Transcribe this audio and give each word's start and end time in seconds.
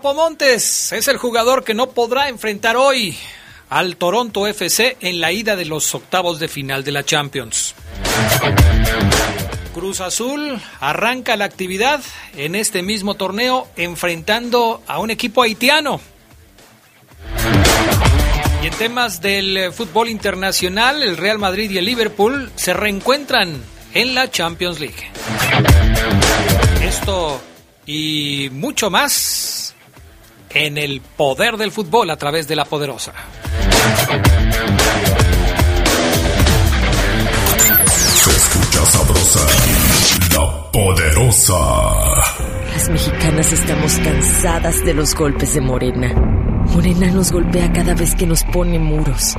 Chapo 0.00 0.14
Montes 0.14 0.92
es 0.92 1.08
el 1.08 1.18
jugador 1.18 1.62
que 1.62 1.74
no 1.74 1.90
podrá 1.90 2.30
enfrentar 2.30 2.74
hoy 2.74 3.18
al 3.68 3.98
Toronto 3.98 4.46
FC 4.46 4.96
en 5.02 5.20
la 5.20 5.30
ida 5.30 5.56
de 5.56 5.66
los 5.66 5.94
octavos 5.94 6.40
de 6.40 6.48
final 6.48 6.82
de 6.84 6.92
la 6.92 7.04
Champions. 7.04 7.74
Cruz 9.74 10.00
Azul 10.00 10.58
arranca 10.80 11.36
la 11.36 11.44
actividad 11.44 12.00
en 12.34 12.54
este 12.54 12.82
mismo 12.82 13.16
torneo 13.16 13.68
enfrentando 13.76 14.82
a 14.86 15.00
un 15.00 15.10
equipo 15.10 15.42
haitiano. 15.42 16.00
Y 18.62 18.68
en 18.68 18.74
temas 18.78 19.20
del 19.20 19.70
fútbol 19.70 20.08
internacional, 20.08 21.02
el 21.02 21.18
Real 21.18 21.38
Madrid 21.38 21.70
y 21.70 21.76
el 21.76 21.84
Liverpool 21.84 22.50
se 22.56 22.72
reencuentran 22.72 23.62
en 23.92 24.14
la 24.14 24.30
Champions 24.30 24.80
League. 24.80 25.10
Esto 26.82 27.38
y 27.84 28.48
mucho 28.50 28.88
más 28.88 29.69
en 30.50 30.78
el 30.78 31.00
poder 31.00 31.56
del 31.56 31.70
fútbol 31.70 32.10
a 32.10 32.16
través 32.16 32.48
de 32.48 32.56
la 32.56 32.64
poderosa. 32.64 33.12
Se 38.16 38.30
escucha 38.30 38.86
sabrosa, 38.86 39.46
la 40.34 40.70
poderosa. 40.72 41.54
Las 42.72 42.88
mexicanas 42.88 43.52
estamos 43.52 43.94
cansadas 43.98 44.84
de 44.84 44.94
los 44.94 45.14
golpes 45.14 45.54
de 45.54 45.60
Morena. 45.60 46.14
Morena 46.80 47.10
nos 47.10 47.30
golpea 47.30 47.70
cada 47.74 47.92
vez 47.92 48.14
que 48.14 48.26
nos 48.26 48.42
pone 48.42 48.78
muros. 48.78 49.36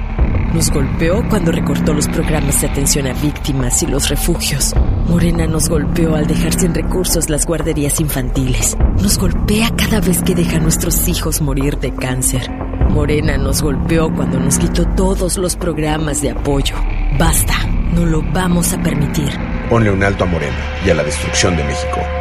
Nos 0.54 0.70
golpeó 0.70 1.28
cuando 1.28 1.52
recortó 1.52 1.92
los 1.92 2.08
programas 2.08 2.62
de 2.62 2.68
atención 2.68 3.08
a 3.08 3.14
víctimas 3.14 3.82
y 3.82 3.88
los 3.88 4.10
refugios. 4.10 4.76
Morena 5.08 5.48
nos 5.48 5.68
golpeó 5.68 6.14
al 6.14 6.28
dejar 6.28 6.54
sin 6.54 6.76
recursos 6.76 7.32
las 7.32 7.48
guarderías 7.48 8.00
infantiles. 8.00 8.78
Nos 9.02 9.18
golpea 9.18 9.72
cada 9.76 10.02
vez 10.02 10.22
que 10.22 10.36
deja 10.36 10.58
a 10.58 10.60
nuestros 10.60 11.08
hijos 11.08 11.42
morir 11.42 11.80
de 11.80 11.92
cáncer. 11.96 12.48
Morena 12.92 13.40
nos 13.40 13.64
golpeó 13.64 14.14
cuando 14.14 14.40
nos 14.40 14.60
quitó 14.60 14.86
todos 14.96 15.40
los 15.40 15.56
programas 15.56 16.22
de 16.22 16.30
apoyo. 16.30 16.76
Basta, 17.18 17.56
no 17.96 18.06
lo 18.06 18.22
vamos 18.22 18.72
a 18.72 18.84
permitir. 18.84 19.32
Ponle 19.68 19.90
un 19.90 20.04
alto 20.04 20.26
a 20.26 20.28
Morena 20.28 20.60
y 20.86 20.92
a 20.92 20.94
la 20.94 21.04
destrucción 21.04 21.58
de 21.58 21.64
México. 21.64 22.21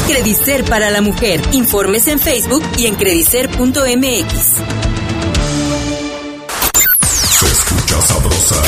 Credicer 0.06 0.64
para 0.64 0.90
la 0.90 1.00
mujer. 1.00 1.40
Informes 1.52 2.06
en 2.06 2.18
Facebook 2.18 2.62
y 2.78 2.86
en 2.86 2.94
credicer.mx. 2.94 4.32
Se 7.38 7.46
escucha 7.46 8.02
sabrosa, 8.02 8.62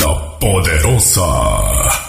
la 0.00 0.38
poderosa. 0.38 2.07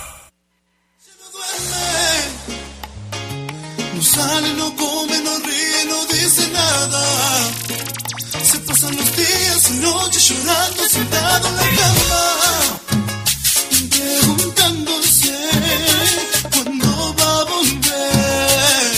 No 3.99 4.05
sale, 4.05 4.53
no 4.53 4.73
come, 4.77 5.19
no 5.23 5.39
ríe, 5.39 5.85
no 5.89 6.05
dice 6.05 6.47
nada. 6.53 7.03
Se 8.43 8.57
pasan 8.59 8.95
los 8.95 9.13
días 9.17 9.71
y 9.71 9.73
noches 9.79 10.29
llorando 10.29 10.83
sentado 10.87 11.49
en 11.49 11.55
la 11.57 11.69
cama. 11.79 12.21
Preguntándose 13.89 15.35
cuándo 16.49 17.15
va 17.19 17.41
a 17.41 17.43
volver. 17.43 18.93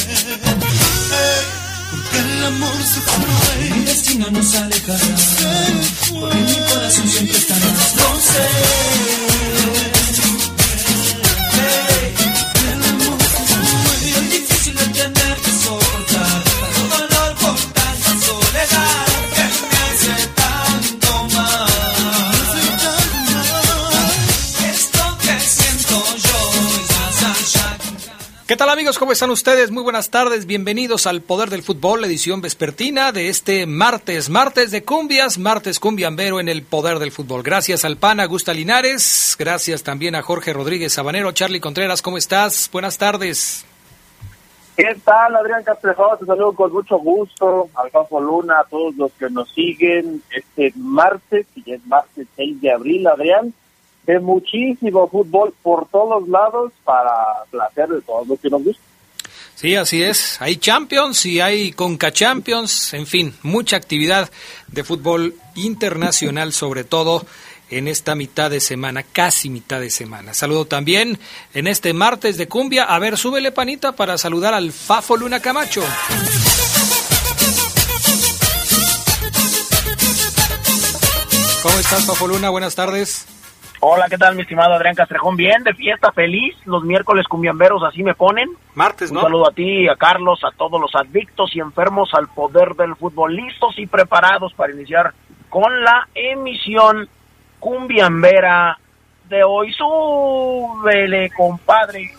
Eh, 1.14 1.42
porque 1.90 2.18
el 2.20 2.46
amor 2.46 2.84
se 2.94 3.02
fue. 3.02 3.70
Mi 3.72 3.86
destino 3.86 4.30
nos 4.30 4.54
alejará. 4.54 5.00
Porque 6.12 6.36
mi 6.36 6.58
corazón 6.70 7.10
siempre 7.10 7.38
estará. 7.40 7.66
No 7.66 8.20
sé. 8.22 9.31
¿Qué 28.52 28.58
tal 28.58 28.68
amigos? 28.68 29.00
¿Cómo 29.00 29.14
están 29.14 29.30
ustedes? 29.30 29.72
Muy 29.72 29.82
buenas 29.82 30.10
tardes, 30.10 30.46
bienvenidos 30.46 31.08
al 31.08 31.22
Poder 31.22 31.50
del 31.50 31.64
Fútbol, 31.64 32.04
edición 32.04 32.42
vespertina 32.42 33.14
de 33.14 33.30
este 33.30 33.66
martes, 33.66 34.30
martes 34.30 34.72
de 34.72 34.84
cumbias, 34.84 35.38
martes 35.38 35.80
cumbiambero 35.80 36.38
en 36.42 36.50
el 36.50 36.62
Poder 36.62 37.00
del 37.00 37.14
Fútbol. 37.14 37.44
Gracias 37.44 37.86
al 37.86 37.96
PAN 37.96 38.20
Augusta 38.20 38.54
Linares, 38.54 39.38
gracias 39.40 39.84
también 39.84 40.16
a 40.16 40.22
Jorge 40.22 40.52
Rodríguez 40.52 40.92
Sabanero, 40.92 41.32
Charlie 41.32 41.62
Contreras, 41.62 42.02
¿cómo 42.02 42.18
estás? 42.18 42.70
Buenas 42.74 42.98
tardes. 42.98 43.66
¿Qué 44.76 44.98
tal, 45.06 45.34
Adrián 45.34 45.64
Castrejón? 45.64 46.20
Te 46.20 46.26
saludo 46.26 46.52
con 46.52 46.74
mucho 46.74 46.98
gusto. 46.98 47.70
Alfonso 47.74 48.20
Luna, 48.20 48.60
a 48.60 48.64
todos 48.66 48.94
los 48.98 49.14
que 49.14 49.30
nos 49.30 49.50
siguen 49.54 50.22
este 50.30 50.74
martes, 50.76 51.46
y 51.56 51.72
es 51.72 51.86
martes 51.86 52.28
6 52.36 52.60
de 52.60 52.72
abril, 52.74 53.08
Adrián, 53.08 53.54
de 54.06 54.20
muchísimo 54.20 55.08
fútbol 55.08 55.54
por 55.62 55.88
todos 55.90 56.28
lados 56.28 56.72
para 56.84 57.12
placer 57.50 57.88
de 57.90 58.02
todos 58.02 58.28
los 58.28 58.40
que 58.40 58.50
nos 58.50 58.64
gusta. 58.64 58.82
Sí, 59.56 59.76
así 59.76 60.02
es. 60.02 60.42
Hay 60.42 60.56
Champions 60.56 61.24
y 61.28 61.40
hay 61.40 61.72
Conca 61.72 62.12
Champions, 62.12 62.96
en 62.96 63.06
fin, 63.06 63.36
mucha 63.44 63.78
actividad 63.78 64.32
de 64.68 64.84
fútbol 64.84 65.36
internacional, 65.56 66.52
sobre 66.52 66.84
todo 66.84 67.26
en 67.70 67.88
esta 67.88 68.16
mitad 68.16 68.50
de 68.50 68.60
semana, 68.60 69.04
casi 69.04 69.50
mitad 69.50 69.80
de 69.80 69.90
semana. 69.90 70.34
Saludo 70.34 70.66
también 70.66 71.20
en 71.54 71.68
este 71.68 71.94
martes 71.94 72.38
de 72.38 72.48
cumbia. 72.48 72.86
A 72.86 72.98
ver, 73.00 73.18
súbele 73.18 73.52
panita 73.52 73.92
para 73.94 74.18
saludar 74.18 74.54
al 74.54 74.72
Fafo 74.72 75.16
Luna 75.16 75.40
Camacho. 75.40 75.84
¿Cómo 81.62 81.78
estás, 81.78 82.06
Fafo 82.06 82.28
Luna? 82.28 82.50
Buenas 82.50 82.74
tardes. 82.74 83.26
Hola, 83.84 84.06
¿qué 84.08 84.18
tal, 84.20 84.36
mi 84.36 84.44
estimado 84.44 84.76
Adrián 84.76 84.94
Castrejón? 84.94 85.36
Bien, 85.36 85.64
de 85.64 85.74
fiesta, 85.74 86.12
feliz. 86.12 86.56
Los 86.66 86.84
miércoles 86.84 87.28
cumbiamberos 87.28 87.82
así 87.84 88.04
me 88.04 88.14
ponen. 88.14 88.48
Martes, 88.76 89.12
¿no? 89.12 89.22
Un 89.22 89.26
saludo 89.26 89.50
a 89.50 89.54
ti, 89.54 89.90
a 89.90 89.96
Carlos, 89.96 90.40
a 90.44 90.56
todos 90.56 90.80
los 90.80 90.94
adictos 90.94 91.56
y 91.56 91.62
enfermos 91.62 92.14
al 92.14 92.28
poder 92.28 92.76
del 92.76 92.96
fútbol, 92.96 93.36
listos 93.36 93.80
y 93.80 93.88
preparados 93.88 94.54
para 94.54 94.72
iniciar 94.72 95.16
con 95.50 95.84
la 95.84 96.08
emisión 96.14 97.10
cumbiambera 97.60 98.78
de 99.28 99.44
hoy. 99.44 99.74
Súbele, 99.74 101.32
compadre. 101.32 102.12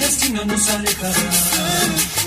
Destino 0.00 0.44
nos 0.44 0.68
alejará. 0.68 2.19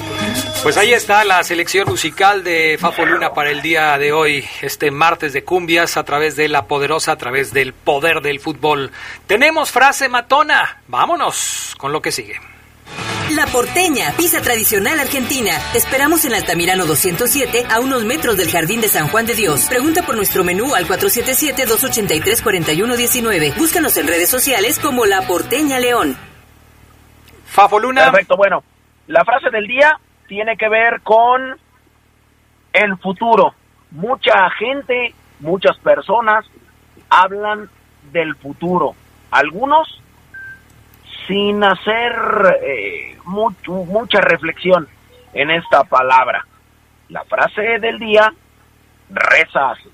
Pues 0.64 0.78
ahí 0.78 0.94
está 0.94 1.24
la 1.26 1.44
selección 1.44 1.90
musical 1.90 2.42
de 2.42 2.78
Fafo 2.80 3.06
Luna 3.06 3.34
para 3.34 3.52
el 3.52 3.62
día 3.62 3.98
de 3.98 4.14
hoy, 4.14 4.46
este 4.62 4.92
martes 4.92 5.34
de 5.34 5.44
cumbias 5.44 5.98
a 5.98 6.06
través 6.06 6.38
de 6.38 6.48
la 6.48 6.68
poderosa, 6.68 7.12
a 7.12 7.18
través 7.18 7.52
del 7.52 7.74
poder 7.74 8.22
del 8.22 8.40
fútbol. 8.40 8.90
Tenemos 9.28 9.72
frase 9.72 10.08
matona. 10.08 10.82
Vámonos 10.88 11.76
con 11.78 11.92
lo 11.92 12.02
que 12.02 12.14
sigue. 12.14 12.40
La 13.32 13.46
Porteña, 13.48 14.14
pizza 14.16 14.42
tradicional 14.42 15.02
argentina. 15.02 15.52
Te 15.74 15.80
esperamos 15.80 16.24
en 16.24 16.34
Altamirano 16.34 16.86
207, 16.86 17.66
a 17.70 17.82
unos 17.82 18.06
metros 18.06 18.38
del 18.38 18.50
Jardín 18.50 18.80
de 18.80 18.88
San 18.88 19.10
Juan 19.10 19.26
de 19.26 19.36
Dios. 19.36 19.66
Pregunta 19.66 20.04
por 20.04 20.16
nuestro 20.16 20.46
menú 20.46 20.76
al 20.76 20.88
477-283-4119. 20.88 23.58
Búscanos 23.58 23.98
en 23.98 24.08
redes 24.08 24.30
sociales 24.30 24.80
como 24.80 25.06
La 25.06 25.28
Porteña 25.28 25.78
León. 25.80 26.16
Fafo 27.48 27.80
Luna. 27.80 28.12
Perfecto, 28.12 28.38
bueno. 28.38 28.64
La 29.08 29.26
frase 29.26 29.50
del 29.50 29.68
día 29.68 30.00
tiene 30.28 30.56
que 30.56 30.70
ver 30.70 31.02
con 31.02 31.58
el 32.72 32.98
futuro. 32.98 33.54
Mucha 33.92 34.50
gente, 34.52 35.14
muchas 35.40 35.78
personas 35.78 36.46
hablan 37.10 37.70
del 38.12 38.36
futuro. 38.36 38.96
Algunos 39.32 40.02
sin 41.28 41.64
hacer 41.64 42.14
eh, 42.64 43.18
mucha 43.26 44.22
reflexión 44.22 44.88
en 45.34 45.52
esta 45.52 45.84
palabra. 45.84 46.46
La 47.10 47.24
frase 47.26 47.80
del 47.80 48.00
día 48.00 48.34
reza 49.10 49.72
así. 49.72 49.90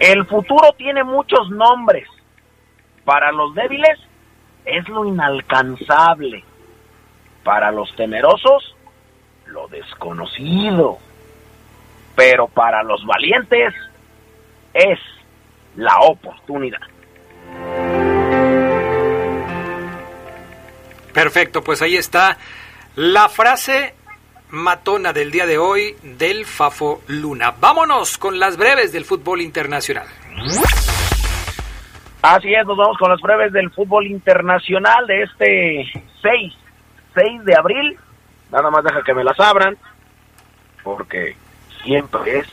El 0.00 0.26
futuro 0.26 0.72
tiene 0.76 1.04
muchos 1.04 1.48
nombres. 1.50 2.08
Para 3.04 3.32
los 3.32 3.54
débiles 3.54 3.98
es 4.64 4.88
lo 4.88 5.04
inalcanzable. 5.04 6.44
Para 7.44 7.70
los 7.70 7.94
temerosos, 7.96 8.76
lo 9.46 9.68
desconocido. 9.68 10.98
Pero 12.14 12.48
para 12.48 12.82
los 12.82 13.04
valientes 13.06 13.74
es 14.74 14.98
la 15.76 15.98
oportunidad. 16.00 16.80
Perfecto, 21.12 21.62
pues 21.62 21.82
ahí 21.82 21.96
está 21.96 22.38
la 22.96 23.28
frase 23.28 23.94
matona 24.50 25.12
del 25.12 25.30
día 25.30 25.46
de 25.46 25.58
hoy 25.58 25.96
del 26.02 26.44
Fafo 26.44 27.02
Luna. 27.06 27.54
Vámonos 27.58 28.18
con 28.18 28.38
las 28.38 28.56
breves 28.56 28.92
del 28.92 29.04
fútbol 29.04 29.40
internacional. 29.40 30.06
Así 32.22 32.52
es, 32.54 32.66
nos 32.66 32.76
vamos 32.76 32.98
con 32.98 33.10
las 33.10 33.20
breves 33.20 33.52
del 33.52 33.70
fútbol 33.70 34.06
internacional 34.06 35.06
de 35.06 35.22
este 35.22 35.92
6, 36.20 36.54
6 37.14 37.44
de 37.44 37.54
abril. 37.56 37.98
Nada 38.50 38.70
más 38.70 38.84
deja 38.84 39.02
que 39.02 39.14
me 39.14 39.24
las 39.24 39.38
abran, 39.40 39.76
porque 40.82 41.36
siempre 41.82 42.40
es 42.40 42.46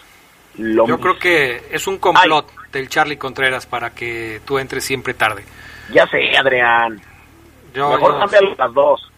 lo 0.58 0.88
Yo 0.88 0.98
mismo. 0.98 1.00
creo 1.00 1.20
que 1.20 1.62
es 1.76 1.86
un 1.88 1.98
complot 1.98 2.50
del 2.72 2.88
Charlie 2.88 3.18
Contreras 3.18 3.66
para 3.66 3.90
que 3.92 4.42
tú 4.46 4.58
entres 4.58 4.86
siempre 4.86 5.14
tarde. 5.14 5.44
Ya 5.92 6.08
sé, 6.08 6.38
Adrián. 6.38 7.02
Yo, 7.74 7.90
Mejor 7.90 8.20
cambia 8.20 8.40
las 8.58 8.74
dos. 8.74 9.12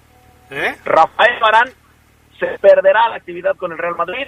¿Eh? 0.50 0.75
Rafael 0.84 1.40
Barán 1.40 1.69
se 2.40 2.48
perderá 2.60 3.10
la 3.10 3.16
actividad 3.16 3.56
con 3.56 3.72
el 3.72 3.78
Real 3.78 3.95
Madrid. 3.95 4.28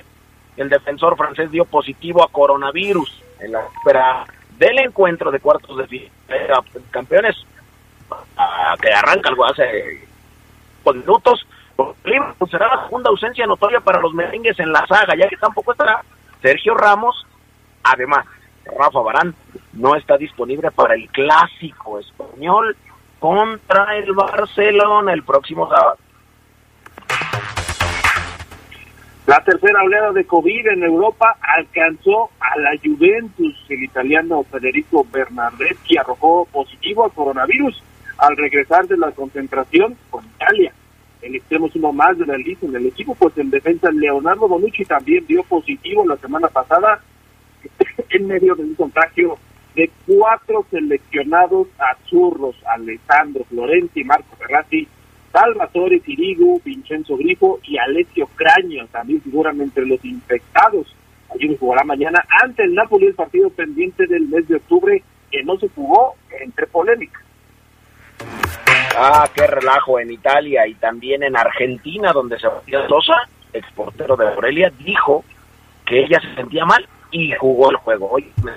El 0.57 0.69
defensor 0.69 1.17
francés 1.17 1.49
dio 1.49 1.65
positivo 1.65 2.23
a 2.23 2.31
coronavirus 2.31 3.23
en 3.39 3.53
la 3.53 3.61
espera 3.61 4.25
del 4.61 4.77
encuentro 4.77 5.31
de 5.31 5.39
cuartos 5.39 5.75
de 5.75 5.87
final 5.87 6.11
campeones 6.91 7.35
ah, 8.37 8.75
que 8.79 8.93
arranca 8.93 9.29
algo 9.29 9.45
hace 9.45 10.07
con 10.83 10.99
minutos. 10.99 11.47
Será 12.51 12.67
la 12.75 12.83
segunda 12.83 13.09
ausencia 13.09 13.47
notoria 13.47 13.79
para 13.79 13.99
los 13.99 14.13
merengues 14.13 14.59
en 14.59 14.71
la 14.71 14.85
saga, 14.85 15.15
ya 15.15 15.27
que 15.27 15.37
tampoco 15.37 15.71
estará 15.71 16.03
Sergio 16.43 16.75
Ramos. 16.75 17.25
Además, 17.83 18.27
Rafa 18.77 18.99
Barán 18.99 19.33
no 19.73 19.95
está 19.95 20.15
disponible 20.17 20.69
para 20.69 20.93
el 20.93 21.09
clásico 21.09 21.97
español 21.97 22.77
contra 23.19 23.97
el 23.97 24.13
Barcelona 24.13 25.13
el 25.13 25.23
próximo 25.23 25.67
sábado. 25.69 25.97
La 29.31 29.41
tercera 29.45 29.81
oleada 29.81 30.11
de 30.11 30.25
COVID 30.25 30.67
en 30.67 30.83
Europa 30.83 31.37
alcanzó 31.39 32.31
a 32.41 32.59
la 32.59 32.71
Juventus. 32.83 33.55
El 33.69 33.81
italiano 33.81 34.43
Federico 34.43 35.07
Bernardeschi 35.09 35.95
arrojó 35.95 36.45
positivo 36.51 37.05
al 37.05 37.13
coronavirus 37.13 37.81
al 38.17 38.35
regresar 38.35 38.89
de 38.89 38.97
la 38.97 39.11
concentración 39.11 39.95
con 40.09 40.25
Italia. 40.25 40.73
El 41.21 41.37
extremo 41.37 41.67
es 41.67 41.75
uno 41.77 41.93
más 41.93 42.17
de 42.17 42.25
la 42.25 42.35
lista 42.35 42.65
en 42.65 42.75
el 42.75 42.87
equipo, 42.87 43.15
pues 43.15 43.37
el 43.37 43.49
defensa 43.49 43.89
Leonardo 43.89 44.49
Bonucci 44.49 44.83
también 44.83 45.25
dio 45.25 45.43
positivo 45.43 46.05
la 46.05 46.17
semana 46.17 46.49
pasada 46.49 47.01
en 48.09 48.27
medio 48.27 48.53
de 48.55 48.63
un 48.63 48.75
contagio 48.75 49.37
de 49.75 49.89
cuatro 50.05 50.65
seleccionados 50.69 51.69
azurros, 51.79 52.57
Alessandro 52.65 53.45
Florenti, 53.45 54.03
Marco 54.03 54.35
Ferrati, 54.35 54.89
Salvatore 55.31 55.99
Sirigu, 56.01 56.61
Vincenzo 56.63 57.17
Grifo 57.17 57.59
y 57.63 57.77
Alessio 57.77 58.27
Craño 58.35 58.87
también 58.91 59.21
figuran 59.21 59.59
entre 59.61 59.85
los 59.85 60.03
infectados. 60.03 60.95
Allí 61.33 61.55
jugará 61.57 61.83
mañana 61.83 62.25
ante 62.43 62.63
el 62.63 62.75
Napoli 62.75 63.07
el 63.07 63.15
partido 63.15 63.49
pendiente 63.49 64.05
del 64.07 64.27
mes 64.27 64.47
de 64.47 64.55
octubre 64.55 65.01
que 65.31 65.43
no 65.43 65.57
se 65.57 65.69
jugó 65.69 66.15
entre 66.41 66.67
polémicas. 66.67 67.23
Ah, 68.97 69.29
qué 69.33 69.47
relajo 69.47 69.99
en 69.99 70.11
Italia 70.11 70.67
y 70.67 70.73
también 70.75 71.23
en 71.23 71.37
Argentina, 71.37 72.11
donde 72.11 72.37
Sebastián 72.37 72.87
Sosa, 72.89 73.15
exportero 73.53 74.17
de 74.17 74.27
Aurelia, 74.27 74.71
dijo 74.79 75.23
que 75.85 76.03
ella 76.03 76.19
se 76.19 76.35
sentía 76.35 76.65
mal 76.65 76.85
y 77.11 77.31
jugó 77.33 77.71
el 77.71 77.77
juego. 77.77 78.09
Hoy 78.11 78.31
me 78.43 78.51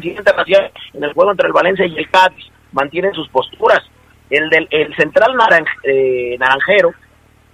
siguiente 0.00 0.32
racial 0.32 0.70
en 0.92 1.04
el 1.04 1.12
juego 1.12 1.30
entre 1.32 1.48
el 1.48 1.52
Valencia 1.52 1.86
y 1.86 1.96
el 1.96 2.08
Cádiz 2.10 2.46
mantienen 2.72 3.12
sus 3.14 3.28
posturas. 3.28 3.82
El 4.30 4.50
del 4.50 4.68
el 4.70 4.94
central 4.96 5.34
naranj- 5.34 5.80
eh, 5.84 6.36
naranjero, 6.38 6.92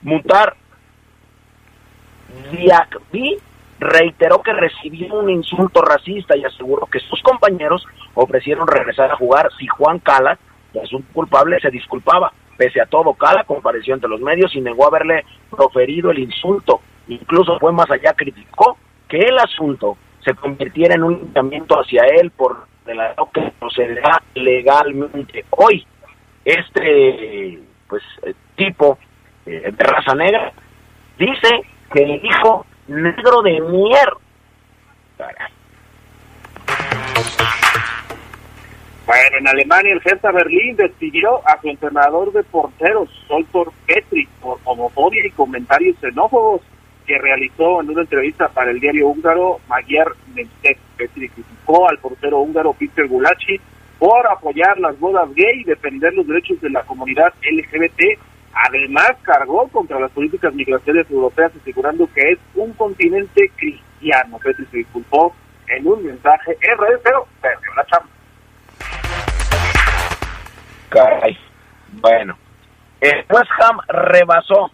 Mutar 0.03 0.55
Diakbi, 2.51 3.39
reiteró 3.79 4.43
que 4.43 4.53
recibió 4.53 5.15
un 5.15 5.31
insulto 5.31 5.83
racista 5.83 6.37
y 6.37 6.45
aseguró 6.45 6.87
que 6.87 7.01
sus 7.01 7.23
compañeros 7.23 7.87
ofrecieron 8.15 8.67
regresar 8.67 9.11
a 9.11 9.17
jugar 9.17 9.51
si 9.59 9.67
Juan 9.67 9.99
Cala, 10.01 10.39
presunto 10.73 11.09
culpable, 11.13 11.61
se 11.61 11.71
disculpaba. 11.71 12.33
Pese 12.57 12.81
a 12.81 12.87
todo, 12.87 13.15
Cala 13.15 13.45
compareció 13.45 13.95
ante 13.95 14.09
los 14.09 14.21
medios 14.21 14.55
y 14.55 14.61
negó 14.61 14.87
haberle 14.87 15.25
proferido 15.51 16.11
el 16.11 16.21
insulto. 16.21 16.81
Incluso 17.09 17.59
fue 17.59 17.73
más 17.73 17.91
allá, 17.91 18.15
criticó 18.15 18.79
que 19.09 19.19
el 19.19 19.39
asunto 19.39 19.97
se 20.25 20.35
convirtiera 20.35 20.95
en 20.95 21.03
un 21.03 21.15
linchamiento 21.19 21.79
hacia 21.79 22.05
él 22.07 22.31
por 22.31 22.67
de 22.87 22.95
la 22.95 23.15
que 23.33 23.53
procederá 23.59 24.23
legalmente. 24.35 25.45
Hoy, 25.51 25.87
este 26.45 27.61
pues 27.89 28.03
eh, 28.23 28.35
tipo 28.57 28.99
eh, 29.47 29.73
de 29.73 29.85
raza 29.85 30.15
negra 30.15 30.53
dice 31.19 31.63
que 31.93 32.03
el 32.03 32.25
hijo 32.25 32.67
negro 32.89 33.43
de 33.43 33.61
mierda. 33.61 34.19
Bueno, 39.07 39.37
en 39.39 39.49
Alemania 39.49 39.93
el 39.93 40.01
Hertha 40.03 40.33
Berlín 40.33 40.77
despidió 40.77 41.47
a 41.47 41.61
su 41.61 41.69
entrenador 41.69 42.33
de 42.33 42.43
porteros, 42.43 43.11
Soltor 43.29 43.71
Petri, 43.87 44.27
por 44.41 44.59
homofobia 44.65 45.27
y 45.27 45.31
comentarios 45.31 45.97
xenófobos 46.01 46.63
que 47.07 47.19
realizó 47.19 47.83
en 47.83 47.91
una 47.91 48.01
entrevista 48.01 48.49
para 48.49 48.71
el 48.71 48.81
diario 48.81 49.09
húngaro 49.09 49.61
Magyar 49.69 50.15
Nemzet. 50.35 50.79
Petri 50.97 51.29
criticó 51.29 51.89
al 51.89 51.99
portero 51.99 52.39
húngaro 52.39 52.73
Peter 52.73 53.07
Gulachi 53.07 53.61
por 54.05 54.27
apoyar 54.31 54.79
las 54.81 55.01
bodas 55.01 55.35
gay 55.35 55.63
y 55.63 55.65
defender 55.65 56.13
los 56.13 56.27
derechos 56.27 56.61
de 56.61 56.69
la 56.69 56.83
comunidad 56.83 57.33
LGBT. 57.41 58.21
Además, 58.53 59.13
cargó 59.23 59.67
contra 59.69 59.99
las 59.99 60.11
políticas 60.11 60.53
migratorias 60.53 61.11
europeas, 61.11 61.53
asegurando 61.59 62.07
que 62.15 62.33
es 62.33 62.39
un 62.55 62.75
continente 62.75 63.51
cristiano. 63.57 64.39
Petri 64.45 64.67
se 64.67 64.77
disculpó 64.77 65.35
en 65.69 65.87
un 65.87 66.05
mensaje 66.05 66.55
en 66.61 66.79
redes, 66.79 67.01
pero 67.03 67.27
perdió 67.41 67.75
la 67.75 67.87
chamba. 67.87 68.09
Caray. 70.91 71.39
Bueno, 71.93 72.37
el 73.01 73.25
West 73.31 73.51
Ham 73.59 73.79
rebasó 73.89 74.71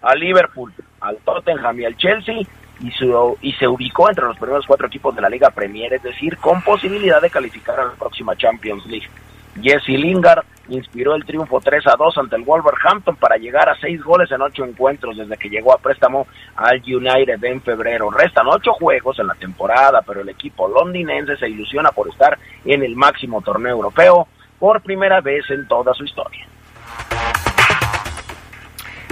a 0.00 0.14
Liverpool, 0.14 0.72
al 1.02 1.18
Tottenham 1.18 1.80
y 1.80 1.84
al 1.84 1.96
Chelsea 1.98 2.40
y, 2.80 2.92
y 3.42 3.52
se 3.52 3.68
ubicó 3.68 4.08
entre 4.08 4.26
los 4.26 4.36
primeros 4.38 4.66
cuatro 4.66 4.86
equipos 4.86 5.14
de 5.14 5.20
la 5.20 5.28
Liga 5.28 5.50
Premier, 5.50 5.92
es 5.92 6.02
decir, 6.02 6.36
con 6.38 6.62
posibilidad 6.62 7.20
de 7.20 7.30
calificar 7.30 7.78
a 7.78 7.84
la 7.86 7.92
próxima 7.92 8.36
Champions 8.36 8.86
League. 8.86 9.08
Jesse 9.60 9.88
Lingard 9.88 10.44
inspiró 10.68 11.14
el 11.14 11.24
triunfo 11.24 11.60
3 11.60 11.86
a 11.88 11.96
2 11.96 12.18
ante 12.18 12.36
el 12.36 12.44
Wolverhampton 12.44 13.16
para 13.16 13.36
llegar 13.36 13.68
a 13.68 13.74
seis 13.80 14.02
goles 14.02 14.30
en 14.30 14.40
ocho 14.40 14.64
encuentros 14.64 15.16
desde 15.16 15.36
que 15.36 15.48
llegó 15.48 15.74
a 15.74 15.78
préstamo 15.78 16.26
al 16.56 16.80
United 16.80 17.42
en 17.42 17.60
febrero. 17.60 18.10
Restan 18.10 18.46
ocho 18.46 18.72
juegos 18.74 19.18
en 19.18 19.26
la 19.26 19.34
temporada, 19.34 20.02
pero 20.06 20.20
el 20.20 20.28
equipo 20.28 20.68
londinense 20.68 21.36
se 21.36 21.48
ilusiona 21.48 21.90
por 21.90 22.08
estar 22.08 22.38
en 22.64 22.82
el 22.82 22.94
máximo 22.94 23.42
torneo 23.42 23.72
europeo 23.72 24.28
por 24.58 24.80
primera 24.82 25.20
vez 25.20 25.44
en 25.50 25.66
toda 25.66 25.92
su 25.94 26.04
historia. 26.04 26.46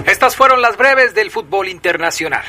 Estas 0.05 0.35
fueron 0.35 0.61
las 0.61 0.77
breves 0.77 1.13
del 1.13 1.29
fútbol 1.29 1.67
internacional. 1.67 2.43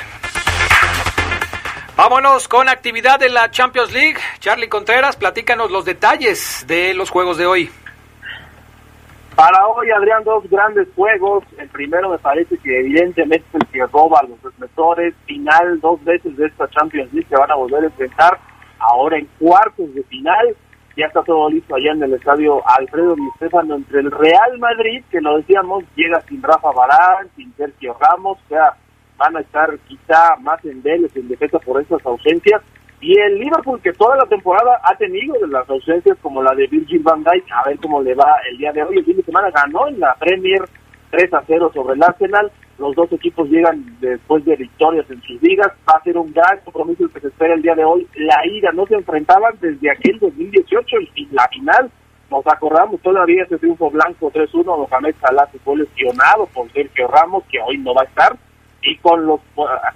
Vámonos 2.03 2.49
con 2.49 2.67
actividad 2.71 3.21
de 3.21 3.29
la 3.29 3.51
Champions 3.51 3.93
League. 3.93 4.17
Charlie 4.39 4.71
Contreras, 4.71 5.17
platícanos 5.17 5.71
los 5.71 5.85
detalles 5.85 6.65
de 6.67 6.95
los 6.95 7.11
juegos 7.11 7.37
de 7.37 7.45
hoy. 7.45 7.71
Para 9.37 9.67
hoy, 9.67 9.91
Adrián, 9.91 10.25
dos 10.25 10.49
grandes 10.49 10.89
juegos. 10.97 11.45
El 11.59 11.69
primero 11.69 12.09
me 12.09 12.17
parece 12.17 12.57
que 12.57 12.81
evidentemente 12.81 13.45
es 13.53 13.55
el 13.55 13.67
que 13.67 13.87
roba 13.93 14.21
a 14.21 14.27
los 14.27 14.43
reflectores. 14.43 15.15
Final 15.27 15.79
dos 15.81 16.03
veces 16.03 16.35
de 16.39 16.47
esta 16.47 16.67
Champions 16.71 17.13
League 17.13 17.29
que 17.29 17.37
van 17.37 17.51
a 17.51 17.57
volver 17.57 17.83
a 17.83 17.89
enfrentar 17.89 18.39
ahora 18.79 19.19
en 19.19 19.29
cuartos 19.39 19.95
de 19.95 20.03
final. 20.05 20.57
Ya 20.97 21.05
está 21.05 21.23
todo 21.23 21.51
listo 21.51 21.75
allá 21.75 21.93
en 21.93 22.03
el 22.03 22.15
estadio 22.15 22.67
Alfredo 22.67 23.15
Di 23.15 23.29
Stéfano 23.37 23.75
entre 23.75 24.01
el 24.01 24.11
Real 24.11 24.59
Madrid, 24.59 25.05
que 25.11 25.21
lo 25.21 25.37
decíamos, 25.37 25.85
llega 25.97 26.19
sin 26.23 26.43
Rafa 26.43 26.71
Barán, 26.73 27.29
sin 27.37 27.55
Sergio 27.57 27.95
Ramos, 28.01 28.39
o 28.47 28.49
sea, 28.49 28.75
van 29.21 29.37
a 29.37 29.41
estar 29.41 29.79
quizá 29.87 30.35
más 30.41 30.65
en 30.65 30.83
Vélez 30.83 31.15
en 31.15 31.29
defensa 31.29 31.59
por 31.59 31.81
estas 31.81 32.05
ausencias. 32.07 32.63
Y 33.03 33.19
el 33.19 33.39
Liverpool, 33.39 33.81
que 33.83 33.93
toda 33.93 34.17
la 34.17 34.25
temporada 34.25 34.81
ha 34.83 34.97
tenido 34.97 35.35
de 35.39 35.49
las 35.49 35.69
ausencias 35.69 36.17
como 36.23 36.43
la 36.43 36.55
de 36.55 36.67
Virgil 36.67 37.03
van 37.03 37.23
Dijk, 37.23 37.45
a 37.53 37.69
ver 37.69 37.79
cómo 37.79 38.03
le 38.03 38.15
va 38.15 38.37
el 38.51 38.59
día 38.59 38.73
de 38.73 38.83
hoy. 38.83 38.99
El 38.99 39.05
fin 39.05 39.17
de 39.17 39.23
semana 39.23 39.51
ganó 39.51 39.89
en 39.89 40.01
la 40.01 40.15
Premier 40.15 40.63
3 41.11 41.35
a 41.35 41.43
0 41.47 41.71
sobre 41.75 41.95
el 41.95 42.03
Arsenal. 42.03 42.51
Los 42.79 42.97
dos 42.97 43.13
equipos 43.13 43.49
llegan 43.49 43.85
después 44.01 44.43
de 44.47 44.57
victorias 44.57 45.05
en 45.11 45.21
sus 45.23 45.41
ligas. 45.43 45.69
Va 45.89 45.99
a 45.99 46.03
ser 46.03 46.17
un 46.17 46.33
gran 46.33 46.61
compromiso 46.65 47.05
el 47.05 47.11
que 47.11 47.21
se 47.21 47.29
espera 47.29 47.55
el 47.55 47.63
día 47.63 47.75
de 47.75 47.85
hoy. 47.85 48.07
La 48.17 48.47
ida 48.47 48.71
no 48.73 48.87
se 48.87 48.95
enfrentaban 48.95 49.55
desde 49.61 49.91
aquel 49.91 50.19
2018, 50.19 50.97
y 51.15 51.29
la 51.31 51.47
final. 51.49 51.91
Nos 52.31 52.47
acordamos 52.47 53.01
todavía 53.01 53.43
ese 53.43 53.59
triunfo 53.59 53.91
blanco 53.91 54.31
3-1. 54.31 54.65
Mohamed 54.65 55.15
Salah 55.21 55.49
se 55.53 55.59
fue 55.59 55.77
lesionado 55.77 56.47
por 56.55 56.71
Sergio 56.73 57.09
Ramos, 57.09 57.45
que 57.51 57.61
hoy 57.61 57.77
no 57.79 57.93
va 57.93 58.03
a 58.03 58.07
estar 58.07 58.37
y 58.83 58.97
con 58.99 59.27
los 59.27 59.41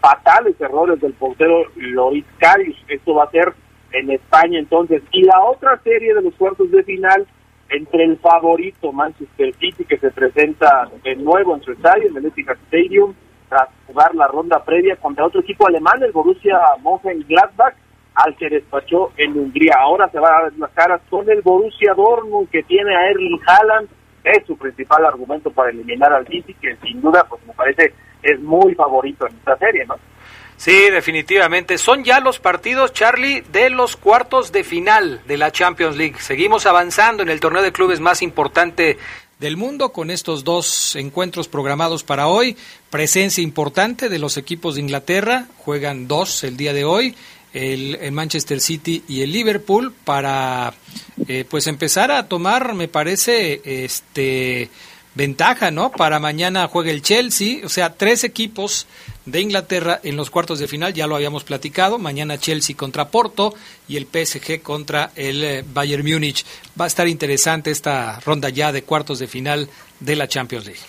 fatales 0.00 0.60
errores 0.60 1.00
del 1.00 1.14
portero 1.14 1.64
Loris 1.76 2.24
Karius. 2.38 2.76
Esto 2.88 3.14
va 3.14 3.24
a 3.24 3.30
ser 3.30 3.52
en 3.92 4.10
España 4.10 4.58
entonces. 4.58 5.02
Y 5.12 5.22
la 5.22 5.40
otra 5.42 5.78
serie 5.82 6.14
de 6.14 6.22
los 6.22 6.34
cuartos 6.34 6.70
de 6.70 6.82
final 6.82 7.26
entre 7.70 8.04
el 8.04 8.18
favorito 8.18 8.92
Manchester 8.92 9.54
City 9.54 9.84
que 9.84 9.98
se 9.98 10.10
presenta 10.10 10.88
de 11.02 11.16
nuevo 11.16 11.54
en 11.54 11.62
su 11.62 11.72
estadio, 11.72 12.08
en 12.08 12.16
el 12.16 12.26
Etihad 12.26 12.56
Stadium, 12.66 13.14
tras 13.48 13.68
jugar 13.86 14.14
la 14.14 14.26
ronda 14.28 14.62
previa 14.64 14.96
contra 14.96 15.26
otro 15.26 15.40
equipo 15.40 15.66
alemán, 15.66 16.02
el 16.02 16.12
Borussia 16.12 16.58
Mönchengladbach, 16.82 17.74
al 18.14 18.36
que 18.36 18.48
despachó 18.48 19.12
en 19.16 19.38
Hungría. 19.38 19.74
Ahora 19.80 20.08
se 20.10 20.18
va 20.18 20.28
a 20.28 20.42
dar 20.42 20.52
las 20.58 20.70
caras 20.70 21.00
con 21.08 21.28
el 21.28 21.42
Borussia 21.42 21.94
Dortmund 21.94 22.48
que 22.50 22.62
tiene 22.62 22.94
a 22.94 23.10
Erling 23.10 23.40
Haaland, 23.46 23.88
es 24.24 24.46
su 24.46 24.56
principal 24.56 25.04
argumento 25.04 25.50
para 25.50 25.70
eliminar 25.70 26.12
al 26.12 26.26
City, 26.26 26.54
que 26.54 26.76
sin 26.76 27.00
duda, 27.00 27.26
pues 27.28 27.44
me 27.46 27.52
parece 27.52 27.92
es 28.24 28.40
muy 28.40 28.74
favorito 28.74 29.26
en 29.26 29.36
esta 29.36 29.56
serie, 29.58 29.84
¿no? 29.86 29.96
Sí, 30.56 30.88
definitivamente. 30.90 31.78
Son 31.78 32.04
ya 32.04 32.20
los 32.20 32.38
partidos, 32.38 32.92
Charlie, 32.92 33.42
de 33.52 33.70
los 33.70 33.96
cuartos 33.96 34.52
de 34.52 34.64
final 34.64 35.20
de 35.26 35.36
la 35.36 35.50
Champions 35.50 35.96
League. 35.96 36.16
Seguimos 36.20 36.66
avanzando 36.66 37.22
en 37.22 37.28
el 37.28 37.40
torneo 37.40 37.62
de 37.62 37.72
clubes 37.72 38.00
más 38.00 38.22
importante 38.22 38.96
del 39.40 39.56
mundo 39.56 39.90
con 39.90 40.10
estos 40.10 40.44
dos 40.44 40.96
encuentros 40.96 41.48
programados 41.48 42.04
para 42.04 42.28
hoy. 42.28 42.56
Presencia 42.88 43.42
importante 43.42 44.08
de 44.08 44.18
los 44.18 44.36
equipos 44.36 44.76
de 44.76 44.82
Inglaterra. 44.82 45.46
Juegan 45.58 46.06
dos 46.06 46.44
el 46.44 46.56
día 46.56 46.72
de 46.72 46.84
hoy. 46.84 47.14
El, 47.52 48.10
Manchester 48.12 48.60
City 48.60 49.04
y 49.06 49.22
el 49.22 49.32
Liverpool 49.32 49.92
para 50.04 50.74
eh, 51.28 51.44
pues 51.48 51.68
empezar 51.68 52.10
a 52.10 52.26
tomar, 52.26 52.74
me 52.74 52.88
parece, 52.88 53.84
este 53.84 54.70
ventaja, 55.14 55.71
¿no? 55.71 55.90
Para 55.90 56.18
mañana 56.18 56.66
juega 56.68 56.90
el 56.90 57.02
Chelsea, 57.02 57.64
o 57.64 57.68
sea, 57.68 57.94
tres 57.94 58.25
equipos 58.25 58.87
de 59.26 59.40
Inglaterra 59.40 60.00
en 60.02 60.16
los 60.16 60.30
cuartos 60.30 60.59
de 60.59 60.68
final, 60.68 60.92
ya 60.92 61.06
lo 61.06 61.16
habíamos 61.16 61.44
platicado, 61.44 61.99
mañana 61.99 62.38
Chelsea 62.38 62.76
contra 62.76 63.09
Porto 63.09 63.54
y 63.88 63.97
el 63.97 64.06
PSG 64.06 64.62
contra 64.62 65.11
el 65.16 65.44
eh, 65.44 65.64
Bayern 65.73 66.04
Múnich. 66.04 66.44
Va 66.78 66.85
a 66.85 66.88
estar 66.88 67.09
interesante 67.09 67.71
esta 67.71 68.21
ronda 68.21 68.49
ya 68.49 68.73
de 68.73 68.83
cuartos 68.83 69.18
de 69.18 69.26
final 69.26 69.68
de 70.00 70.16
la 70.16 70.28
Champions 70.28 70.66
League. 70.66 70.80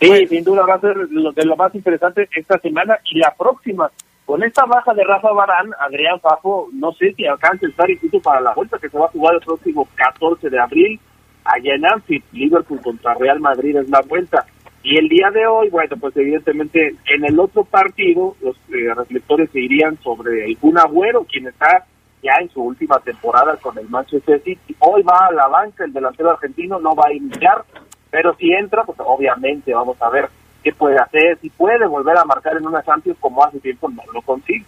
Sí, 0.00 0.26
sin 0.28 0.44
duda 0.44 0.64
va 0.64 0.74
a 0.74 0.80
ser 0.80 0.96
lo, 1.10 1.32
de 1.32 1.44
lo 1.44 1.56
más 1.56 1.74
interesante 1.74 2.28
esta 2.36 2.58
semana 2.60 2.98
y 3.10 3.18
la 3.18 3.34
próxima. 3.34 3.90
Con 4.24 4.44
esta 4.44 4.66
baja 4.66 4.92
de 4.92 5.02
Rafa 5.02 5.32
Barán, 5.32 5.70
Adrián 5.80 6.20
Fafo, 6.20 6.68
no 6.72 6.92
sé 6.92 7.14
si 7.14 7.26
alcanza 7.26 7.66
el 7.66 7.90
incluso 7.90 8.20
para 8.20 8.42
la 8.42 8.52
vuelta 8.52 8.78
que 8.78 8.90
se 8.90 8.98
va 8.98 9.06
a 9.06 9.10
jugar 9.10 9.34
el 9.34 9.40
próximo 9.40 9.88
14 9.96 10.50
de 10.50 10.60
abril 10.60 11.00
allá 11.48 11.74
en 11.74 11.86
Anfield, 11.86 12.24
Liverpool 12.32 12.80
contra 12.80 13.14
Real 13.14 13.40
Madrid 13.40 13.76
es 13.76 13.88
la 13.88 14.00
vuelta. 14.02 14.46
Y 14.82 14.96
el 14.96 15.08
día 15.08 15.30
de 15.30 15.46
hoy, 15.46 15.68
bueno, 15.70 15.96
pues 15.96 16.16
evidentemente 16.16 16.94
en 17.06 17.24
el 17.24 17.38
otro 17.40 17.64
partido 17.64 18.36
los 18.40 18.56
eh, 18.68 18.94
reflectores 18.94 19.50
se 19.50 19.60
irían 19.60 19.98
sobre 20.02 20.44
el 20.44 20.56
Kun 20.58 20.78
quien 21.28 21.48
está 21.48 21.84
ya 22.22 22.32
en 22.40 22.48
su 22.50 22.62
última 22.62 22.98
temporada 23.00 23.56
con 23.56 23.76
el 23.78 23.88
Manchester 23.88 24.40
City. 24.42 24.76
Hoy 24.78 25.02
va 25.02 25.26
a 25.26 25.32
la 25.32 25.48
banca, 25.48 25.84
el 25.84 25.92
delantero 25.92 26.30
argentino 26.30 26.78
no 26.78 26.94
va 26.94 27.08
a 27.08 27.12
iniciar, 27.12 27.64
pero 28.10 28.34
si 28.36 28.52
entra, 28.52 28.84
pues 28.84 28.98
obviamente 29.00 29.74
vamos 29.74 30.00
a 30.00 30.10
ver 30.10 30.28
qué 30.62 30.72
puede 30.72 30.98
hacer, 30.98 31.38
si 31.40 31.50
puede 31.50 31.86
volver 31.86 32.16
a 32.16 32.24
marcar 32.24 32.56
en 32.56 32.66
una 32.66 32.82
Champions 32.82 33.18
como 33.20 33.44
hace 33.44 33.60
tiempo 33.60 33.88
no 33.88 34.02
lo 34.12 34.22
consigue. 34.22 34.64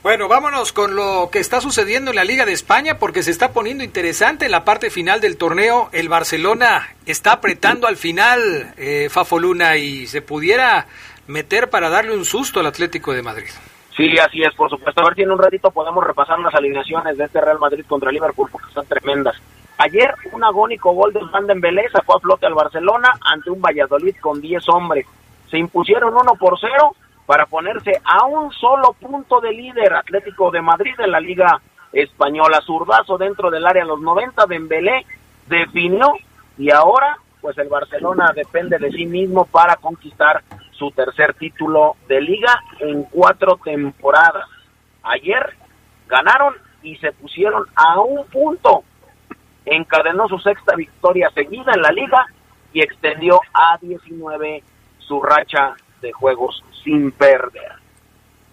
Bueno, 0.00 0.28
vámonos 0.28 0.72
con 0.72 0.94
lo 0.94 1.28
que 1.32 1.40
está 1.40 1.60
sucediendo 1.60 2.10
en 2.12 2.16
la 2.16 2.24
Liga 2.24 2.46
de 2.46 2.52
España 2.52 2.98
porque 3.00 3.24
se 3.24 3.32
está 3.32 3.52
poniendo 3.52 3.82
interesante 3.82 4.44
en 4.44 4.52
la 4.52 4.64
parte 4.64 4.90
final 4.90 5.20
del 5.20 5.36
torneo. 5.36 5.88
El 5.90 6.08
Barcelona 6.08 6.88
está 7.04 7.32
apretando 7.32 7.88
al 7.88 7.96
final, 7.96 8.74
eh, 8.76 9.08
Fafoluna, 9.10 9.76
y 9.76 10.06
se 10.06 10.22
pudiera 10.22 10.86
meter 11.26 11.68
para 11.68 11.90
darle 11.90 12.16
un 12.16 12.24
susto 12.24 12.60
al 12.60 12.66
Atlético 12.66 13.12
de 13.12 13.22
Madrid. 13.22 13.50
Sí, 13.96 14.16
así 14.18 14.40
es, 14.40 14.54
por 14.54 14.70
supuesto. 14.70 15.00
A 15.00 15.06
ver 15.06 15.16
si 15.16 15.22
en 15.22 15.32
un 15.32 15.38
ratito 15.38 15.72
podemos 15.72 16.06
repasar 16.06 16.38
las 16.38 16.54
alineaciones 16.54 17.18
de 17.18 17.24
este 17.24 17.40
Real 17.40 17.58
Madrid 17.58 17.84
contra 17.88 18.12
Liverpool 18.12 18.48
porque 18.52 18.68
están 18.68 18.86
tremendas. 18.86 19.34
Ayer 19.78 20.14
un 20.32 20.44
agónico 20.44 20.92
gol 20.92 21.12
de 21.12 21.20
Van 21.32 21.48
Dembélé 21.48 21.90
sacó 21.90 22.16
a 22.16 22.20
flote 22.20 22.46
al 22.46 22.54
Barcelona 22.54 23.10
ante 23.20 23.50
un 23.50 23.60
Valladolid 23.60 24.14
con 24.20 24.40
10 24.40 24.68
hombres. 24.68 25.06
Se 25.50 25.58
impusieron 25.58 26.14
1 26.14 26.34
por 26.38 26.56
0 26.60 26.94
para 27.28 27.44
ponerse 27.44 27.92
a 28.04 28.24
un 28.24 28.50
solo 28.52 28.94
punto 28.98 29.38
de 29.42 29.52
líder 29.52 29.92
Atlético 29.92 30.50
de 30.50 30.62
Madrid 30.62 30.94
de 30.96 31.06
la 31.06 31.20
Liga 31.20 31.60
Española. 31.92 32.62
Zurdazo 32.64 33.18
dentro 33.18 33.50
del 33.50 33.66
área 33.66 33.82
a 33.82 33.86
los 33.86 34.00
90, 34.00 34.46
Dembélé 34.46 35.04
definió 35.46 36.14
y 36.56 36.70
ahora 36.70 37.18
pues 37.42 37.58
el 37.58 37.68
Barcelona 37.68 38.32
depende 38.34 38.78
de 38.78 38.90
sí 38.92 39.04
mismo 39.04 39.44
para 39.44 39.76
conquistar 39.76 40.42
su 40.70 40.90
tercer 40.92 41.34
título 41.34 41.96
de 42.08 42.22
liga 42.22 42.62
en 42.80 43.02
cuatro 43.02 43.60
temporadas. 43.62 44.48
Ayer 45.02 45.54
ganaron 46.06 46.54
y 46.82 46.96
se 46.96 47.12
pusieron 47.12 47.66
a 47.74 48.00
un 48.00 48.24
punto. 48.28 48.84
Encadenó 49.66 50.28
su 50.28 50.38
sexta 50.38 50.74
victoria 50.76 51.28
seguida 51.34 51.72
en 51.74 51.82
la 51.82 51.92
liga 51.92 52.24
y 52.72 52.80
extendió 52.80 53.38
a 53.52 53.76
19 53.82 54.62
su 55.00 55.20
racha 55.20 55.76
de 56.00 56.12
juegos 56.12 56.62
sin 56.84 57.10
perder. 57.12 57.78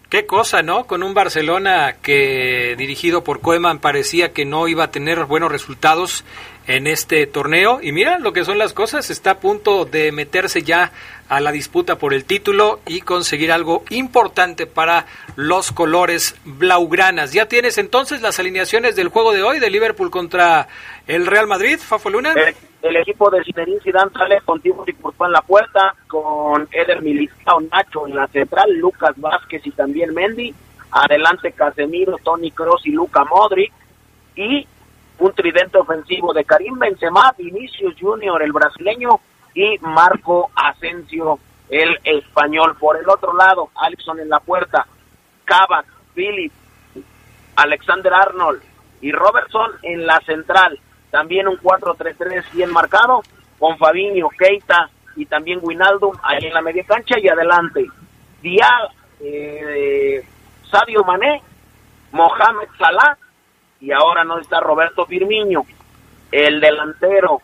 Qué 0.08 0.24
cosa, 0.24 0.62
¿no? 0.62 0.86
Con 0.86 1.02
un 1.02 1.14
Barcelona 1.14 1.96
que 2.00 2.76
dirigido 2.78 3.24
por 3.24 3.40
Koeman 3.40 3.80
parecía 3.80 4.32
que 4.32 4.44
no 4.44 4.68
iba 4.68 4.84
a 4.84 4.90
tener 4.92 5.24
buenos 5.24 5.50
resultados 5.50 6.24
en 6.68 6.86
este 6.86 7.26
torneo. 7.26 7.80
Y 7.82 7.90
mira 7.90 8.20
lo 8.20 8.32
que 8.32 8.44
son 8.44 8.56
las 8.56 8.72
cosas, 8.72 9.10
está 9.10 9.32
a 9.32 9.40
punto 9.40 9.84
de 9.84 10.12
meterse 10.12 10.62
ya 10.62 10.92
a 11.28 11.40
la 11.40 11.50
disputa 11.50 11.98
por 11.98 12.14
el 12.14 12.24
título 12.24 12.80
y 12.86 13.00
conseguir 13.00 13.50
algo 13.50 13.82
importante 13.90 14.66
para 14.66 15.06
los 15.34 15.72
colores 15.72 16.36
blaugranas. 16.44 17.32
¿Ya 17.32 17.46
tienes 17.46 17.76
entonces 17.76 18.22
las 18.22 18.38
alineaciones 18.38 18.94
del 18.94 19.08
juego 19.08 19.32
de 19.32 19.42
hoy 19.42 19.58
de 19.58 19.70
Liverpool 19.70 20.12
contra 20.12 20.68
el 21.08 21.26
Real 21.26 21.48
Madrid, 21.48 21.80
Fafo 21.80 22.10
Luna? 22.10 22.32
El, 22.32 22.54
el 22.88 22.96
equipo 22.96 23.30
de 23.30 23.42
Zinedine 23.44 23.80
Zidane 23.80 24.10
sale 24.12 24.40
con 24.44 24.60
Thibaut 24.60 24.88
Courtois 25.00 25.28
en 25.28 25.32
la 25.32 25.42
puerta, 25.42 25.94
con 26.06 26.68
Eder 26.70 27.02
Militao, 27.02 27.60
Nacho 27.60 28.06
en 28.06 28.16
la 28.16 28.26
central, 28.28 28.72
Lucas 28.78 29.14
Vázquez 29.16 29.66
y 29.66 29.70
también 29.70 30.14
Mendy, 30.14 30.54
adelante 30.90 31.52
Casemiro, 31.52 32.16
Tony 32.22 32.50
Kroos 32.50 32.86
y 32.86 32.90
Luca 32.90 33.24
Modric, 33.24 33.72
y 34.34 34.66
un 35.18 35.32
tridente 35.32 35.78
ofensivo 35.78 36.32
de 36.32 36.44
Karim 36.44 36.78
Benzema, 36.78 37.34
Vinicius 37.36 37.94
Junior, 37.98 38.42
el 38.42 38.52
brasileño, 38.52 39.20
y 39.54 39.78
Marco 39.80 40.50
Asensio, 40.54 41.38
el 41.70 41.98
español. 42.04 42.76
Por 42.78 42.98
el 42.98 43.08
otro 43.08 43.34
lado, 43.34 43.70
Alisson 43.74 44.20
en 44.20 44.28
la 44.28 44.38
puerta, 44.38 44.86
Cavani, 45.44 45.88
Philip, 46.14 46.52
Alexander 47.56 48.12
Arnold 48.12 48.62
y 49.00 49.12
Robertson 49.12 49.72
en 49.82 50.06
la 50.06 50.20
central. 50.20 50.78
También 51.10 51.48
un 51.48 51.56
4-3-3 51.58 52.52
bien 52.52 52.70
marcado, 52.70 53.22
con 53.58 53.78
Fabinho, 53.78 54.28
Keita 54.30 54.90
y 55.16 55.26
también 55.26 55.60
Winaldo 55.62 56.12
ahí 56.22 56.46
en 56.46 56.54
la 56.54 56.60
media 56.60 56.84
cancha 56.84 57.18
y 57.18 57.28
adelante. 57.28 57.86
Dial, 58.42 58.90
eh, 59.20 60.24
Sadio 60.70 61.02
Mané, 61.04 61.42
Mohamed 62.12 62.68
Salah 62.78 63.16
y 63.80 63.92
ahora 63.92 64.24
no 64.24 64.38
está 64.38 64.60
Roberto 64.60 65.06
Firmino. 65.06 65.64
El 66.30 66.60
delantero 66.60 67.40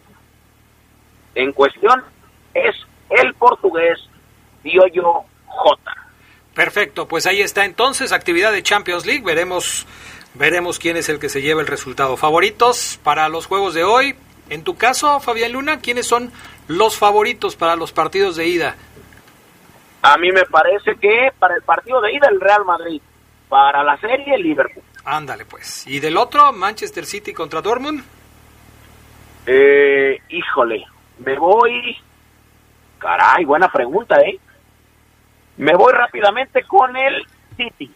en 1.34 1.52
cuestión 1.52 2.02
es 2.52 2.74
el 3.10 3.34
portugués 3.34 3.98
Diogo 4.62 5.26
Jota. 5.46 5.92
Perfecto, 6.54 7.08
pues 7.08 7.26
ahí 7.26 7.40
está 7.40 7.64
entonces, 7.64 8.12
actividad 8.12 8.52
de 8.52 8.62
Champions 8.62 9.06
League, 9.06 9.22
veremos, 9.24 9.86
veremos 10.34 10.78
quién 10.78 10.96
es 10.96 11.08
el 11.08 11.18
que 11.18 11.28
se 11.28 11.42
lleva 11.42 11.60
el 11.60 11.66
resultado. 11.66 12.16
Favoritos 12.16 12.98
para 13.02 13.28
los 13.28 13.46
juegos 13.46 13.74
de 13.74 13.84
hoy. 13.84 14.14
En 14.50 14.64
tu 14.64 14.76
caso, 14.76 15.20
Fabián 15.20 15.52
Luna, 15.52 15.80
¿quiénes 15.80 16.06
son 16.06 16.32
los 16.68 16.98
favoritos 16.98 17.56
para 17.56 17.76
los 17.76 17.92
partidos 17.92 18.36
de 18.36 18.46
ida? 18.46 18.76
A 20.02 20.18
mí 20.18 20.30
me 20.32 20.44
parece 20.44 20.96
que 21.00 21.30
para 21.38 21.54
el 21.54 21.62
partido 21.62 22.00
de 22.00 22.12
ida 22.12 22.28
el 22.28 22.40
Real 22.40 22.64
Madrid, 22.64 23.00
para 23.48 23.84
la 23.84 23.96
serie 23.98 24.34
el 24.34 24.42
Liverpool. 24.42 24.82
Ándale 25.04 25.44
pues. 25.44 25.86
¿Y 25.86 26.00
del 26.00 26.16
otro, 26.16 26.52
Manchester 26.52 27.06
City 27.06 27.32
contra 27.32 27.62
Dortmund? 27.62 28.02
Eh, 29.46 30.18
híjole, 30.28 30.84
me 31.24 31.38
voy... 31.38 31.96
Caray, 32.98 33.44
buena 33.44 33.70
pregunta, 33.70 34.16
¿eh? 34.20 34.38
Me 35.56 35.74
voy 35.74 35.92
rápidamente 35.92 36.62
con 36.64 36.96
el 36.96 37.26
City. 37.56 37.92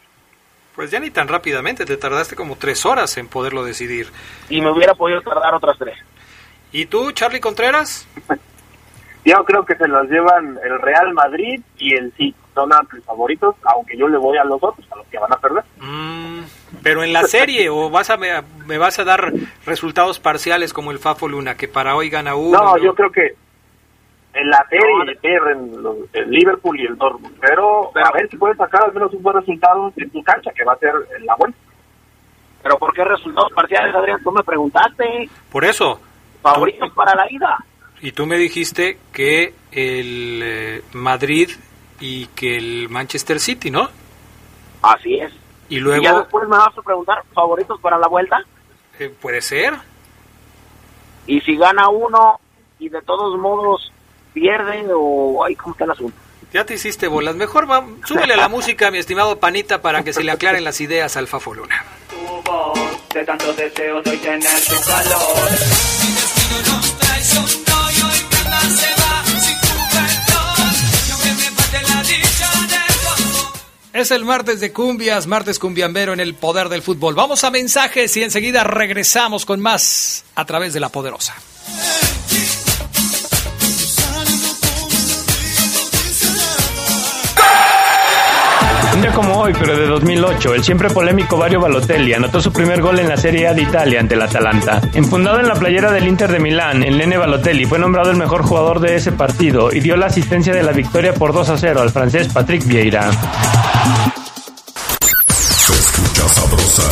Pues 0.77 0.91
ya 0.91 0.99
ni 0.99 1.09
tan 1.09 1.27
rápidamente, 1.27 1.87
te 1.87 1.97
tardaste 1.97 2.35
como 2.35 2.55
tres 2.55 2.85
horas 2.85 3.17
en 3.17 3.27
poderlo 3.27 3.65
decidir. 3.65 4.11
Y 4.47 4.61
me 4.61 4.69
hubiera 4.69 4.93
podido 4.93 5.19
tardar 5.21 5.55
otras 5.55 5.75
tres. 5.79 5.97
¿Y 6.71 6.85
tú, 6.85 7.11
Charlie 7.13 7.39
Contreras? 7.39 8.07
Yo 9.25 9.43
creo 9.43 9.65
que 9.65 9.75
se 9.75 9.87
las 9.87 10.07
llevan 10.07 10.59
el 10.63 10.79
Real 10.79 11.15
Madrid 11.15 11.61
y 11.79 11.95
el 11.95 12.13
City. 12.13 12.35
Son 12.53 12.71
amplios 12.71 13.03
favoritos, 13.05 13.55
aunque 13.63 13.97
yo 13.97 14.07
le 14.07 14.17
voy 14.17 14.37
a 14.37 14.43
los 14.43 14.57
otros, 14.61 14.85
a 14.91 14.95
los 14.95 15.05
que 15.07 15.19
van 15.19 15.33
a 15.33 15.37
perder. 15.37 15.63
Mm, 15.79 16.41
pero 16.81 17.03
en 17.03 17.11
la 17.11 17.23
serie, 17.23 17.69
¿o 17.69 17.89
vas 17.89 18.09
a 18.09 18.17
me, 18.17 18.29
me 18.65 18.77
vas 18.77 18.99
a 18.99 19.03
dar 19.03 19.33
resultados 19.65 20.19
parciales 20.19 20.73
como 20.73 20.91
el 20.91 20.99
Fafo 20.99 21.27
Luna, 21.27 21.55
que 21.55 21.67
para 21.67 21.95
hoy 21.95 22.09
gana 22.09 22.35
uno? 22.35 22.57
No, 22.57 22.77
yo 22.77 22.95
creo 22.95 23.11
que 23.11 23.35
en 24.39 24.49
la 24.49 24.65
serie 24.69 25.17
el 26.13 26.29
Liverpool 26.29 26.79
y 26.79 26.85
el 26.85 26.97
Dortmund. 26.97 27.35
Pero, 27.41 27.91
a 27.95 28.11
ver 28.11 28.29
si 28.29 28.37
pueden 28.37 28.57
sacar 28.57 28.83
al 28.83 28.93
menos 28.93 29.13
un 29.13 29.23
buen 29.23 29.35
resultado 29.37 29.91
en 29.95 30.09
tu 30.09 30.23
cancha, 30.23 30.51
que 30.55 30.63
va 30.63 30.73
a 30.73 30.77
ser 30.77 30.93
la 31.23 31.35
buena. 31.35 31.55
¿Pero 32.63 32.77
por 32.77 32.93
qué 32.93 33.03
resultados 33.03 33.51
parciales, 33.53 33.95
Adrián? 33.95 34.21
Tú 34.23 34.31
me 34.31 34.43
preguntaste. 34.43 35.29
Por 35.51 35.63
eso. 35.65 35.99
Favoritos 36.41 36.91
para 36.93 37.15
la 37.15 37.31
ida. 37.31 37.57
Y 38.01 38.11
tú 38.11 38.25
me 38.25 38.37
dijiste 38.37 38.99
que 39.11 39.53
el 39.71 40.41
eh, 40.43 40.83
Madrid 40.93 41.49
y 41.99 42.27
que 42.27 42.57
el 42.57 42.89
Manchester 42.89 43.39
City, 43.39 43.71
¿no? 43.71 43.89
Así 44.81 45.15
es. 45.15 45.31
Y 45.69 45.75
Y 45.75 45.79
ya 45.79 45.83
luego, 45.83 46.19
después 46.19 46.47
me 46.47 46.57
vas 46.57 46.77
a 46.77 46.81
preguntar, 46.81 47.23
¿favoritos 47.33 47.79
para 47.81 47.97
la 47.97 48.07
vuelta? 48.07 48.37
eh, 48.99 49.13
puede 49.21 49.41
ser. 49.41 49.73
Y 51.25 51.41
si 51.41 51.55
gana 51.57 51.89
uno 51.89 52.39
y 52.79 52.89
de 52.89 53.01
todos 53.01 53.37
modos 53.39 53.91
pierde 54.39 54.85
o... 54.93 55.43
Ay, 55.43 55.55
¿cómo 55.55 55.73
está 55.73 55.85
el 55.85 55.91
asunto? 55.91 56.17
Ya 56.53 56.65
te 56.65 56.75
hiciste 56.75 57.07
bolas. 57.07 57.35
Mejor 57.35 57.69
va, 57.69 57.85
súbele 58.05 58.33
a 58.33 58.37
la 58.37 58.47
música, 58.55 58.91
mi 58.91 58.99
estimado 58.99 59.39
Panita, 59.39 59.81
para 59.81 60.03
que 60.03 60.13
se 60.13 60.23
le 60.23 60.31
aclaren 60.31 60.63
las 60.63 60.79
ideas 60.79 61.17
al 61.17 61.27
Fafo 61.27 61.53
Luna. 61.53 61.83
Tu 62.09 62.15
voz, 62.49 62.79
de 63.13 63.25
tantos 63.25 63.57
deseos 63.57 64.05
hoy 64.05 64.17
tener 64.17 64.41
tu 64.41 64.75
calor. 64.85 65.51
Mi 65.51 66.13
destino 66.13 66.57
no 66.67 66.97
traicionó 66.99 67.91
y 67.91 68.01
hoy 68.01 68.25
nada 68.45 68.61
se 68.61 69.01
va 69.01 69.23
sin 69.41 69.59
tu 69.59 69.75
perdón. 69.91 70.73
Y 71.07 71.11
aunque 71.11 71.31
me 71.31 71.51
falte 71.51 71.93
la 71.93 72.03
dicha 72.03 72.49
de 72.61 72.93
tu 73.01 73.23
amor. 73.23 73.59
Es 73.93 74.11
el 74.11 74.23
martes 74.25 74.59
de 74.59 74.71
cumbias, 74.71 75.27
martes 75.27 75.59
cumbiambero 75.59 76.13
en 76.13 76.19
el 76.19 76.35
poder 76.35 76.69
del 76.69 76.83
fútbol. 76.83 77.15
Vamos 77.15 77.43
a 77.43 77.51
mensajes 77.51 78.15
y 78.15 78.23
enseguida 78.23 78.63
regresamos 78.63 79.45
con 79.45 79.59
más 79.59 80.25
a 80.35 80.45
través 80.45 80.73
de 80.73 80.79
la 80.79 80.89
poderosa. 80.89 81.35
Un 88.97 89.03
día 89.03 89.13
como 89.13 89.37
hoy, 89.37 89.53
pero 89.53 89.77
de 89.77 89.85
2008, 89.85 90.55
el 90.55 90.63
siempre 90.63 90.89
polémico 90.89 91.37
Mario 91.37 91.61
Balotelli 91.61 92.13
anotó 92.13 92.41
su 92.41 92.51
primer 92.51 92.81
gol 92.81 92.97
en 92.97 93.07
la 93.07 93.15
Serie 93.15 93.47
A 93.47 93.53
de 93.53 93.61
Italia 93.61 93.99
ante 93.99 94.15
el 94.15 94.21
Atalanta. 94.23 94.81
Enfundado 94.91 95.39
en 95.39 95.47
la 95.47 95.53
playera 95.53 95.91
del 95.91 96.07
Inter 96.07 96.31
de 96.31 96.39
Milán, 96.39 96.81
el 96.81 96.97
nene 96.97 97.15
Balotelli 97.15 97.65
fue 97.65 97.77
nombrado 97.77 98.09
el 98.09 98.17
mejor 98.17 98.41
jugador 98.41 98.79
de 98.79 98.95
ese 98.95 99.11
partido 99.11 99.71
y 99.71 99.81
dio 99.81 99.97
la 99.97 100.07
asistencia 100.07 100.51
de 100.51 100.63
la 100.63 100.71
victoria 100.71 101.13
por 101.13 101.31
2 101.31 101.47
a 101.47 101.57
0 101.59 101.79
al 101.79 101.91
francés 101.91 102.27
Patrick 102.33 102.65
Vieira. 102.65 103.11
Se 105.29 105.73
escucha 105.73 106.27
sabrosa, 106.29 106.89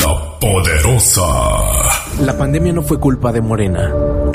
la 0.00 0.38
poderosa. 0.40 1.81
La 2.20 2.36
pandemia 2.36 2.72
no 2.72 2.82
fue 2.82 3.00
culpa 3.00 3.32
de 3.32 3.40
Morena. 3.40 3.92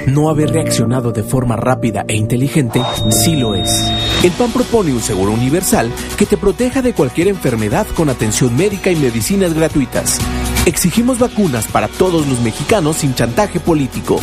No 0.07 0.29
haber 0.29 0.51
reaccionado 0.51 1.11
de 1.11 1.23
forma 1.23 1.55
rápida 1.55 2.05
e 2.07 2.15
inteligente 2.15 2.81
sí 3.09 3.35
lo 3.35 3.55
es. 3.55 3.85
El 4.23 4.31
PAN 4.31 4.51
propone 4.51 4.91
un 4.93 5.01
seguro 5.01 5.31
universal 5.31 5.91
que 6.17 6.25
te 6.25 6.37
proteja 6.37 6.81
de 6.81 6.93
cualquier 6.93 7.27
enfermedad 7.27 7.85
con 7.95 8.09
atención 8.09 8.55
médica 8.55 8.91
y 8.91 8.95
medicinas 8.95 9.53
gratuitas. 9.53 10.19
Exigimos 10.65 11.19
vacunas 11.19 11.67
para 11.67 11.87
todos 11.87 12.27
los 12.27 12.41
mexicanos 12.41 12.97
sin 12.97 13.13
chantaje 13.13 13.59
político. 13.59 14.19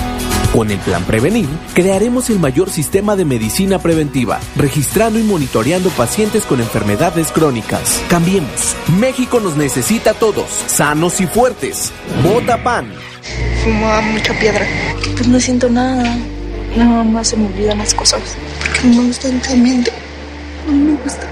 Con 0.54 0.70
el 0.70 0.78
plan 0.78 1.02
Prevenir, 1.02 1.48
crearemos 1.74 2.30
el 2.30 2.38
mayor 2.38 2.70
sistema 2.70 3.16
de 3.16 3.24
medicina 3.24 3.80
preventiva, 3.80 4.38
registrando 4.54 5.18
y 5.18 5.24
monitoreando 5.24 5.90
pacientes 5.90 6.46
con 6.46 6.60
enfermedades 6.60 7.32
crónicas. 7.32 8.00
Cambiemos. 8.08 8.76
México 9.00 9.40
nos 9.40 9.56
necesita 9.56 10.12
a 10.12 10.14
todos, 10.14 10.48
sanos 10.68 11.20
y 11.20 11.26
fuertes. 11.26 11.90
Vota 12.22 12.62
PAN. 12.62 12.92
fumaba 13.64 14.00
mucha 14.02 14.32
piedra. 14.38 14.64
Pues 15.16 15.26
no 15.26 15.40
siento 15.40 15.68
nada. 15.68 16.16
Nada 16.76 17.02
más 17.02 17.26
se 17.26 17.36
me 17.36 17.46
olvidan 17.46 17.78
las 17.78 17.92
cosas. 17.92 18.22
Porque 18.60 18.86
no 18.86 19.02
me 19.02 19.08
gusta 19.08 19.26
el 19.26 19.42
ambiente. 19.50 19.92
No 20.68 20.72
me 20.72 21.02
gusta. 21.02 21.26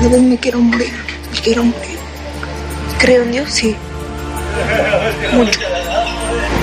De 0.00 0.08
vez 0.08 0.22
me 0.22 0.36
quiero 0.36 0.60
morir. 0.60 0.92
Me 1.32 1.40
quiero 1.40 1.64
morir. 1.64 1.98
Creo 3.00 3.24
en 3.24 3.32
Dios, 3.32 3.50
sí. 3.50 3.74
Mucho. 5.32 5.58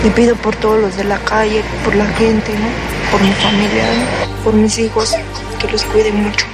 Le 0.05 0.11
pido 0.11 0.35
por 0.35 0.55
todos 0.57 0.79
los 0.79 0.95
de 0.97 1.03
la 1.03 1.17
calle, 1.17 1.63
por 1.83 1.95
la 1.95 2.05
gente, 2.05 2.53
¿no? 2.53 2.67
Por 3.11 3.21
mi 3.21 3.31
familia, 3.33 3.83
¿no? 3.97 4.43
por 4.43 4.53
mis 4.53 4.77
hijos, 4.77 5.13
que 5.59 5.67
los 5.71 5.83
cuide 5.85 6.11
mucho. 6.11 6.45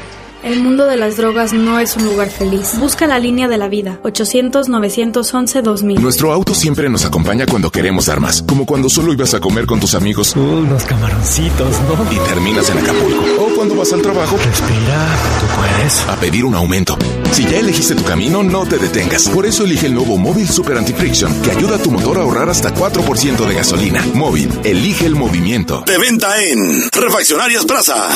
El 0.41 0.63
mundo 0.63 0.85
de 0.87 0.95
las 0.95 1.17
drogas 1.17 1.51
no 1.51 1.77
es 1.77 1.97
un 1.97 2.05
lugar 2.05 2.29
feliz. 2.29 2.79
Busca 2.79 3.05
la 3.07 3.19
línea 3.19 3.49
de 3.49 3.57
la 3.57 3.67
vida. 3.67 3.99
800-911-2000. 4.03 5.99
Nuestro 5.99 6.31
auto 6.31 6.55
siempre 6.55 6.89
nos 6.89 7.03
acompaña 7.03 7.45
cuando 7.45 7.69
queremos 7.69 8.05
dar 8.05 8.21
más, 8.21 8.41
como 8.41 8.65
cuando 8.65 8.89
solo 8.89 9.11
ibas 9.11 9.33
a 9.33 9.41
comer 9.41 9.65
con 9.65 9.81
tus 9.81 9.95
amigos. 9.95 10.33
Unos 10.37 10.85
camaroncitos, 10.85 11.75
¿no? 11.81 12.11
Y 12.11 12.17
terminas 12.29 12.69
en 12.69 12.77
Acapulco. 12.77 13.21
O 13.37 13.55
cuando 13.55 13.75
vas 13.75 13.91
al 13.91 14.01
trabajo. 14.01 14.37
Respira, 14.37 15.07
tú 15.41 15.45
puedes. 15.59 16.07
A 16.07 16.15
pedir 16.15 16.45
un 16.45 16.55
aumento. 16.55 16.97
Si 17.31 17.43
ya 17.45 17.59
elegiste 17.59 17.95
tu 17.95 18.03
camino, 18.03 18.43
no 18.43 18.65
te 18.65 18.77
detengas. 18.77 19.29
Por 19.29 19.45
eso 19.45 19.63
elige 19.63 19.87
el 19.87 19.93
nuevo 19.93 20.17
Móvil 20.17 20.49
Super 20.49 20.77
Anti-Friction, 20.77 21.41
que 21.41 21.51
ayuda 21.51 21.77
a 21.77 21.79
tu 21.79 21.91
motor 21.91 22.17
a 22.17 22.21
ahorrar 22.21 22.49
hasta 22.49 22.73
4% 22.73 23.45
de 23.47 23.55
gasolina. 23.55 24.05
Móvil, 24.13 24.49
elige 24.63 25.05
el 25.05 25.15
movimiento. 25.15 25.83
De 25.85 25.97
venta 25.97 26.41
en 26.43 26.89
Refaccionarias 26.91 27.65
Plaza. 27.65 28.09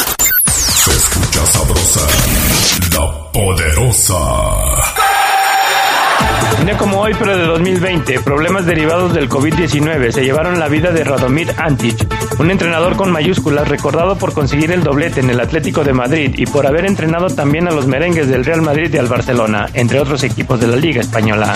Se 0.46 0.92
escucha 0.92 1.46
sabrosa, 1.48 2.08
la 2.92 3.32
poderosa. 3.32 5.05
Un 6.66 6.72
día 6.72 6.80
como 6.80 7.00
hoy, 7.00 7.14
pero 7.20 7.38
de 7.38 7.46
2020, 7.46 8.22
problemas 8.22 8.66
derivados 8.66 9.14
del 9.14 9.30
COVID-19 9.30 10.10
se 10.10 10.24
llevaron 10.24 10.58
la 10.58 10.68
vida 10.68 10.90
de 10.90 11.04
Radomir 11.04 11.54
Antic, 11.58 12.08
un 12.40 12.50
entrenador 12.50 12.96
con 12.96 13.12
mayúsculas 13.12 13.68
recordado 13.68 14.18
por 14.18 14.34
conseguir 14.34 14.72
el 14.72 14.84
doblete 14.84 15.20
en 15.20 15.30
el 15.30 15.40
Atlético 15.40 15.84
de 15.84 15.94
Madrid 15.94 16.34
y 16.36 16.48
por 16.48 16.66
haber 16.66 16.88
entrenado 16.88 17.28
también 17.28 17.68
a 17.68 17.72
los 17.72 17.86
merengues 17.86 18.30
del 18.30 18.44
Real 18.44 18.64
Madrid 18.64 18.92
y 18.92 18.98
al 18.98 19.06
Barcelona, 19.06 19.70
entre 19.76 20.00
otros 20.00 20.24
equipos 20.24 20.60
de 20.60 20.66
la 20.66 20.78
Liga 20.78 21.02
Española. 21.02 21.54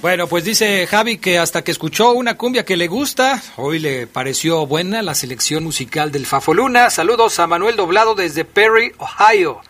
Bueno, 0.00 0.26
pues 0.26 0.44
dice 0.44 0.86
Javi 0.86 1.18
que 1.18 1.38
hasta 1.38 1.62
que 1.62 1.70
escuchó 1.70 2.12
una 2.12 2.36
cumbia 2.36 2.64
que 2.64 2.76
le 2.76 2.88
gusta, 2.88 3.42
hoy 3.56 3.78
le 3.78 4.06
pareció 4.06 4.66
buena 4.66 5.02
la 5.02 5.14
selección 5.14 5.64
musical 5.64 6.12
del 6.12 6.26
Fafo 6.26 6.54
Luna. 6.54 6.90
Saludos 6.90 7.38
a 7.38 7.46
Manuel 7.46 7.76
Doblado 7.76 8.14
desde 8.14 8.44
Perry, 8.44 8.92
Ohio. 8.98 9.60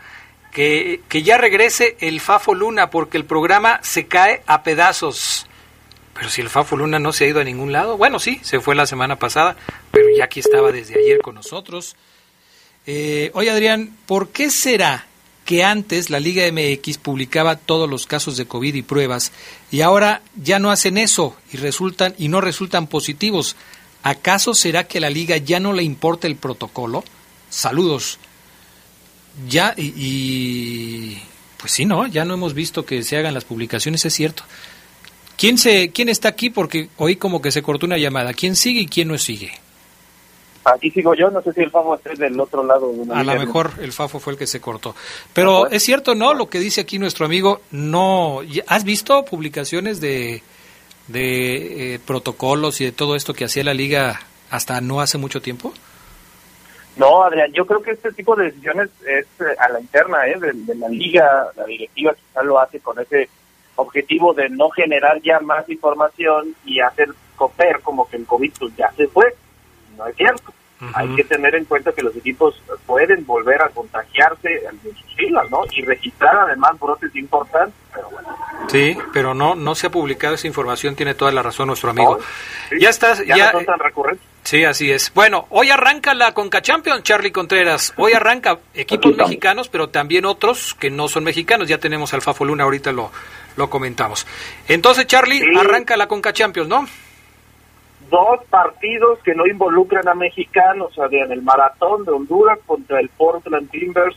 Que, 0.53 1.01
que 1.09 1.25
ya 1.25 1.39
regrese 1.39 1.97
el 2.01 2.21
Fafo 2.21 2.55
Luna 2.55 2.91
porque 2.91 3.17
el 3.17 3.25
programa 3.25 3.81
se 3.83 4.07
cae 4.07 4.43
a 4.47 4.63
pedazos. 4.63 5.47
Pero 6.15 6.31
si 6.31 6.41
el 6.41 6.49
Fafo 6.49 6.77
Luna 6.77 6.99
no 6.99 7.13
se 7.13 7.25
ha 7.25 7.29
ido 7.29 7.41
a 7.41 7.45
ningún 7.45 7.73
lado, 7.73 7.97
bueno, 7.97 8.19
sí, 8.19 8.41
se 8.43 8.61
fue 8.61 8.75
la 8.75 8.87
semana 8.87 9.19
pasada, 9.19 9.57
pero 9.91 10.07
ya 10.17 10.25
aquí 10.25 10.41
estaba 10.41 10.71
desde 10.71 10.99
ayer 10.99 11.21
con 11.21 11.35
nosotros. 11.35 11.97
Eh, 12.87 13.31
oye, 13.35 13.51
Adrián, 13.51 13.97
¿por 14.07 14.29
qué 14.29 14.51
será 14.51 15.07
que 15.45 15.65
antes 15.65 16.11
la 16.11 16.21
Liga 16.21 16.45
MX 16.51 16.99
publicaba 16.99 17.57
todos 17.57 17.91
los 17.91 18.07
casos 18.07 18.37
de 18.37 18.47
COVID 18.47 18.75
y 18.75 18.83
pruebas 18.83 19.33
y 19.71 19.81
ahora 19.81 20.23
ya 20.41 20.59
no 20.59 20.71
hacen 20.71 20.99
eso 20.99 21.37
y 21.53 21.57
resultan 21.57 22.15
y 22.17 22.29
no 22.29 22.41
resultan 22.41 22.87
positivos? 22.87 23.57
¿Acaso 24.05 24.55
será 24.55 24.85
que 24.85 24.99
a 24.99 25.01
la 25.01 25.11
liga 25.11 25.39
ya 25.39 25.61
no 25.61 25.73
le 25.73 25.83
importa 25.83 26.27
el 26.27 26.37
protocolo? 26.37 27.03
Saludos. 27.49 28.19
Ya 29.49 29.75
y, 29.77 29.95
y 29.97 31.23
pues 31.57 31.73
sí, 31.73 31.87
no, 31.87 32.07
ya 32.07 32.25
no 32.25 32.35
hemos 32.35 32.53
visto 32.53 32.85
que 32.85 33.03
se 33.03 33.17
hagan 33.17 33.35
las 33.35 33.45
publicaciones, 33.45 34.05
es 34.05 34.15
cierto. 34.15 34.45
¿Quién 35.37 35.59
se 35.59 35.91
quién 35.91 36.09
está 36.09 36.29
aquí 36.29 36.51
porque 36.51 36.89
oí 36.97 37.17
como 37.17 37.43
que 37.43 37.51
se 37.51 37.63
cortó 37.63 37.87
una 37.87 37.99
llamada? 37.99 38.33
¿Quién 38.33 38.57
sigue 38.57 38.81
y 38.81 38.87
quién 38.87 39.09
no 39.09 39.19
sigue? 39.19 39.53
Aquí 40.65 40.91
sigo 40.91 41.15
yo, 41.15 41.31
no 41.31 41.43
sé 41.43 41.53
si 41.53 41.61
el 41.61 41.71
Fafo 41.71 41.95
esté 41.95 42.15
del 42.15 42.41
otro 42.41 42.65
lado. 42.65 42.91
De 42.91 43.01
una 43.01 43.21
A 43.21 43.25
lo 43.25 43.35
mejor 43.35 43.73
el 43.81 43.93
Fafo 43.93 44.19
fue 44.19 44.33
el 44.33 44.39
que 44.39 44.47
se 44.47 44.61
cortó. 44.61 44.97
Pero 45.35 45.69
es 45.69 45.83
cierto, 45.83 46.15
¿no? 46.15 46.33
Lo 46.33 46.49
que 46.49 46.59
dice 46.59 46.81
aquí 46.81 46.99
nuestro 46.99 47.27
amigo, 47.27 47.61
no... 47.71 48.41
¿Has 48.67 48.85
visto 48.85 49.27
publicaciones 49.27 50.01
de, 50.01 50.43
de 51.09 51.95
eh, 51.95 51.99
protocolos 51.99 52.81
y 52.81 52.87
de 52.87 52.93
todo 52.93 53.15
esto 53.15 53.35
que 53.35 53.45
hacía 53.45 53.63
la 53.63 53.75
liga 53.75 54.21
hasta 54.49 54.81
no 54.81 55.03
hace 55.03 55.19
mucho 55.19 55.43
tiempo? 55.43 55.75
No, 56.97 57.25
Adrián, 57.25 57.53
yo 57.53 57.67
creo 57.67 57.83
que 57.83 57.91
este 57.91 58.13
tipo 58.13 58.35
de 58.35 58.45
decisiones 58.45 58.89
es 59.07 59.27
eh, 59.41 59.57
a 59.59 59.69
la 59.69 59.81
interna 59.81 60.27
¿eh? 60.27 60.39
de, 60.39 60.53
de 60.53 60.75
la 60.77 60.89
liga, 60.89 61.49
la 61.57 61.65
directiva 61.65 62.15
quizá 62.15 62.43
lo 62.43 62.59
hace 62.59 62.81
con 62.81 62.99
ese 63.01 63.29
objetivo 63.77 64.33
de 64.35 64.49
no 64.49 64.71
generar 64.71 65.21
ya 65.23 65.41
más 65.41 65.69
información 65.69 66.55
y 66.65 66.81
hacer 66.81 67.09
coper 67.37 67.81
como 67.81 68.09
que 68.09 68.17
el 68.17 68.27
COVID 68.27 68.53
pues, 68.59 68.77
ya 68.77 68.91
se 68.97 69.07
fue. 69.09 69.35
No 69.97 70.07
es 70.07 70.17
cierto. 70.17 70.53
Hay 70.93 71.09
que 71.15 71.25
tener 71.25 71.55
en 71.55 71.65
cuenta 71.65 71.93
que 71.93 72.03
los 72.03 72.15
equipos 72.15 72.61
pueden 72.85 73.25
volver 73.25 73.63
a 73.63 73.69
contagiarse 73.71 74.67
en 74.67 74.83
sus 74.83 75.15
filas, 75.15 75.49
¿no? 75.51 75.63
Y 75.73 75.83
registrar 75.83 76.37
además 76.37 76.79
brotes 76.79 77.15
importantes, 77.17 77.75
pero 77.95 78.11
bueno. 78.11 78.37
Sí, 78.69 78.97
pero 79.13 79.35
no 79.35 79.55
no 79.55 79.75
se 79.75 79.87
ha 79.87 79.91
publicado 79.91 80.35
esa 80.35 80.47
información, 80.47 80.95
tiene 80.95 81.15
toda 81.15 81.33
la 81.33 81.43
razón 81.43 81.69
nuestro 81.69 81.91
amigo. 81.91 82.19
ya 82.79 82.91
estás, 82.91 83.25
Ya, 83.25 83.37
ya, 83.37 83.47
no 83.47 83.53
son 83.53 83.67
tan 83.67 83.79
recurrentes. 83.79 84.27
Sí, 84.43 84.63
así 84.65 84.91
es. 84.93 85.11
Bueno, 85.15 85.47
hoy 85.49 85.71
arranca 85.71 86.13
la 86.13 86.35
Conca 86.35 86.61
Champions, 86.61 87.03
Charlie 87.03 87.33
Contreras. 87.33 87.95
Hoy 87.97 88.13
arranca 88.13 88.59
equipos 88.75 89.17
mexicanos, 89.17 89.71
pero 89.71 89.89
también 89.89 90.27
otros 90.27 90.75
que 90.75 90.91
no 90.91 91.09
son 91.09 91.25
mexicanos. 91.25 91.67
Ya 91.67 91.79
tenemos 91.79 92.13
al 92.13 92.21
Fafo 92.21 92.45
Luna, 92.45 92.65
ahorita 92.65 92.93
lo, 92.93 93.11
lo 93.57 93.71
comentamos. 93.71 94.27
Entonces, 94.69 95.07
Charlie, 95.07 95.43
arranca 95.59 95.97
la 95.97 96.09
Conca 96.09 96.33
Champions, 96.33 96.69
¿no? 96.69 96.87
Dos 98.11 98.45
partidos 98.51 99.19
que 99.21 99.35
no 99.35 99.47
involucran 99.47 100.07
a 100.09 100.15
mexicanos, 100.15 100.99
Adrián, 100.99 101.33
el 101.33 101.43
maratón 101.43 102.05
de 102.05 102.13
Honduras 102.13 102.59
contra 102.67 103.01
el 103.01 103.09
Portland 103.09 103.71
Timbers, 103.71 104.17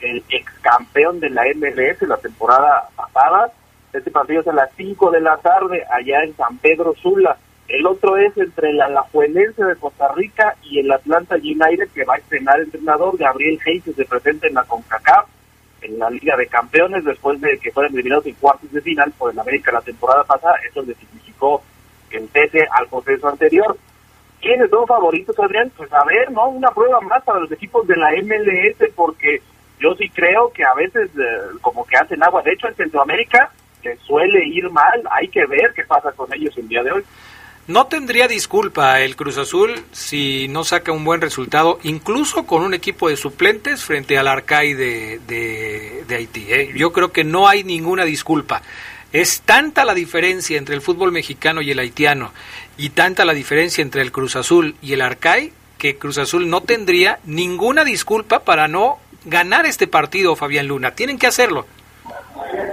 el 0.00 0.22
ex 0.28 0.52
campeón 0.60 1.20
de 1.20 1.30
la 1.30 1.42
MLS 1.54 2.02
la 2.02 2.18
temporada 2.18 2.88
pasada. 2.94 3.52
Este 3.92 4.10
partido 4.10 4.40
es 4.40 4.48
a 4.48 4.52
las 4.52 4.70
5 4.76 5.10
de 5.10 5.20
la 5.20 5.36
tarde 5.38 5.84
allá 5.90 6.24
en 6.24 6.36
San 6.36 6.58
Pedro 6.58 6.94
Sula. 7.00 7.36
El 7.68 7.86
otro 7.86 8.16
es 8.16 8.36
entre 8.36 8.70
el 8.70 8.80
Alajuelense 8.80 9.64
de 9.64 9.76
Costa 9.76 10.08
Rica 10.14 10.56
y 10.62 10.80
el 10.80 10.90
Atlanta 10.90 11.36
United 11.36 11.88
que 11.94 12.04
va 12.04 12.14
a 12.14 12.18
estrenar 12.18 12.58
el 12.58 12.66
entrenador 12.66 13.16
Gabriel 13.16 13.58
Hayes 13.64 13.84
que 13.84 13.92
se 13.92 14.04
presenta 14.04 14.46
en 14.46 14.54
la 14.54 14.64
CONCACAF 14.64 15.26
en 15.82 15.98
la 15.98 16.10
Liga 16.10 16.36
de 16.36 16.46
Campeones 16.46 17.04
después 17.04 17.40
de 17.40 17.58
que 17.58 17.70
fueran 17.70 17.92
eliminados 17.92 18.26
en 18.26 18.34
cuartos 18.34 18.72
de 18.72 18.80
final 18.80 19.12
por 19.18 19.32
el 19.32 19.38
América 19.38 19.72
la 19.72 19.80
temporada 19.80 20.24
pasada. 20.24 20.56
Eso 20.68 20.82
le 20.82 20.94
significó 20.94 21.62
que 22.08 22.20
pese 22.20 22.66
al 22.70 22.88
proceso 22.88 23.28
anterior. 23.28 23.76
¿Quiénes 24.40 24.70
son 24.70 24.86
favoritos, 24.86 25.38
Adrián? 25.38 25.70
Pues 25.76 25.92
a 25.92 26.04
ver, 26.04 26.30
¿no? 26.30 26.48
Una 26.48 26.70
prueba 26.70 27.00
más 27.00 27.22
para 27.24 27.40
los 27.40 27.52
equipos 27.52 27.86
de 27.86 27.96
la 27.96 28.10
MLS 28.12 28.90
porque 28.94 29.40
yo 29.78 29.94
sí 29.94 30.08
creo 30.08 30.52
que 30.52 30.64
a 30.64 30.74
veces 30.74 31.10
eh, 31.16 31.58
como 31.60 31.84
que 31.84 31.96
hacen 31.96 32.22
agua. 32.22 32.42
De 32.42 32.52
hecho, 32.52 32.68
en 32.68 32.74
Centroamérica 32.74 33.50
que 33.82 33.96
suele 33.96 34.46
ir 34.46 34.70
mal. 34.70 35.02
Hay 35.10 35.28
que 35.28 35.44
ver 35.46 35.72
qué 35.74 35.84
pasa 35.84 36.12
con 36.12 36.32
ellos 36.32 36.56
el 36.56 36.68
día 36.68 36.82
de 36.82 36.92
hoy. 36.92 37.04
No 37.68 37.86
tendría 37.86 38.26
disculpa 38.26 39.00
el 39.02 39.14
Cruz 39.14 39.38
Azul 39.38 39.74
si 39.92 40.48
no 40.48 40.64
saca 40.64 40.90
un 40.90 41.04
buen 41.04 41.20
resultado, 41.20 41.78
incluso 41.84 42.44
con 42.44 42.62
un 42.62 42.74
equipo 42.74 43.08
de 43.08 43.16
suplentes 43.16 43.84
frente 43.84 44.18
al 44.18 44.26
Arcai 44.26 44.74
de, 44.74 45.20
de, 45.28 46.14
Haití. 46.14 46.46
¿eh? 46.48 46.72
Yo 46.74 46.92
creo 46.92 47.12
que 47.12 47.22
no 47.22 47.46
hay 47.46 47.62
ninguna 47.62 48.04
disculpa. 48.04 48.62
Es 49.12 49.42
tanta 49.42 49.84
la 49.84 49.94
diferencia 49.94 50.58
entre 50.58 50.74
el 50.74 50.80
fútbol 50.80 51.12
mexicano 51.12 51.62
y 51.62 51.70
el 51.70 51.78
haitiano 51.78 52.32
y 52.76 52.90
tanta 52.90 53.24
la 53.24 53.34
diferencia 53.34 53.82
entre 53.82 54.02
el 54.02 54.10
Cruz 54.10 54.34
Azul 54.34 54.74
y 54.82 54.94
el 54.94 55.00
Arcai 55.00 55.52
que 55.78 55.96
Cruz 55.96 56.18
Azul 56.18 56.50
no 56.50 56.62
tendría 56.62 57.20
ninguna 57.24 57.84
disculpa 57.84 58.40
para 58.40 58.66
no 58.66 58.98
ganar 59.24 59.66
este 59.66 59.86
partido, 59.86 60.34
Fabián 60.34 60.66
Luna. 60.66 60.92
Tienen 60.92 61.18
que 61.18 61.28
hacerlo. 61.28 61.66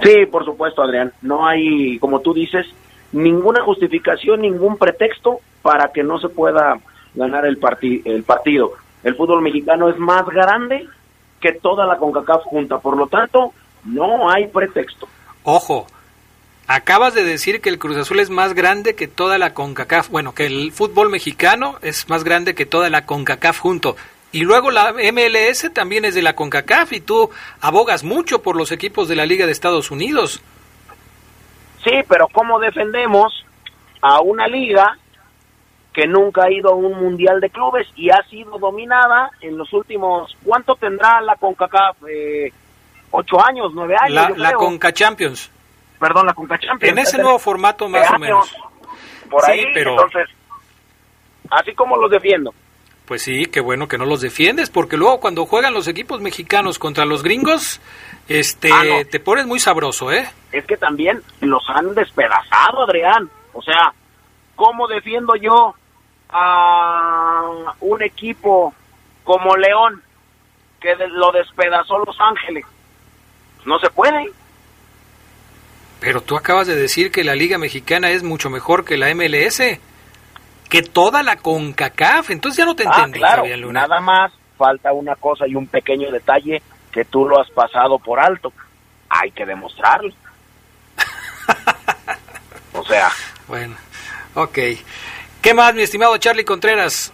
Sí, 0.02 0.26
por 0.26 0.44
supuesto, 0.44 0.82
Adrián. 0.82 1.12
No 1.22 1.46
hay, 1.46 1.98
como 1.98 2.20
tú 2.20 2.34
dices, 2.34 2.66
ninguna 3.12 3.62
justificación, 3.62 4.42
ningún 4.42 4.76
pretexto 4.76 5.40
para 5.62 5.92
que 5.92 6.02
no 6.02 6.18
se 6.18 6.28
pueda 6.28 6.78
ganar 7.14 7.44
el, 7.46 7.58
parti 7.58 8.02
el 8.04 8.22
partido. 8.22 8.72
El 9.02 9.16
fútbol 9.16 9.42
mexicano 9.42 9.88
es 9.88 9.98
más 9.98 10.26
grande 10.26 10.86
que 11.40 11.52
toda 11.52 11.86
la 11.86 11.96
CONCACAF 11.96 12.44
junta, 12.44 12.78
por 12.78 12.96
lo 12.96 13.06
tanto, 13.06 13.52
no 13.84 14.30
hay 14.30 14.46
pretexto. 14.48 15.08
Ojo, 15.42 15.86
acabas 16.66 17.14
de 17.14 17.24
decir 17.24 17.60
que 17.60 17.70
el 17.70 17.78
Cruz 17.78 17.96
Azul 17.96 18.20
es 18.20 18.30
más 18.30 18.54
grande 18.54 18.94
que 18.94 19.08
toda 19.08 19.38
la 19.38 19.54
CONCACAF, 19.54 20.10
bueno, 20.10 20.34
que 20.34 20.46
el 20.46 20.70
fútbol 20.72 21.08
mexicano 21.08 21.76
es 21.82 22.08
más 22.08 22.24
grande 22.24 22.54
que 22.54 22.66
toda 22.66 22.90
la 22.90 23.06
CONCACAF 23.06 23.58
junto. 23.58 23.96
Y 24.32 24.42
luego 24.42 24.70
la 24.70 24.92
MLS 24.92 25.72
también 25.72 26.04
es 26.04 26.14
de 26.14 26.22
la 26.22 26.36
CONCACAF 26.36 26.92
y 26.92 27.00
tú 27.00 27.30
abogas 27.60 28.04
mucho 28.04 28.42
por 28.42 28.54
los 28.54 28.70
equipos 28.70 29.08
de 29.08 29.16
la 29.16 29.26
Liga 29.26 29.46
de 29.46 29.52
Estados 29.52 29.90
Unidos. 29.90 30.40
Sí, 31.84 31.90
pero 32.08 32.28
¿cómo 32.28 32.58
defendemos 32.58 33.44
a 34.02 34.20
una 34.20 34.46
liga 34.46 34.96
que 35.92 36.06
nunca 36.06 36.44
ha 36.44 36.50
ido 36.50 36.70
a 36.70 36.74
un 36.74 37.00
mundial 37.00 37.40
de 37.40 37.50
clubes 37.50 37.88
y 37.96 38.10
ha 38.10 38.22
sido 38.30 38.58
dominada 38.58 39.30
en 39.40 39.56
los 39.58 39.72
últimos... 39.72 40.36
¿Cuánto 40.44 40.76
tendrá 40.76 41.20
la 41.20 41.34
CONCACAF? 41.36 41.96
Eh, 42.08 42.52
¿Ocho 43.10 43.44
años, 43.44 43.72
nueve 43.74 43.96
años? 44.00 44.38
La, 44.38 44.50
la. 44.50 44.52
Conca 44.52 44.92
Champions. 44.92 45.50
Perdón, 45.98 46.26
la 46.26 46.32
CONCA 46.34 46.58
Champions. 46.58 46.92
En 46.92 46.98
ese 46.98 47.18
nuevo 47.20 47.38
formato 47.40 47.88
más 47.88 48.08
o 48.08 48.14
años, 48.14 48.20
menos. 48.20 48.56
Por 49.28 49.42
Sí, 49.44 49.50
ahí, 49.50 49.64
pero- 49.74 49.90
entonces, 49.92 50.28
así 51.50 51.74
como 51.74 51.96
los 51.96 52.10
defiendo. 52.10 52.54
Pues 53.10 53.22
sí, 53.22 53.46
qué 53.46 53.58
bueno 53.58 53.88
que 53.88 53.98
no 53.98 54.04
los 54.04 54.20
defiendes, 54.20 54.70
porque 54.70 54.96
luego 54.96 55.18
cuando 55.18 55.44
juegan 55.44 55.74
los 55.74 55.88
equipos 55.88 56.20
mexicanos 56.20 56.78
contra 56.78 57.04
los 57.04 57.24
gringos, 57.24 57.80
este, 58.28 58.70
Ah, 58.72 58.84
no. 58.84 59.04
te 59.04 59.18
pones 59.18 59.46
muy 59.46 59.58
sabroso, 59.58 60.12
¿eh? 60.12 60.30
es 60.52 60.64
que 60.64 60.76
también 60.76 61.20
los 61.40 61.60
han 61.70 61.92
despedazado, 61.92 62.84
Adrián. 62.84 63.28
O 63.52 63.62
sea, 63.62 63.92
¿cómo 64.54 64.86
defiendo 64.86 65.34
yo 65.34 65.74
a 66.28 67.74
un 67.80 68.00
equipo 68.00 68.72
como 69.24 69.56
León 69.56 70.00
que 70.80 70.94
lo 71.08 71.32
despedazó 71.32 71.98
Los 72.06 72.16
Ángeles? 72.20 72.64
No 73.64 73.80
se 73.80 73.90
puede. 73.90 74.30
Pero 75.98 76.20
tú 76.20 76.36
acabas 76.36 76.68
de 76.68 76.76
decir 76.76 77.10
que 77.10 77.24
la 77.24 77.34
Liga 77.34 77.58
Mexicana 77.58 78.10
es 78.12 78.22
mucho 78.22 78.50
mejor 78.50 78.84
que 78.84 78.96
la 78.96 79.12
MLS, 79.12 79.80
que 80.70 80.82
toda 80.82 81.22
la 81.22 81.36
CONCACAF, 81.36 82.30
entonces 82.30 82.56
ya 82.58 82.64
no 82.64 82.74
te 82.76 82.84
Ah, 82.86 82.92
entendí, 82.96 83.18
claro, 83.18 83.42
Fabián 83.42 83.60
Luna. 83.60 83.80
nada 83.86 84.00
más 84.00 84.32
falta 84.56 84.92
una 84.92 85.16
cosa 85.16 85.46
y 85.46 85.54
un 85.54 85.66
pequeño 85.66 86.10
detalle 86.10 86.62
que 86.92 87.04
tú 87.04 87.26
lo 87.28 87.38
has 87.40 87.50
pasado 87.50 87.98
por 87.98 88.18
alto. 88.20 88.52
Hay 89.08 89.32
que 89.32 89.44
demostrarlo. 89.44 90.12
o 92.74 92.84
sea, 92.84 93.10
Bueno, 93.48 93.76
ok. 94.34 94.58
¿Qué 95.42 95.54
más, 95.54 95.74
mi 95.74 95.82
estimado 95.82 96.16
Charlie 96.18 96.44
Contreras? 96.44 97.12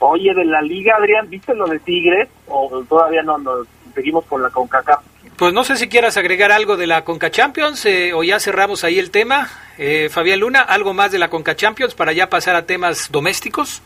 Oye, 0.00 0.32
de 0.34 0.44
la 0.44 0.62
liga, 0.62 0.94
Adrián, 0.96 1.28
¿viste 1.28 1.54
lo 1.54 1.66
de 1.66 1.80
Tigres? 1.80 2.28
¿O 2.46 2.84
todavía 2.88 3.22
no 3.22 3.38
nos 3.38 3.66
seguimos 3.94 4.24
con 4.26 4.42
la 4.42 4.50
CONCACAF? 4.50 5.00
Pues 5.38 5.52
no 5.52 5.62
sé 5.62 5.76
si 5.76 5.88
quieras 5.88 6.16
agregar 6.16 6.50
algo 6.50 6.76
de 6.76 6.88
la 6.88 7.04
Conca 7.04 7.30
Champions 7.30 7.86
eh, 7.86 8.12
o 8.12 8.24
ya 8.24 8.40
cerramos 8.40 8.82
ahí 8.82 8.98
el 8.98 9.12
tema. 9.12 9.48
Eh, 9.78 10.08
Fabián 10.10 10.40
Luna, 10.40 10.62
¿algo 10.62 10.94
más 10.94 11.12
de 11.12 11.18
la 11.18 11.30
Conca 11.30 11.54
Champions 11.54 11.94
para 11.94 12.12
ya 12.12 12.28
pasar 12.28 12.56
a 12.56 12.66
temas 12.66 13.10
domésticos? 13.12 13.80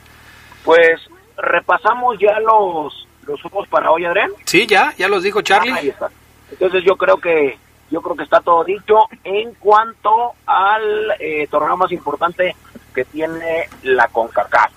pues 0.64 1.00
repasamos 1.36 2.16
ya 2.18 2.38
los 2.40 3.08
los 3.26 3.40
juegos 3.40 3.68
para 3.68 3.90
hoy, 3.90 4.04
Adrián. 4.04 4.30
Sí, 4.44 4.66
ya, 4.66 4.94
ya 4.98 5.08
los 5.08 5.22
dijo 5.22 5.42
Charlie. 5.42 5.70
Ah, 5.70 5.76
ahí 5.76 5.88
está. 5.90 6.10
Entonces 6.50 6.82
yo 6.84 6.96
creo 6.96 7.18
que 7.18 7.56
yo 7.90 8.00
creo 8.00 8.16
que 8.16 8.24
está 8.24 8.40
todo 8.40 8.64
dicho 8.64 8.96
en 9.22 9.54
cuanto 9.54 10.32
al 10.46 11.12
eh, 11.20 11.46
torneo 11.48 11.76
más 11.76 11.92
importante 11.92 12.56
que 12.94 13.04
tiene 13.04 13.68
la 13.82 14.08
CONCACAF. 14.08 14.72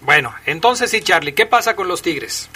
Bueno, 0.00 0.32
entonces 0.46 0.90
sí, 0.90 1.02
Charlie, 1.02 1.34
¿qué 1.34 1.46
pasa 1.46 1.76
con 1.76 1.88
los 1.88 2.00
Tigres? 2.00 2.48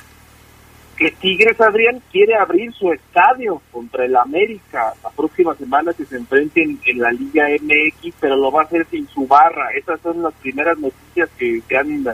Que 0.99 1.13
Tigres 1.13 1.61
Adrián 1.61 2.03
quiere 2.11 2.35
abrir 2.35 2.73
su 2.75 2.93
estadio 2.93 3.63
contra 3.71 4.05
el 4.05 4.17
América 4.17 4.93
la 5.05 5.11
próxima 5.11 5.55
semana 5.55 5.93
que 5.93 6.05
se 6.05 6.17
enfrenten 6.17 6.81
en 6.85 6.99
la 6.99 7.13
Liga 7.13 7.47
MX, 7.49 8.17
pero 8.19 8.35
lo 8.35 8.51
va 8.51 8.63
a 8.63 8.65
hacer 8.65 8.85
sin 8.91 9.07
su 9.07 9.25
barra. 9.25 9.71
Esas 9.77 10.01
son 10.01 10.25
las 10.25 10.35
primeras 10.35 10.77
noticias 10.77 11.31
que 11.39 11.63
se 11.69 11.77
han 11.77 12.05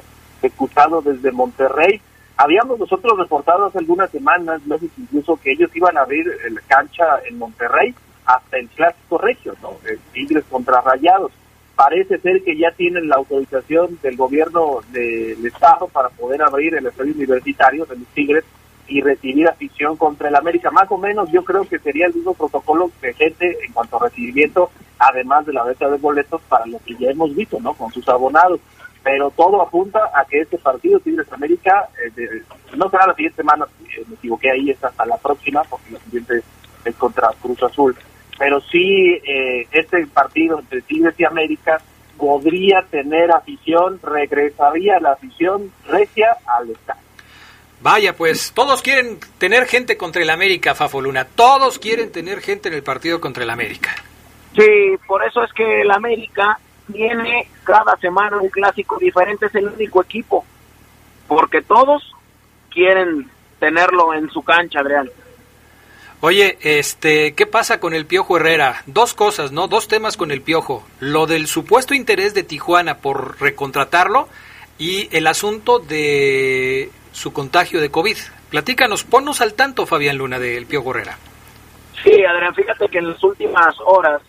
escuchado 0.42 1.00
desde 1.00 1.32
Monterrey. 1.32 1.98
Habíamos 2.36 2.78
nosotros 2.78 3.16
reportado 3.16 3.66
hace 3.66 3.78
algunas 3.78 4.10
semanas, 4.10 4.60
meses 4.66 4.90
incluso, 4.98 5.40
que 5.42 5.52
ellos 5.52 5.70
iban 5.74 5.96
a 5.96 6.02
abrir 6.02 6.26
la 6.50 6.60
cancha 6.68 7.04
en 7.26 7.38
Monterrey 7.38 7.94
hasta 8.26 8.58
el 8.58 8.68
clásico 8.68 9.16
regio, 9.16 9.54
¿no? 9.62 9.78
El 9.88 9.98
Tigres 10.12 10.44
contra 10.50 10.82
Rayados. 10.82 11.32
Parece 11.74 12.18
ser 12.18 12.42
que 12.42 12.56
ya 12.56 12.70
tienen 12.72 13.08
la 13.08 13.16
autorización 13.16 13.98
del 14.02 14.16
gobierno 14.16 14.80
del 14.92 15.44
Estado 15.46 15.88
para 15.88 16.10
poder 16.10 16.42
abrir 16.42 16.74
el 16.74 16.86
estadio 16.86 17.14
universitario 17.14 17.86
de 17.86 17.96
los 17.96 18.06
Tigres 18.08 18.44
y 18.88 19.00
recibir 19.00 19.48
afición 19.48 19.96
contra 19.96 20.28
el 20.28 20.36
América. 20.36 20.70
Más 20.70 20.90
o 20.90 20.98
menos 20.98 21.30
yo 21.32 21.44
creo 21.44 21.64
que 21.64 21.78
sería 21.78 22.06
el 22.06 22.14
mismo 22.14 22.34
protocolo 22.34 22.90
de 23.00 23.12
gente 23.14 23.56
en 23.66 23.72
cuanto 23.72 23.96
a 23.96 24.04
recibimiento, 24.08 24.70
además 24.98 25.46
de 25.46 25.52
la 25.52 25.64
venta 25.64 25.88
de 25.88 25.96
boletos 25.98 26.40
para 26.48 26.66
lo 26.66 26.78
que 26.84 26.94
ya 26.96 27.10
hemos 27.10 27.34
visto, 27.34 27.58
¿no? 27.60 27.74
Con 27.74 27.92
sus 27.92 28.08
abonados. 28.08 28.60
Pero 29.02 29.30
todo 29.30 29.60
apunta 29.60 30.00
a 30.14 30.24
que 30.24 30.40
este 30.40 30.56
partido 30.58 30.98
Tigres 31.00 31.30
América 31.32 31.88
eh, 32.02 32.10
de- 32.16 32.42
no 32.76 32.88
será 32.88 33.06
la 33.06 33.14
siguiente 33.14 33.36
semana, 33.36 33.66
eh, 33.96 34.02
me 34.08 34.14
equivoqué 34.14 34.50
ahí, 34.50 34.70
es 34.70 34.82
hasta 34.82 35.04
la 35.04 35.16
próxima, 35.18 35.62
porque 35.64 35.90
la 35.92 35.98
siguiente 36.00 36.40
es 36.84 36.94
contra 36.96 37.28
Cruz 37.42 37.62
Azul. 37.62 37.94
Pero 38.38 38.60
sí, 38.60 39.20
eh, 39.26 39.66
este 39.72 40.06
partido 40.06 40.58
entre 40.58 40.80
Tigres 40.82 41.14
y 41.18 41.24
América 41.24 41.80
podría 42.16 42.82
tener 42.90 43.30
afición, 43.30 44.00
regresaría 44.02 44.98
la 45.00 45.12
afición 45.12 45.70
regia 45.86 46.36
al 46.46 46.70
estadio. 46.70 47.03
Vaya, 47.84 48.16
pues 48.16 48.52
todos 48.52 48.80
quieren 48.80 49.18
tener 49.36 49.66
gente 49.66 49.98
contra 49.98 50.22
el 50.22 50.30
América, 50.30 50.74
Fafo 50.74 51.02
Luna. 51.02 51.26
Todos 51.26 51.78
quieren 51.78 52.10
tener 52.10 52.40
gente 52.40 52.68
en 52.70 52.74
el 52.74 52.82
partido 52.82 53.20
contra 53.20 53.44
el 53.44 53.50
América. 53.50 53.94
Sí, 54.56 54.96
por 55.06 55.22
eso 55.22 55.44
es 55.44 55.52
que 55.52 55.82
el 55.82 55.90
América 55.90 56.58
tiene 56.90 57.46
cada 57.62 57.94
semana 57.98 58.38
un 58.40 58.48
clásico 58.48 58.96
diferente, 58.96 59.44
es 59.44 59.54
el 59.54 59.68
único 59.68 60.02
equipo, 60.02 60.46
porque 61.28 61.60
todos 61.60 62.02
quieren 62.70 63.28
tenerlo 63.60 64.14
en 64.14 64.30
su 64.30 64.40
cancha, 64.42 64.80
Adrián. 64.80 65.10
Oye, 66.22 66.56
este, 66.62 67.34
¿qué 67.34 67.44
pasa 67.44 67.80
con 67.80 67.92
el 67.92 68.06
Piojo 68.06 68.38
Herrera? 68.38 68.82
Dos 68.86 69.12
cosas, 69.12 69.52
¿no? 69.52 69.68
Dos 69.68 69.88
temas 69.88 70.16
con 70.16 70.30
el 70.30 70.40
Piojo. 70.40 70.86
Lo 71.00 71.26
del 71.26 71.46
supuesto 71.46 71.92
interés 71.92 72.32
de 72.32 72.44
Tijuana 72.44 72.96
por 72.96 73.38
recontratarlo 73.42 74.30
y 74.78 75.08
el 75.16 75.26
asunto 75.26 75.78
de 75.78 76.90
su 77.12 77.32
contagio 77.32 77.80
de 77.80 77.90
COVID. 77.90 78.16
Platícanos, 78.50 79.04
ponnos 79.04 79.40
al 79.40 79.54
tanto, 79.54 79.86
Fabián 79.86 80.18
Luna, 80.18 80.38
del 80.38 80.66
Piojo 80.66 80.90
Herrera. 80.90 81.18
Sí, 82.02 82.24
Adrián, 82.24 82.54
fíjate 82.54 82.88
que 82.88 82.98
en 82.98 83.10
las 83.10 83.22
últimas 83.24 83.74
horas 83.84 84.20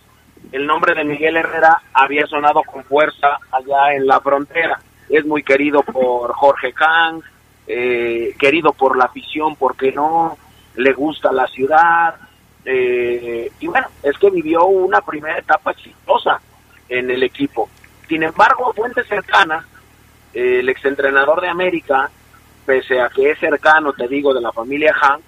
el 0.51 0.65
nombre 0.65 0.93
de 0.93 1.03
Miguel 1.03 1.37
Herrera 1.37 1.81
había 1.93 2.25
sonado 2.27 2.61
con 2.63 2.83
fuerza 2.83 3.39
allá 3.51 3.93
en 3.95 4.05
la 4.07 4.19
frontera. 4.21 4.79
Es 5.09 5.25
muy 5.25 5.43
querido 5.43 5.81
por 5.81 6.33
Jorge 6.33 6.73
Kang, 6.73 7.21
eh, 7.67 8.35
querido 8.39 8.71
por 8.73 8.97
la 8.97 9.05
afición, 9.05 9.55
porque 9.55 9.91
no 9.91 10.37
le 10.75 10.93
gusta 10.93 11.31
la 11.31 11.47
ciudad. 11.47 12.15
eh, 12.67 13.51
y 13.59 13.67
bueno, 13.67 13.87
es 14.01 14.17
que 14.17 14.29
vivió 14.31 14.65
una 14.65 14.99
primera 15.01 15.37
etapa 15.37 15.71
exitosa 15.71 16.39
en 16.89 17.11
el 17.11 17.21
equipo. 17.23 17.69
Sin 18.07 18.23
embargo, 18.23 18.73
fuentes 18.73 19.07
cercanas, 19.07 19.65
el 20.35 20.67
exentrenador 20.67 21.41
de 21.41 21.47
América, 21.47 22.11
pese 22.65 22.99
a 22.99 23.09
que 23.09 23.31
es 23.31 23.39
cercano, 23.39 23.93
te 23.93 24.07
digo, 24.07 24.33
de 24.33 24.41
la 24.41 24.51
familia 24.51 24.93
Hank, 24.93 25.21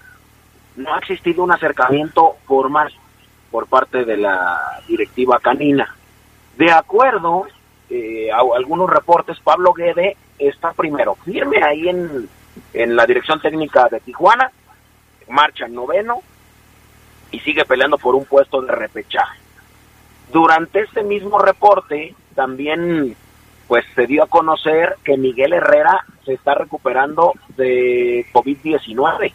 no 0.76 0.94
ha 0.94 1.00
existido 1.00 1.44
un 1.44 1.52
acercamiento 1.52 2.36
formal 2.46 2.94
por 3.50 3.68
parte 3.68 4.04
de 4.04 4.18
la 4.18 4.82
directiva 4.88 5.40
canina. 5.40 5.96
De 6.58 6.72
acuerdo 6.72 7.48
eh, 7.90 8.30
a 8.32 8.40
algunos 8.56 8.90
reportes, 8.90 9.40
Pablo 9.40 9.74
Guede 9.74 10.18
está 10.38 10.74
primero 10.74 11.16
firme 11.16 11.64
ahí 11.64 11.88
en, 11.88 12.28
en 12.74 12.96
la 12.96 13.06
dirección 13.06 13.40
técnica 13.40 13.88
de 13.90 14.02
Tijuana, 14.02 14.52
marcha 15.30 15.68
noveno 15.68 16.22
y 17.32 17.40
sigue 17.40 17.66
peleando 17.66 17.98
por 17.98 18.14
un 18.14 18.26
puesto 18.26 18.62
de 18.62 18.74
repechaje. 18.74 19.40
Durante 20.32 20.82
este 20.82 21.04
mismo 21.04 21.40
reporte 21.40 22.14
también 22.36 23.16
pues 23.68 23.86
se 23.96 24.08
dio 24.08 24.24
a 24.24 24.28
conocer 24.28 24.96
que 25.04 25.18
Miguel 25.18 25.54
Herrera 25.54 26.06
se 26.26 26.34
está 26.34 26.56
recuperando 26.56 27.34
de 27.58 28.26
COVID-19. 28.32 29.34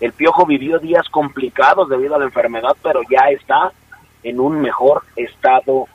El 0.00 0.12
Piojo 0.12 0.46
vivió 0.46 0.78
días 0.78 1.08
complicados 1.10 1.88
debido 1.88 2.14
a 2.14 2.18
la 2.18 2.24
enfermedad, 2.24 2.76
pero 2.82 3.00
ya 3.10 3.28
está 3.30 3.72
en 4.22 4.40
un 4.40 4.60
mejor 4.60 5.02
estado 5.14 5.86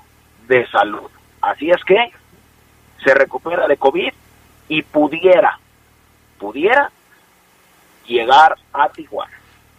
de 0.47 0.67
salud. 0.67 1.09
Así 1.41 1.69
es 1.69 1.83
que 1.83 2.11
se 3.03 3.13
recupera 3.13 3.67
de 3.67 3.77
COVID 3.77 4.11
y 4.67 4.81
pudiera, 4.83 5.59
pudiera 6.39 6.91
llegar 8.07 8.55
a 8.73 8.89
Tijuana. 8.89 9.33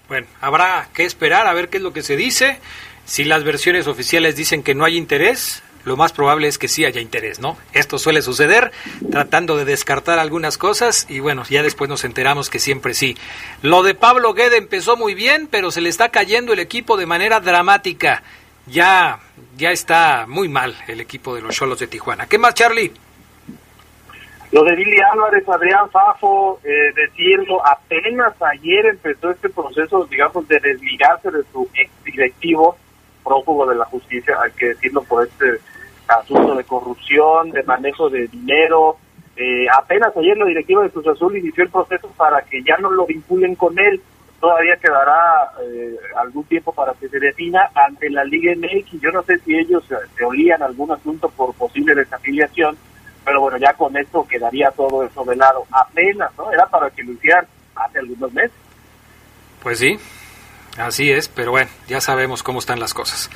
Bueno, 0.09 0.27
habrá 0.41 0.88
que 0.93 1.05
esperar 1.05 1.47
a 1.47 1.55
ver 1.55 1.69
qué 1.69 1.79
es 1.79 1.83
lo 1.83 1.93
que 1.93 2.03
se 2.03 2.17
dice. 2.17 2.59
Si 3.05 3.25
las 3.25 3.45
versiones 3.45 3.87
oficiales 3.87 4.37
dicen 4.37 4.62
que 4.62 4.75
no 4.75 4.85
hay 4.85 4.97
interés, 4.97 5.62
lo 5.85 5.97
más 5.97 6.12
probable 6.12 6.49
es 6.49 6.59
que 6.59 6.68
sí 6.68 6.85
haya 6.85 7.01
interés, 7.01 7.40
¿no? 7.40 7.57
Esto 7.73 7.99
suele 7.99 8.23
suceder, 8.23 8.73
tratando 9.11 9.57
de 9.57 9.64
descartar 9.64 10.18
algunas 10.18 10.59
cosas 10.59 11.07
y 11.09 11.21
bueno, 11.21 11.42
ya 11.49 11.62
después 11.62 11.90
nos 11.90 12.05
enteramos 12.05 12.51
que 12.51 12.59
siempre 12.59 12.95
sí. 12.95 13.16
Lo 13.62 13.83
de 13.83 13.95
Pablo 13.95 14.35
Guede 14.35 14.59
empezó 14.59 14.97
muy 14.97 15.14
bien, 15.14 15.49
pero 15.51 15.71
se 15.71 15.81
le 15.81 15.88
está 15.88 16.11
cayendo 16.11 16.53
el 16.53 16.59
equipo 16.59 16.97
de 16.97 17.07
manera 17.07 17.40
dramática. 17.40 18.23
Ya, 18.66 19.18
ya 19.57 19.73
está 19.73 20.27
muy 20.29 20.49
mal 20.49 20.77
el 20.87 21.01
equipo 21.01 21.35
de 21.35 21.42
los 21.42 21.57
Cholos 21.57 21.81
de 21.81 21.88
Tijuana. 21.88 22.27
¿Qué 22.27 22.38
más, 22.38 22.55
Charlie? 22.55 22.92
Lo 24.53 24.62
de 24.64 24.77
Billy 24.77 24.99
Álvarez, 25.12 25.49
Adrián 25.49 25.90
Fafo, 25.90 26.61
eh, 26.62 26.92
decirlo, 26.95 27.66
apenas 27.66 28.35
ayer 28.42 28.85
empezó 28.85 29.31
este 29.31 29.49
proceso, 29.49 30.05
digamos, 30.05 30.47
de 30.47 30.61
desligarse 30.61 31.31
de 31.31 31.42
su 31.51 31.68
ex 31.75 31.90
directivo, 32.05 32.77
prófugo 33.25 33.66
de 33.66 33.77
la 33.77 33.87
justicia, 33.87 34.37
hay 34.42 34.51
que 34.53 34.66
decirlo 34.66 35.03
por 35.05 35.27
este 35.27 35.59
asunto 36.12 36.55
de 36.55 36.64
corrupción, 36.64 37.51
de 37.51 37.62
manejo 37.62 38.09
de 38.09 38.29
dinero. 38.29 38.96
Eh, 39.37 39.66
apenas 39.72 40.16
ayer 40.16 40.37
la 40.37 40.46
directiva 40.46 40.83
de 40.83 40.90
Cruz 40.90 41.07
Azul 41.07 41.37
inició 41.37 41.64
el 41.64 41.70
proceso 41.70 42.09
para 42.16 42.42
que 42.42 42.62
ya 42.62 42.77
no 42.79 42.90
lo 42.90 43.07
vinculen 43.07 43.55
con 43.55 43.79
él. 43.79 44.01
Todavía 44.40 44.77
quedará 44.77 45.53
eh, 45.62 45.96
algún 46.16 46.44
tiempo 46.44 46.72
para 46.72 46.92
que 46.94 47.09
se 47.09 47.20
defina 47.20 47.70
ante 47.75 48.11
la 48.11 48.25
Liga 48.25 48.53
MX. 48.57 49.01
Yo 49.01 49.11
no 49.12 49.22
sé 49.22 49.38
si 49.38 49.57
ellos 49.57 49.85
se 50.16 50.25
olían 50.25 50.62
algún 50.62 50.90
asunto 50.90 51.29
por 51.31 51.55
posible 51.55 51.94
desafiliación, 51.94 52.77
pero 53.25 53.40
bueno, 53.40 53.57
ya 53.59 53.72
con 53.75 53.96
esto 53.96 54.27
quedaría 54.27 54.70
todo 54.72 55.05
eso 55.05 55.25
de 55.25 55.37
lado. 55.37 55.64
Apenas, 55.70 56.31
¿no? 56.37 56.53
Era 56.53 56.66
para 56.66 56.90
que 56.90 57.05
lo 57.05 57.12
hicieran 57.12 57.46
hace 57.77 58.01
algunos 58.01 58.33
meses. 58.33 58.53
Pues 59.62 59.79
sí, 59.79 59.96
así 60.76 61.11
es, 61.11 61.28
pero 61.28 61.50
bueno, 61.50 61.70
ya 61.88 62.00
sabemos 62.00 62.42
cómo 62.42 62.58
están 62.58 62.80
las 62.80 62.94
cosas. 62.94 63.30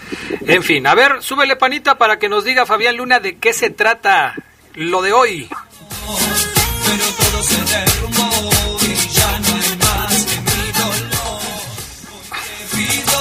En 0.46 0.62
fin, 0.62 0.87
a 0.87 0.94
ver, 0.94 1.22
súbele 1.22 1.57
panita 1.57 1.99
para 1.99 2.18
que 2.18 2.29
nos 2.29 2.44
diga 2.44 2.66
Fabián 2.66 2.96
Luna 2.96 3.20
de 3.20 3.38
qué 3.38 3.53
se 3.53 3.70
trata 3.70 4.35
lo 4.75 5.03
de 5.03 5.12
hoy. 5.12 5.49
Pero 5.49 7.05
todo 7.18 7.42
se 7.42 7.61
derrumbó 7.64 8.31
y 8.83 8.94
ya 9.09 9.38
no 9.40 9.55
hay 9.55 9.77
más 9.79 10.27
que 10.27 10.40
mi 10.40 10.72
dolor. 10.72 11.40
Te 12.70 12.77
pido 12.77 13.20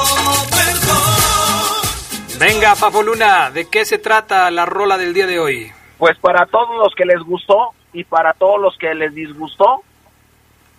perdón. 0.51 2.39
Venga, 2.39 2.75
Fafo 2.75 3.01
Luna, 3.03 3.49
¿de 3.51 3.69
qué 3.69 3.85
se 3.85 3.97
trata 3.97 4.51
la 4.51 4.65
rola 4.65 4.97
del 4.97 5.13
día 5.13 5.27
de 5.27 5.39
hoy? 5.39 5.71
Pues 5.97 6.17
para 6.19 6.45
todos 6.45 6.77
los 6.77 6.93
que 6.95 7.05
les 7.05 7.21
gustó 7.21 7.73
y 7.93 8.03
para 8.03 8.33
todos 8.33 8.61
los 8.61 8.77
que 8.77 8.93
les 8.93 9.15
disgustó, 9.15 9.83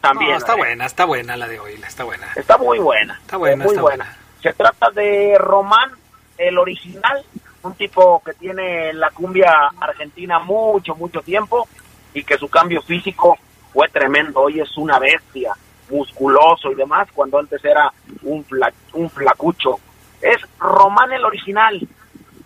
también. 0.08 0.32
No, 0.32 0.38
está 0.38 0.54
buena, 0.56 0.86
está 0.86 1.04
buena 1.04 1.36
la 1.36 1.48
de 1.48 1.58
hoy, 1.60 1.74
está 1.74 2.04
buena. 2.04 2.28
Está 2.36 2.56
muy 2.58 2.78
buena. 2.78 3.18
Está 3.20 3.36
buena, 3.36 3.64
muy 3.64 3.72
está 3.72 3.82
buena. 3.82 4.16
Se 4.42 4.52
trata 4.52 4.90
de 4.90 5.36
Román, 5.38 5.90
el 6.38 6.58
original, 6.58 7.24
un 7.62 7.74
tipo 7.74 8.22
que 8.24 8.32
tiene 8.34 8.92
la 8.92 9.10
cumbia 9.10 9.52
argentina 9.80 10.38
mucho, 10.38 10.94
mucho 10.94 11.20
tiempo 11.22 11.68
y 12.14 12.22
que 12.24 12.38
su 12.38 12.48
cambio 12.48 12.82
físico 12.82 13.36
fue 13.72 13.88
tremendo. 13.88 14.40
Hoy 14.42 14.60
es 14.60 14.76
una 14.76 14.98
bestia, 14.98 15.52
musculoso 15.90 16.70
y 16.70 16.74
demás, 16.74 17.08
cuando 17.14 17.38
antes 17.38 17.64
era 17.64 17.92
un, 18.22 18.44
fla- 18.46 18.72
un 18.92 19.10
flacucho. 19.10 19.80
Es 20.22 20.38
Román 20.58 21.12
el 21.12 21.24
original 21.24 21.80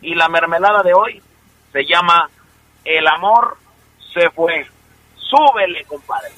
y 0.01 0.15
la 0.15 0.29
mermelada 0.29 0.83
de 0.83 0.95
hoy 0.95 1.23
se 1.73 1.85
llama 1.85 2.29
El 2.85 3.07
amor 3.07 3.57
se 4.15 4.31
fue. 4.31 4.67
Súbele, 5.17 5.85
compadre. 5.85 6.31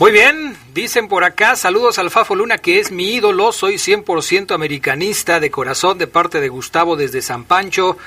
Muy 0.00 0.12
bien, 0.12 0.56
dicen 0.72 1.08
por 1.08 1.24
acá, 1.24 1.56
saludos 1.56 1.98
al 1.98 2.10
Fafo 2.10 2.34
Luna, 2.34 2.56
que 2.56 2.78
es 2.80 2.90
mi 2.90 3.12
ídolo, 3.12 3.52
soy 3.52 3.74
100% 3.74 4.54
americanista 4.54 5.40
de 5.40 5.50
corazón 5.50 5.98
de 5.98 6.06
parte 6.06 6.40
de 6.40 6.48
Gustavo 6.48 6.96
desde 6.96 7.20
San 7.20 7.44
Pancho. 7.44 7.98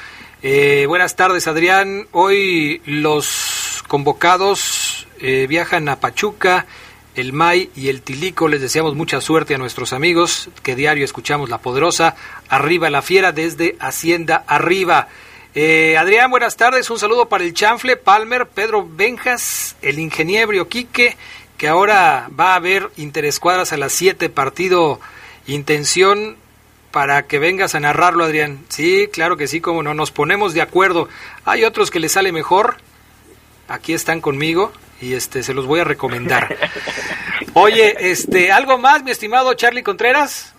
Eh, 0.41 0.86
buenas 0.88 1.15
tardes, 1.15 1.45
Adrián. 1.45 2.08
Hoy 2.12 2.82
los 2.88 3.84
convocados 3.88 5.06
eh, 5.19 5.45
viajan 5.47 5.88
a 5.88 5.99
Pachuca, 5.99 6.65
el 7.13 7.32
May 7.32 7.69
y 7.75 7.89
el 7.89 8.01
Tilico. 8.01 8.47
Les 8.47 8.60
deseamos 8.60 8.95
mucha 8.95 9.21
suerte 9.21 9.53
a 9.53 9.60
nuestros 9.60 9.93
amigos 9.93 10.49
que 10.63 10.75
diario 10.75 11.06
escuchamos 11.06 11.51
La 11.51 11.60
Poderosa. 11.60 12.15
Arriba 12.49 12.89
la 12.89 13.03
Fiera 13.03 13.32
desde 13.32 13.75
Hacienda 13.79 14.43
Arriba. 14.47 15.10
Eh, 15.53 15.95
Adrián, 15.97 16.32
buenas 16.32 16.58
tardes. 16.58 16.89
Un 16.89 16.97
saludo 16.97 17.29
para 17.29 17.43
el 17.43 17.53
Chanfle, 17.53 17.97
Palmer, 17.97 18.47
Pedro 18.47 18.88
Benjas, 18.89 19.75
el 19.84 19.99
ingeniero 19.99 20.67
Quique, 20.67 21.15
que 21.63 21.69
ahora 21.69 22.28
va 22.38 22.52
a 22.52 22.56
haber 22.56 22.89
interescuadras 22.97 23.71
a 23.71 23.78
las 23.78 23.93
7, 23.93 24.30
partido 24.30 24.99
Intención, 25.47 26.36
para 26.91 27.26
que 27.26 27.39
vengas 27.39 27.73
a 27.73 27.80
narrarlo, 27.80 28.26
Adrián. 28.26 28.60
Sí, 28.67 29.08
claro 29.13 29.38
que 29.38 29.47
sí, 29.47 29.62
como 29.62 29.82
no, 29.82 29.93
nos 29.93 30.12
ponemos 30.12 30.54
de 30.54 30.62
acuerdo. 30.62 31.08
Hay 31.45 31.63
otros 31.63 31.89
que 31.89 32.02
les 32.02 32.12
sale 32.12 32.34
mejor. 32.34 32.80
Aquí 33.69 33.93
están 33.93 34.19
conmigo 34.19 34.73
y 34.99 35.13
este 35.13 35.41
se 35.41 35.54
los 35.54 35.65
voy 35.65 35.80
a 35.80 35.86
recomendar. 35.86 36.54
Oye, 37.54 38.12
este, 38.12 38.52
algo 38.52 38.78
más, 38.78 39.02
mi 39.04 39.12
estimado 39.12 39.54
Charlie 39.54 39.84
Contreras. 39.84 40.52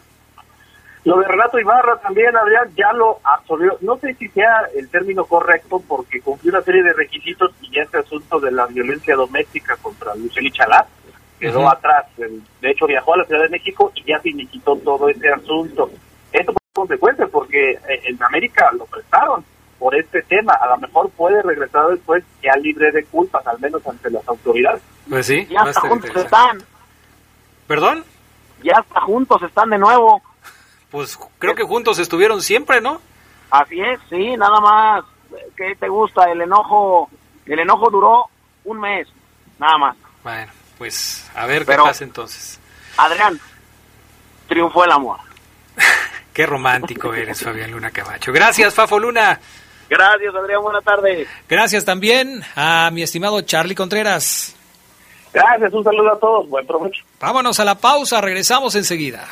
Lo 1.05 1.19
de 1.19 1.29
Renato 1.29 1.59
Ibarra 1.59 1.99
también, 1.99 2.35
Adrián, 2.35 2.71
ya 2.77 2.93
lo 2.95 3.19
absorbió. 3.25 3.77
No 3.83 3.97
sé 3.99 4.15
si 4.15 4.27
sea 4.29 4.63
el 4.75 4.89
término 4.89 5.25
correcto 5.27 5.83
porque 5.87 6.21
cumplió 6.23 6.53
una 6.53 6.63
serie 6.63 6.83
de 6.83 6.95
requisitos 6.95 7.53
y 7.61 7.71
ya 7.75 7.83
este 7.83 7.99
asunto 7.99 8.41
de 8.41 8.51
la 8.51 8.65
violencia 8.67 9.15
doméstica 9.15 9.77
contra 9.83 10.15
Luceli 10.15 10.51
Chalá 10.51 10.87
quedó 11.39 11.61
Ujú. 11.61 11.69
atrás. 11.69 12.07
El- 12.17 12.43
De 12.63 12.71
hecho, 12.71 12.87
viajó 12.87 13.13
a 13.15 13.19
la 13.19 13.25
Ciudad 13.27 13.43
de 13.43 13.51
México 13.51 13.93
y 13.95 14.03
ya 14.05 14.19
finiquitó 14.21 14.77
todo 14.77 15.09
ese 15.11 15.29
asunto. 15.29 15.91
Esto 16.33 16.53
fue 16.53 16.61
consecuencia 16.73 17.27
porque 17.27 17.73
eh, 17.73 17.79
en 18.05 18.23
América 18.23 18.71
lo 18.79 18.87
prestaron 18.87 19.45
por 19.79 19.95
este 19.95 20.23
tema. 20.23 20.55
A 20.55 20.69
lo 20.69 20.79
mejor 20.79 21.11
puede 21.11 21.43
regresar 21.43 21.87
después 21.89 22.25
ya 22.43 22.57
libre 22.57 22.91
de 22.93 23.05
culpas, 23.05 23.47
al 23.47 23.61
menos 23.61 23.87
ante 23.87 24.09
las 24.09 24.27
autoridades. 24.27 24.81
Pues 25.11 25.27
sí, 25.27 25.47
Ya 25.51 25.61
hasta 25.61 25.81
juntos 25.83 26.17
están, 26.17 26.63
¿Perdón? 27.67 28.05
ya 28.63 28.79
hasta 28.79 29.01
juntos 29.03 29.43
están 29.43 29.69
de 29.69 29.77
nuevo. 29.79 30.23
Pues 30.95 31.19
creo 31.41 31.57
que 31.57 31.65
juntos 31.65 31.99
estuvieron 31.99 32.41
siempre, 32.41 32.81
¿no? 32.81 33.01
Así 33.51 33.81
es, 33.81 33.99
sí, 34.09 34.37
nada 34.37 34.61
más. 34.61 35.05
¿Qué 35.57 35.75
te 35.75 35.89
gusta? 35.89 36.31
El 36.31 36.41
enojo, 36.41 37.11
el 37.47 37.59
enojo 37.59 37.91
duró 37.91 38.27
un 38.63 38.79
mes, 38.79 39.09
nada 39.59 39.77
más. 39.77 39.97
Bueno, 40.23 40.53
pues 40.79 41.29
a 41.35 41.47
ver 41.47 41.65
Pero- 41.67 41.83
qué 41.83 41.89
pasa 41.89 42.05
entonces. 42.05 42.61
Adrián, 42.97 43.41
triunfó 44.47 44.85
el 44.85 44.93
amor. 44.93 45.19
Qué 46.33 46.47
romántico 46.47 47.13
eres, 47.13 47.43
Fabián 47.43 47.73
Luna 47.73 47.91
Camacho. 47.91 48.33
Gracias, 48.33 48.73
Fafo 48.73 49.01
Luna. 49.01 49.41
Gracias, 49.91 50.33
Adrián, 50.33 50.63
buena 50.63 50.81
tarde. 50.81 51.27
Gracias 51.49 51.85
también 51.85 52.45
a 52.55 52.91
mi 52.93 53.03
estimado 53.03 53.41
Charlie 53.41 53.75
Contreras. 53.75 54.55
Gracias, 55.33 55.73
un 55.73 55.83
saludo 55.83 56.13
a 56.13 56.19
todos, 56.21 56.49
buen 56.49 56.65
provecho. 56.69 57.03
Vámonos 57.19 57.59
a 57.59 57.65
la 57.65 57.75
pausa, 57.75 58.21
regresamos 58.21 58.77
enseguida. 58.77 59.27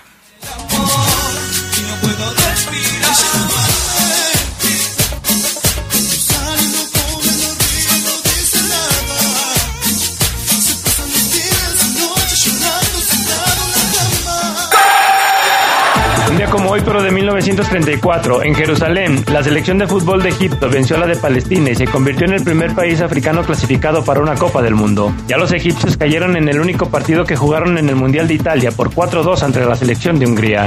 Un 16.31 16.39
día 16.39 16.49
como 16.49 16.71
hoy, 16.71 16.81
pero 16.83 17.03
de 17.03 17.11
1934, 17.11 18.43
en 18.43 18.55
Jerusalén, 18.55 19.23
la 19.31 19.43
selección 19.43 19.77
de 19.77 19.87
fútbol 19.87 20.23
de 20.23 20.31
Egipto 20.31 20.71
venció 20.71 20.97
a 20.97 21.01
la 21.01 21.07
de 21.07 21.17
Palestina 21.17 21.71
y 21.71 21.75
se 21.75 21.87
convirtió 21.87 22.27
en 22.27 22.33
el 22.33 22.43
primer 22.43 22.75
país 22.75 23.03
africano 23.03 23.43
clasificado 23.43 24.03
para 24.03 24.21
una 24.21 24.35
Copa 24.37 24.63
del 24.63 24.75
Mundo. 24.75 25.15
Ya 25.29 25.37
los 25.37 25.53
egipcios 25.53 25.99
cayeron 25.99 26.37
en 26.37 26.49
el 26.49 26.59
único 26.59 26.89
partido 26.89 27.25
que 27.25 27.37
jugaron 27.37 27.77
en 27.77 27.91
el 27.91 27.97
Mundial 27.97 28.29
de 28.29 28.35
Italia 28.35 28.71
por 28.71 28.91
4-2 28.91 29.43
ante 29.43 29.63
la 29.65 29.77
selección 29.77 30.19
de 30.19 30.27
Hungría. 30.27 30.67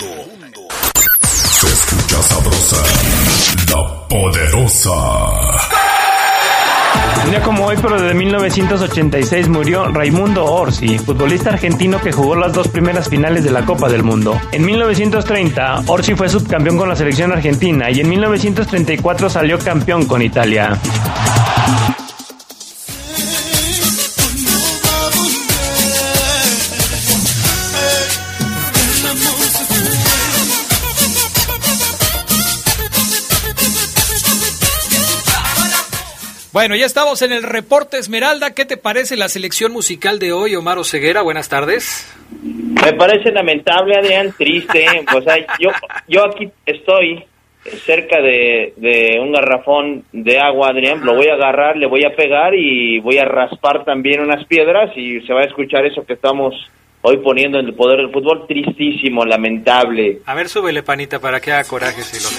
la 2.71 4.07
poderosa. 4.07 4.89
Un 7.23 7.29
día 7.29 7.41
como 7.43 7.65
hoy, 7.65 7.77
pero 7.81 8.01
de 8.01 8.13
1986, 8.13 9.47
murió 9.47 9.87
Raimundo 9.87 10.45
Orsi, 10.45 10.97
futbolista 10.97 11.51
argentino 11.51 12.01
que 12.01 12.11
jugó 12.11 12.35
las 12.35 12.53
dos 12.53 12.67
primeras 12.67 13.09
finales 13.09 13.43
de 13.43 13.51
la 13.51 13.65
Copa 13.65 13.89
del 13.89 14.03
Mundo. 14.03 14.39
En 14.51 14.65
1930, 14.65 15.83
Orsi 15.87 16.15
fue 16.15 16.29
subcampeón 16.29 16.77
con 16.77 16.89
la 16.89 16.95
selección 16.95 17.31
argentina 17.31 17.91
y 17.91 17.99
en 18.01 18.09
1934 18.09 19.29
salió 19.29 19.59
campeón 19.59 20.05
con 20.05 20.21
Italia. 20.21 20.79
Bueno, 36.53 36.75
ya 36.75 36.85
estamos 36.85 37.21
en 37.21 37.31
el 37.31 37.43
reporte 37.43 37.97
Esmeralda. 37.97 38.53
¿Qué 38.53 38.65
te 38.65 38.75
parece 38.75 39.15
la 39.15 39.29
selección 39.29 39.71
musical 39.71 40.19
de 40.19 40.33
hoy, 40.33 40.53
Omar 40.55 40.77
Oseguera? 40.77 41.21
Buenas 41.21 41.47
tardes. 41.47 42.13
Me 42.43 42.91
parece 42.91 43.31
lamentable, 43.31 43.95
Adrián, 43.95 44.33
triste. 44.37 44.85
O 45.15 45.21
sea, 45.21 45.37
yo, 45.59 45.69
yo 46.09 46.25
aquí 46.25 46.49
estoy 46.65 47.23
cerca 47.85 48.19
de, 48.21 48.73
de 48.75 49.17
un 49.21 49.31
garrafón 49.31 50.03
de 50.11 50.39
agua, 50.39 50.71
Adrián. 50.71 51.05
Lo 51.05 51.15
voy 51.15 51.27
a 51.29 51.35
agarrar, 51.35 51.77
le 51.77 51.87
voy 51.87 52.03
a 52.03 52.15
pegar 52.17 52.53
y 52.53 52.99
voy 52.99 53.17
a 53.17 53.23
raspar 53.23 53.85
también 53.85 54.19
unas 54.19 54.45
piedras 54.45 54.91
y 54.97 55.21
se 55.21 55.33
va 55.33 55.41
a 55.41 55.45
escuchar 55.45 55.85
eso 55.85 56.05
que 56.05 56.13
estamos 56.13 56.53
hoy 57.01 57.17
poniendo 57.19 57.59
en 57.59 57.67
el 57.67 57.75
poder 57.75 57.99
del 57.99 58.11
fútbol. 58.11 58.45
Tristísimo, 58.45 59.23
lamentable. 59.23 60.19
A 60.25 60.33
ver, 60.33 60.49
súbele, 60.49 60.83
panita, 60.83 61.19
para 61.19 61.39
que 61.39 61.53
haga 61.53 61.63
coraje 61.63 62.01
si 62.01 62.21
lo. 62.21 62.29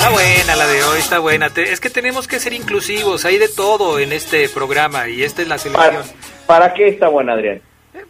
Está 0.00 0.12
buena 0.12 0.56
la 0.56 0.66
de 0.66 0.82
hoy, 0.82 0.98
está 0.98 1.18
buena. 1.18 1.50
Te- 1.50 1.72
es 1.72 1.78
que 1.78 1.90
tenemos 1.90 2.26
que 2.26 2.40
ser 2.40 2.54
inclusivos, 2.54 3.26
hay 3.26 3.36
de 3.36 3.48
todo 3.50 3.98
en 3.98 4.12
este 4.12 4.48
programa 4.48 5.08
y 5.10 5.22
esta 5.24 5.42
es 5.42 5.48
la 5.48 5.58
selección. 5.58 6.02
¿Para 6.46 6.72
qué 6.72 6.88
está 6.88 7.08
buena, 7.08 7.34
Adrián? 7.34 7.60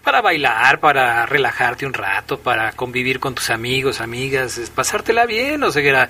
Para 0.05 0.20
bailar, 0.20 0.78
para 0.78 1.26
relajarte 1.26 1.84
un 1.86 1.93
rato, 1.93 2.38
para 2.38 2.70
convivir 2.74 3.18
con 3.18 3.34
tus 3.34 3.51
amigos, 3.51 4.01
amigas, 4.01 4.57
es 4.57 4.70
pasártela 4.70 5.26
bien, 5.26 5.64
o 5.64 5.72
sea, 5.72 6.09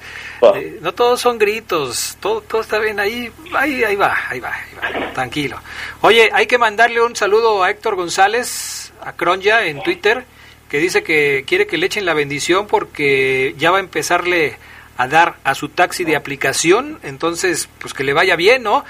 eh, 0.55 0.79
no 0.83 0.93
todos 0.93 1.19
son 1.19 1.39
gritos, 1.39 2.19
todo, 2.21 2.43
todo 2.43 2.61
está 2.61 2.79
bien, 2.79 3.01
ahí, 3.01 3.33
ahí, 3.57 3.83
ahí 3.83 3.97
va, 3.97 4.15
ahí 4.29 4.39
va, 4.39 4.53
ahí 4.55 5.01
va, 5.01 5.13
tranquilo. 5.15 5.59
Oye, 6.03 6.29
hay 6.35 6.47
que 6.47 6.59
mandarle 6.59 7.01
un 7.01 7.17
saludo 7.17 7.65
a 7.65 7.71
Héctor 7.71 7.97
González, 7.97 8.93
a 9.03 9.15
Cronja 9.15 9.65
en 9.65 9.83
Twitter, 9.83 10.27
que 10.69 10.77
dice 10.77 11.03
que 11.03 11.45
quiere 11.47 11.67
que 11.67 11.79
le 11.79 11.87
echen 11.87 12.05
la 12.05 12.13
bendición 12.13 12.67
porque 12.67 13.55
ya 13.57 13.71
va 13.71 13.79
a 13.79 13.81
empezarle 13.81 14.59
a 15.01 15.09
dar 15.09 15.37
a 15.45 15.55
su 15.55 15.71
taxi 15.71 16.05
de 16.05 16.15
aplicación, 16.15 16.99
entonces 17.03 17.71
pues 17.81 17.95
que 17.95 18.05
le 18.05 18.13
vaya 18.13 18.37
bien, 18.37 18.63
¿no? 18.63 18.85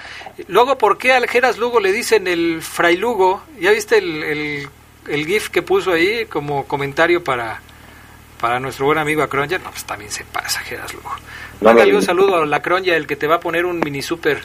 Luego, 0.49 0.77
¿por 0.77 0.99
qué 0.99 1.13
al 1.13 1.29
Geras 1.29 1.57
Lugo 1.57 1.79
le 1.79 1.93
dicen 1.93 2.27
el 2.27 2.63
Fray 2.63 2.97
Lugo? 2.97 3.43
¿Ya 3.61 3.71
viste 3.71 3.99
el, 3.99 4.25
el, 4.25 4.67
el 5.09 5.27
GIF 5.27 5.51
que 5.51 5.63
puso 5.63 5.93
ahí 5.93 6.27
como 6.27 6.65
comentario 6.67 7.23
para, 7.23 7.61
para 8.41 8.59
nuestro 8.59 8.87
buen 8.87 8.99
amigo 8.99 9.23
Acronya, 9.23 9.59
no, 9.59 9.71
pues 9.71 9.85
también 9.85 10.11
se 10.11 10.25
pasa, 10.25 10.61
Geras 10.61 10.93
Lugo. 10.95 11.11
Mándale 11.61 11.95
un 11.95 12.03
saludo 12.03 12.43
a 12.43 12.47
la 12.47 12.57
Acronya, 12.57 12.97
el 12.97 13.07
que 13.07 13.15
te 13.15 13.29
va 13.29 13.37
a 13.37 13.41
poner 13.41 13.65
un 13.65 13.79
mini 13.79 14.03
super. 14.03 14.39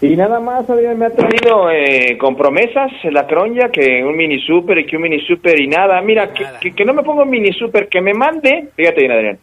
Y 0.00 0.16
nada 0.16 0.40
más, 0.40 0.68
Adrián, 0.68 0.98
me 0.98 1.06
ha 1.06 1.10
traído 1.10 1.70
eh, 1.70 2.18
con 2.18 2.36
promesas 2.36 2.90
la 3.04 3.24
cronya, 3.24 3.68
que 3.68 4.02
un 4.02 4.16
mini 4.16 4.40
super 4.44 4.76
y 4.78 4.84
que 4.84 4.96
un 4.96 5.02
mini 5.02 5.20
super 5.24 5.60
y 5.60 5.68
nada. 5.68 6.00
Mira, 6.00 6.32
que, 6.32 6.44
que, 6.60 6.74
que 6.74 6.84
no 6.84 6.92
me 6.92 7.04
ponga 7.04 7.22
un 7.22 7.30
mini 7.30 7.52
super, 7.52 7.88
que 7.88 8.00
me 8.00 8.12
mande, 8.12 8.70
fíjate 8.74 8.98
bien, 8.98 9.12
Adrián, 9.12 9.38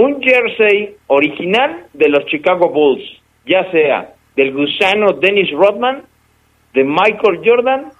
un 0.00 0.20
jersey 0.22 0.96
original 1.08 1.86
de 1.92 2.08
los 2.08 2.24
Chicago 2.26 2.68
Bulls, 2.70 3.02
ya 3.46 3.70
sea 3.70 4.14
del 4.36 4.52
gusano 4.52 5.12
Dennis 5.14 5.50
Rodman, 5.52 6.02
de 6.72 6.84
Michael 6.84 7.40
Jordan 7.44 7.90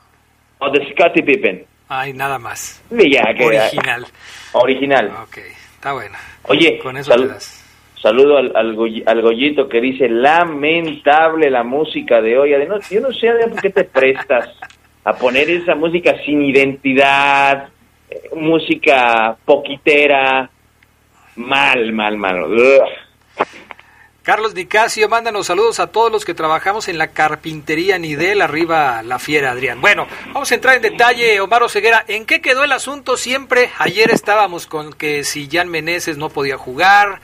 o 0.58 0.70
de 0.70 0.90
Scottie 0.92 1.22
Pippen. 1.22 1.64
Ay, 1.88 2.12
nada 2.12 2.38
más. 2.38 2.82
Ya, 2.90 3.34
que- 3.36 3.44
Original. 3.44 4.06
Original. 4.52 5.10
Ok, 5.24 5.38
está 5.74 5.92
bueno. 5.92 6.16
Oye, 6.44 6.78
Con 6.78 6.96
eso 6.96 7.10
sal- 7.10 7.22
te 7.22 7.28
das. 7.28 7.92
saludo 8.00 8.36
al, 8.38 8.52
al, 8.54 8.76
Goy- 8.76 9.02
al 9.06 9.22
Goyito 9.22 9.68
que 9.68 9.80
dice, 9.80 10.08
lamentable 10.08 11.50
la 11.50 11.64
música 11.64 12.20
de 12.20 12.38
hoy. 12.38 12.54
Además, 12.54 12.88
yo 12.90 13.00
no 13.00 13.12
sé, 13.12 13.28
por 13.50 13.60
qué 13.60 13.70
te 13.70 13.84
prestas 13.84 14.48
a 15.04 15.12
poner 15.14 15.50
esa 15.50 15.74
música 15.74 16.14
sin 16.24 16.42
identidad, 16.44 17.68
eh, 18.08 18.20
música 18.36 19.36
poquitera, 19.44 20.48
mal, 21.40 21.92
mal, 21.92 22.16
mal. 22.16 22.44
Ugh. 22.44 22.82
Carlos 24.22 24.54
Nicasio, 24.54 25.08
mándanos 25.08 25.46
saludos 25.46 25.80
a 25.80 25.90
todos 25.90 26.12
los 26.12 26.26
que 26.26 26.34
trabajamos 26.34 26.88
en 26.88 26.98
la 26.98 27.08
carpintería 27.08 27.98
Nidel, 27.98 28.42
arriba 28.42 29.02
la 29.02 29.18
fiera, 29.18 29.50
Adrián. 29.50 29.80
Bueno, 29.80 30.06
vamos 30.26 30.52
a 30.52 30.54
entrar 30.54 30.76
en 30.76 30.82
detalle, 30.82 31.40
Omar 31.40 31.68
Ceguera. 31.70 32.04
¿En 32.06 32.26
qué 32.26 32.42
quedó 32.42 32.62
el 32.62 32.72
asunto 32.72 33.16
siempre? 33.16 33.70
Ayer 33.78 34.10
estábamos 34.10 34.66
con 34.66 34.92
que 34.92 35.24
si 35.24 35.48
Jan 35.50 35.68
Meneses 35.68 36.18
no 36.18 36.28
podía 36.28 36.58
jugar, 36.58 37.20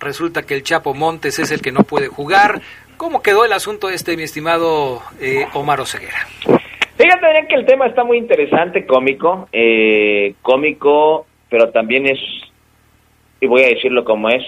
resulta 0.00 0.42
que 0.42 0.54
el 0.54 0.64
Chapo 0.64 0.92
Montes 0.92 1.38
es 1.38 1.52
el 1.52 1.62
que 1.62 1.70
no 1.70 1.84
puede 1.84 2.08
jugar. 2.08 2.60
¿Cómo 2.96 3.22
quedó 3.22 3.44
el 3.44 3.52
asunto 3.52 3.88
este, 3.88 4.16
mi 4.16 4.24
estimado 4.24 5.02
eh, 5.20 5.46
Omar 5.54 5.86
Ceguera? 5.86 6.26
Fíjate, 6.96 7.26
Adrián, 7.26 7.46
que 7.46 7.54
el 7.54 7.64
tema 7.64 7.86
está 7.86 8.04
muy 8.04 8.18
interesante, 8.18 8.84
cómico, 8.84 9.48
eh, 9.52 10.34
cómico, 10.42 11.26
pero 11.48 11.70
también 11.70 12.06
es, 12.06 12.18
y 13.40 13.46
voy 13.46 13.62
a 13.62 13.68
decirlo 13.68 14.04
como 14.04 14.28
es, 14.28 14.44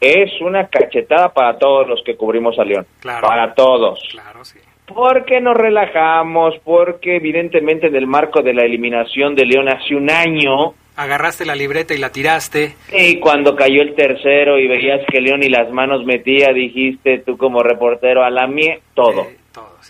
es 0.00 0.30
una 0.40 0.66
cachetada 0.68 1.32
para 1.32 1.58
todos 1.58 1.88
los 1.88 2.02
que 2.04 2.16
cubrimos 2.16 2.58
a 2.58 2.64
León. 2.64 2.86
Claro. 3.00 3.26
Para 3.26 3.54
todos. 3.54 4.00
Claro, 4.10 4.44
sí. 4.44 4.58
Porque 4.86 5.40
nos 5.40 5.56
relajamos, 5.56 6.54
porque 6.64 7.16
evidentemente 7.16 7.86
en 7.86 7.96
el 7.96 8.06
marco 8.06 8.42
de 8.42 8.52
la 8.52 8.64
eliminación 8.64 9.34
de 9.34 9.46
León 9.46 9.68
hace 9.68 9.94
un 9.94 10.10
año, 10.10 10.74
Agarraste 10.94 11.46
la 11.46 11.54
libreta 11.54 11.94
y 11.94 11.98
la 11.98 12.10
tiraste. 12.12 12.74
y 12.92 13.18
cuando 13.18 13.56
cayó 13.56 13.80
el 13.80 13.94
tercero 13.94 14.58
y 14.58 14.68
veías 14.68 15.00
que 15.10 15.22
León 15.22 15.42
y 15.42 15.48
las 15.48 15.70
manos 15.70 16.04
metía, 16.04 16.52
dijiste 16.52 17.22
tú 17.24 17.38
como 17.38 17.62
reportero 17.62 18.22
a 18.22 18.28
la 18.28 18.46
mie, 18.46 18.82
todo. 18.92 19.26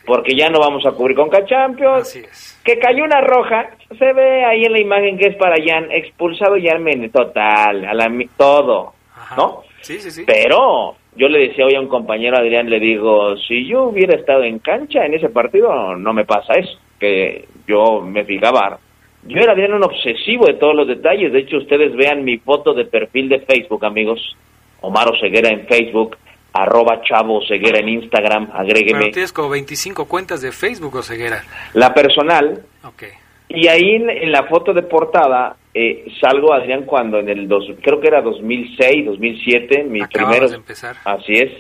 Porque 0.06 0.34
ya 0.34 0.48
no 0.48 0.58
vamos 0.58 0.84
a 0.86 0.92
cubrir 0.92 1.16
con 1.16 1.30
Champions. 1.46 2.60
Que 2.64 2.78
cayó 2.78 3.04
una 3.04 3.20
roja, 3.20 3.70
se 3.98 4.12
ve 4.12 4.44
ahí 4.44 4.64
en 4.64 4.72
la 4.72 4.80
imagen 4.80 5.18
que 5.18 5.28
es 5.28 5.36
para 5.36 5.56
Jan, 5.62 5.90
expulsado 5.90 6.56
Jan 6.62 6.82
Mene, 6.82 7.08
total, 7.08 7.84
a 7.84 7.94
la 7.94 8.10
todo, 8.36 8.94
¿no? 9.36 9.62
Sí, 9.80 9.98
sí, 9.98 10.10
sí. 10.10 10.24
Pero 10.26 10.96
yo 11.16 11.28
le 11.28 11.48
decía 11.48 11.66
hoy 11.66 11.74
a 11.74 11.80
un 11.80 11.88
compañero 11.88 12.38
Adrián, 12.38 12.70
le 12.70 12.80
digo, 12.80 13.36
si 13.36 13.66
yo 13.66 13.84
hubiera 13.84 14.14
estado 14.14 14.44
en 14.44 14.60
cancha 14.60 15.04
en 15.04 15.14
ese 15.14 15.28
partido, 15.28 15.96
no 15.96 16.12
me 16.12 16.24
pasa 16.24 16.54
eso, 16.54 16.78
que 16.98 17.46
yo 17.66 18.00
me 18.00 18.24
fijaba. 18.24 18.78
Yo 19.24 19.38
era 19.38 19.52
Adrián 19.52 19.74
un 19.74 19.84
obsesivo 19.84 20.46
de 20.46 20.54
todos 20.54 20.74
los 20.74 20.88
detalles, 20.88 21.32
de 21.32 21.40
hecho 21.40 21.58
ustedes 21.58 21.94
vean 21.94 22.24
mi 22.24 22.38
foto 22.38 22.74
de 22.74 22.86
perfil 22.86 23.28
de 23.28 23.40
Facebook, 23.40 23.84
amigos, 23.84 24.36
Omar 24.80 25.08
Ceguera 25.20 25.50
en 25.50 25.66
Facebook, 25.66 26.16
arroba 26.52 27.00
Chavo 27.02 27.40
Ceguera 27.46 27.78
en 27.78 27.88
Instagram, 27.88 28.50
agrégueme. 28.52 29.00
Pero 29.00 29.12
tienes 29.12 29.32
como 29.32 29.48
25 29.50 30.06
cuentas 30.06 30.42
de 30.42 30.52
Facebook, 30.52 30.96
Oseguera. 30.96 31.42
La 31.74 31.94
personal, 31.94 32.62
Ok. 32.84 33.04
y 33.48 33.68
ahí 33.68 33.92
en, 33.96 34.10
en 34.10 34.30
la 34.32 34.44
foto 34.44 34.72
de 34.74 34.82
portada 34.82 35.56
eh, 35.74 36.04
salgo, 36.20 36.52
Adrián, 36.52 36.82
cuando 36.84 37.18
en 37.18 37.28
el 37.30 37.48
dos, 37.48 37.64
creo 37.82 37.98
que 38.00 38.08
era 38.08 38.20
2006, 38.20 39.06
2007, 39.06 39.84
mi 39.84 40.00
primero, 40.02 40.48
de 40.48 40.56
empezar. 40.56 40.96
así 41.04 41.32
es, 41.32 41.50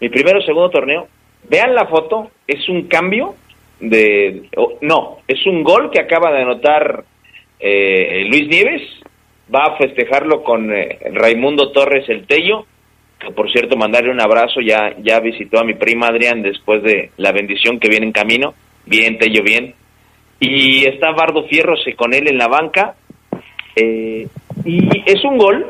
mi 0.00 0.08
primero 0.08 0.38
o 0.38 0.42
segundo 0.42 0.70
torneo. 0.70 1.08
Vean 1.48 1.74
la 1.74 1.86
foto, 1.86 2.30
es 2.46 2.68
un 2.68 2.82
cambio 2.88 3.34
de, 3.80 4.48
o- 4.56 4.78
no, 4.82 5.18
es 5.26 5.44
un 5.46 5.62
gol 5.64 5.90
que 5.90 6.00
acaba 6.00 6.30
de 6.32 6.42
anotar 6.42 7.04
eh, 7.58 8.24
Luis 8.28 8.48
Nieves, 8.48 8.82
va 9.52 9.64
a 9.64 9.76
festejarlo 9.76 10.42
con 10.42 10.72
eh, 10.72 10.98
Raimundo 11.12 11.72
Torres 11.72 12.08
el 12.08 12.26
Tello, 12.26 12.66
por 13.34 13.50
cierto 13.50 13.76
mandarle 13.76 14.10
un 14.10 14.20
abrazo, 14.20 14.60
ya, 14.60 14.94
ya 15.02 15.20
visitó 15.20 15.58
a 15.58 15.64
mi 15.64 15.74
prima 15.74 16.08
Adrián 16.08 16.42
después 16.42 16.82
de 16.82 17.10
la 17.16 17.32
bendición 17.32 17.78
que 17.78 17.88
viene 17.88 18.06
en 18.06 18.12
camino, 18.12 18.54
bien 18.84 19.18
Tello, 19.18 19.42
bien, 19.42 19.74
y 20.40 20.86
está 20.86 21.12
Bardo 21.12 21.44
Fierro 21.48 21.76
se- 21.76 21.94
con 21.94 22.12
él 22.14 22.28
en 22.28 22.38
la 22.38 22.48
banca, 22.48 22.94
eh, 23.74 24.26
y 24.64 24.88
es 25.06 25.24
un 25.24 25.38
gol, 25.38 25.66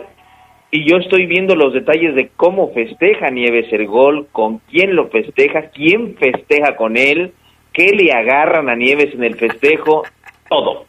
y 0.71 0.89
yo 0.89 0.97
estoy 0.99 1.27
viendo 1.27 1.55
los 1.55 1.73
detalles 1.73 2.15
de 2.15 2.31
cómo 2.37 2.73
festeja 2.73 3.31
Nieves 3.31 3.73
el 3.73 3.87
gol, 3.87 4.27
con 4.33 4.59
quién 4.71 4.95
lo 4.97 5.09
festeja, 5.09 5.71
quién 5.71 6.17
festeja 6.17 6.77
con 6.77 6.97
él, 6.97 7.33
qué 7.73 7.91
le 7.91 8.13
agarran 8.13 8.69
a 8.69 8.75
Nieves 8.75 9.15
en 9.15 9.25
el 9.25 9.37
festejo, 9.37 10.05
todo. 10.49 10.87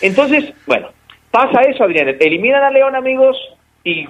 Entonces, 0.00 0.52
bueno, 0.66 0.88
pasa 1.30 1.60
eso, 1.62 1.84
Adrián. 1.84 2.16
Eliminan 2.20 2.62
a 2.62 2.70
León, 2.70 2.96
amigos, 2.96 3.36
y 3.84 4.06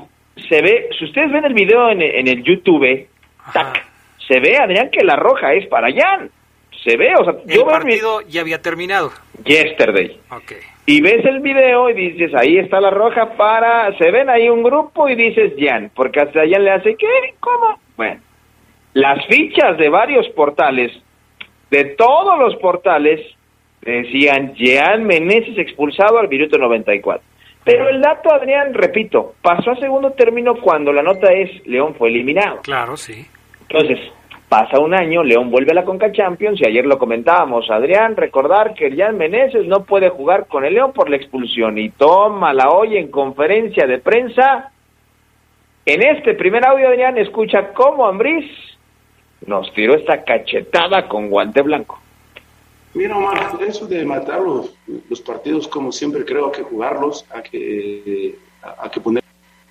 se 0.49 0.63
ve, 0.63 0.89
si 0.99 1.05
ustedes 1.07 1.31
ven 1.33 1.45
el 1.45 1.55
video 1.55 1.91
en, 1.91 2.03
en 2.03 2.29
el 2.29 2.43
YouTube, 2.43 3.07
tac, 3.53 3.85
se 4.27 4.41
ve, 4.41 4.57
Adrián, 4.59 4.91
que 4.91 5.05
la 5.05 5.17
roja 5.17 5.53
es 5.55 5.67
para 5.69 5.89
Jan. 5.93 6.31
Se 6.85 6.97
ve, 6.97 7.13
o 7.19 7.25
sea, 7.25 7.35
El 7.47 7.55
yo 7.57 7.65
mi- 7.67 7.71
partido 7.73 8.21
ya 8.29 8.41
había 8.43 8.61
terminado. 8.63 9.11
yesterday. 9.45 10.19
Ok. 10.31 10.53
Y 10.87 11.01
ves 11.03 11.25
el 11.25 11.41
video 11.41 11.91
y 11.91 11.95
dices, 11.95 12.33
ahí 12.35 12.57
está 12.59 12.81
la 12.81 12.91
roja 12.91 13.33
para... 13.37 13.97
Se 13.99 14.11
ven 14.11 14.31
ahí 14.31 14.49
un 14.49 14.63
grupo 14.63 15.09
y 15.09 15.15
dices, 15.17 15.53
Jan, 15.59 15.91
porque 15.95 16.21
hasta 16.21 16.41
Jan 16.49 16.65
le 16.65 16.71
hace, 16.71 16.95
¿qué? 16.97 17.35
¿Cómo? 17.41 17.79
Bueno, 17.97 18.21
las 18.95 19.27
fichas 19.27 19.77
de 19.77 19.89
varios 19.91 20.27
portales, 20.31 20.91
de 21.71 21.85
todos 21.97 22.39
los 22.39 22.57
portales, 22.57 23.21
decían, 23.83 24.55
Jan 24.57 25.05
Meneses 25.05 25.59
expulsado 25.59 26.19
al 26.19 26.29
minuto 26.29 26.57
94. 26.57 27.23
Pero 27.69 27.87
el 27.91 28.01
dato, 28.01 28.33
Adrián, 28.33 28.73
repito, 28.73 29.35
pasó 29.43 29.73
a 29.73 29.77
segundo 29.77 30.13
término 30.13 30.55
cuando 30.55 30.91
la 30.91 31.03
nota 31.03 31.31
es, 31.35 31.67
León 31.67 31.95
fue 31.97 32.09
eliminado. 32.09 32.63
Claro, 32.63 32.97
sí. 32.97 33.27
Entonces, 33.69 33.99
pasa 34.49 34.81
un 34.81 34.95
año, 34.95 35.23
León 35.23 35.51
vuelve 35.51 35.73
a 35.73 35.75
la 35.75 35.85
Conca 35.85 36.11
Champions 36.11 36.59
y 36.63 36.67
ayer 36.67 36.87
lo 36.87 36.97
comentábamos, 36.99 37.71
Adrián, 37.71 38.17
recordar 38.17 38.73
que 38.73 38.97
Jan 38.97 39.19
Meneses 39.19 39.67
no 39.67 39.85
puede 39.85 40.09
jugar 40.09 40.47
con 40.47 40.65
el 40.65 40.73
León 40.73 40.95
por 40.95 41.11
la 41.11 41.17
expulsión 41.17 41.77
y 41.77 41.91
toma 41.91 42.55
la 42.55 42.71
hoy 42.71 42.97
en 42.97 43.11
conferencia 43.11 43.87
de 43.87 43.99
prensa. 43.99 44.73
En 45.85 46.03
este 46.03 46.33
primer 46.37 46.67
audio, 46.67 46.89
Adrián, 46.89 47.19
escucha 47.19 47.75
cómo 47.75 48.07
Ambriz 48.07 48.51
nos 49.47 49.71
tiró 49.75 49.95
esta 49.95 50.25
cachetada 50.25 51.07
con 51.07 51.29
guante 51.29 51.61
blanco. 51.61 52.01
Mira, 52.99 53.17
Omar, 53.17 53.59
eso 53.67 53.87
de 53.87 54.05
matar 54.05 54.41
los, 54.43 54.71
los 55.09 55.21
partidos, 55.21 55.69
como 55.69 55.93
siempre 55.93 56.25
creo 56.25 56.51
que 56.51 56.63
jugarlos, 56.63 57.25
a 57.31 57.41
que, 57.43 58.37
a, 58.63 58.87
a 58.87 58.91
que 58.91 59.01
poner. 59.01 59.23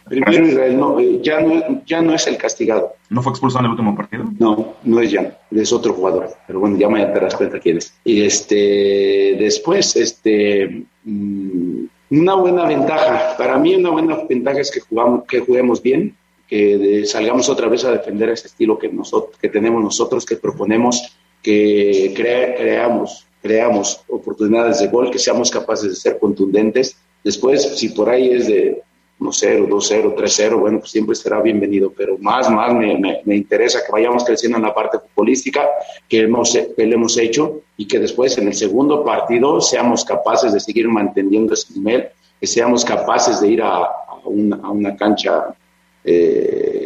Primero 0.07 0.47
Israel 0.47 0.80
no, 0.80 0.97
eh, 1.01 1.19
ya, 1.21 1.41
no, 1.41 1.82
ya 1.86 2.01
no 2.01 2.13
es 2.13 2.25
el 2.28 2.38
castigado. 2.38 2.93
¿No 3.09 3.21
fue 3.21 3.32
expulsado 3.34 3.59
en 3.59 3.65
el 3.65 3.71
último 3.71 3.93
partido? 3.93 4.23
No, 4.39 4.75
no 4.84 5.01
es 5.01 5.13
Jan, 5.13 5.34
es 5.51 5.73
otro 5.73 5.91
jugador. 5.93 6.30
Pero 6.47 6.61
bueno, 6.61 6.78
ya 6.78 6.88
te 7.13 7.19
das 7.19 7.36
cuenta 7.36 7.59
quién 7.59 7.78
es. 7.80 7.93
Y 8.05 8.21
este, 8.23 9.36
después, 9.38 9.97
este, 9.97 10.86
mm, 11.03 11.84
una 12.11 12.36
buena 12.36 12.65
ventaja. 12.65 13.36
Para 13.38 13.57
mí, 13.57 13.75
una 13.75 13.89
buena 13.89 14.15
ventaja 14.30 14.61
es 14.61 14.71
que, 14.71 14.80
jugamos, 14.80 15.25
que 15.25 15.41
juguemos 15.41 15.82
bien, 15.82 16.15
que 16.47 16.78
de- 16.78 17.05
salgamos 17.05 17.49
otra 17.49 17.67
vez 17.67 17.84
a 17.84 17.91
defender 17.91 18.30
ese 18.30 18.47
estilo 18.47 18.80
que, 18.80 18.88
nosotros, 18.88 19.38
que 19.38 19.49
tenemos 19.49 19.84
nosotros, 19.84 20.25
que 20.25 20.38
proponemos, 20.38 21.17
que 21.41 22.13
crea- 22.15 22.55
creamos, 22.55 23.25
creamos 23.41 24.01
oportunidades 24.09 24.79
de 24.79 24.88
gol, 24.88 25.11
que 25.11 25.19
seamos 25.19 25.49
capaces 25.51 25.89
de 25.89 25.95
ser 25.95 26.19
contundentes. 26.19 26.97
Después, 27.23 27.77
si 27.77 27.89
por 27.89 28.09
ahí 28.09 28.29
es 28.31 28.47
de 28.47 28.81
1-0, 29.19 29.67
2-0, 29.67 30.13
3-0, 30.15 30.59
bueno, 30.59 30.79
pues 30.79 30.91
siempre 30.91 31.15
será 31.15 31.41
bienvenido, 31.41 31.91
pero 31.95 32.17
más, 32.19 32.49
más 32.51 32.73
me, 32.73 32.97
me- 32.99 33.21
me 33.25 33.35
interesa 33.35 33.79
que 33.85 33.91
vayamos 33.91 34.23
creciendo 34.23 34.57
en 34.57 34.63
la 34.63 34.73
parte 34.75 34.99
futbolística 34.99 35.67
que 36.07 36.19
hemos, 36.21 36.53
que 36.53 36.85
le 36.85 36.93
hemos 36.95 37.17
hecho 37.17 37.61
y 37.77 37.88
que 37.88 37.99
después 37.99 38.38
en 38.38 38.47
el 38.47 38.53
segundo 38.53 39.03
partido 39.03 39.59
seamos 39.61 40.05
capaces 40.05 40.53
de 40.53 40.59
seguir 40.59 40.88
manteniendo 40.88 41.53
ese 41.55 41.73
nivel, 41.73 42.09
que 42.39 42.45
seamos 42.45 42.85
capaces 42.85 43.41
de 43.41 43.47
ir 43.47 43.61
a, 43.63 43.77
a 43.85 44.21
una, 44.25 44.57
a 44.57 44.69
una 44.69 44.95
cancha 44.95 45.55
eh, 46.03 46.76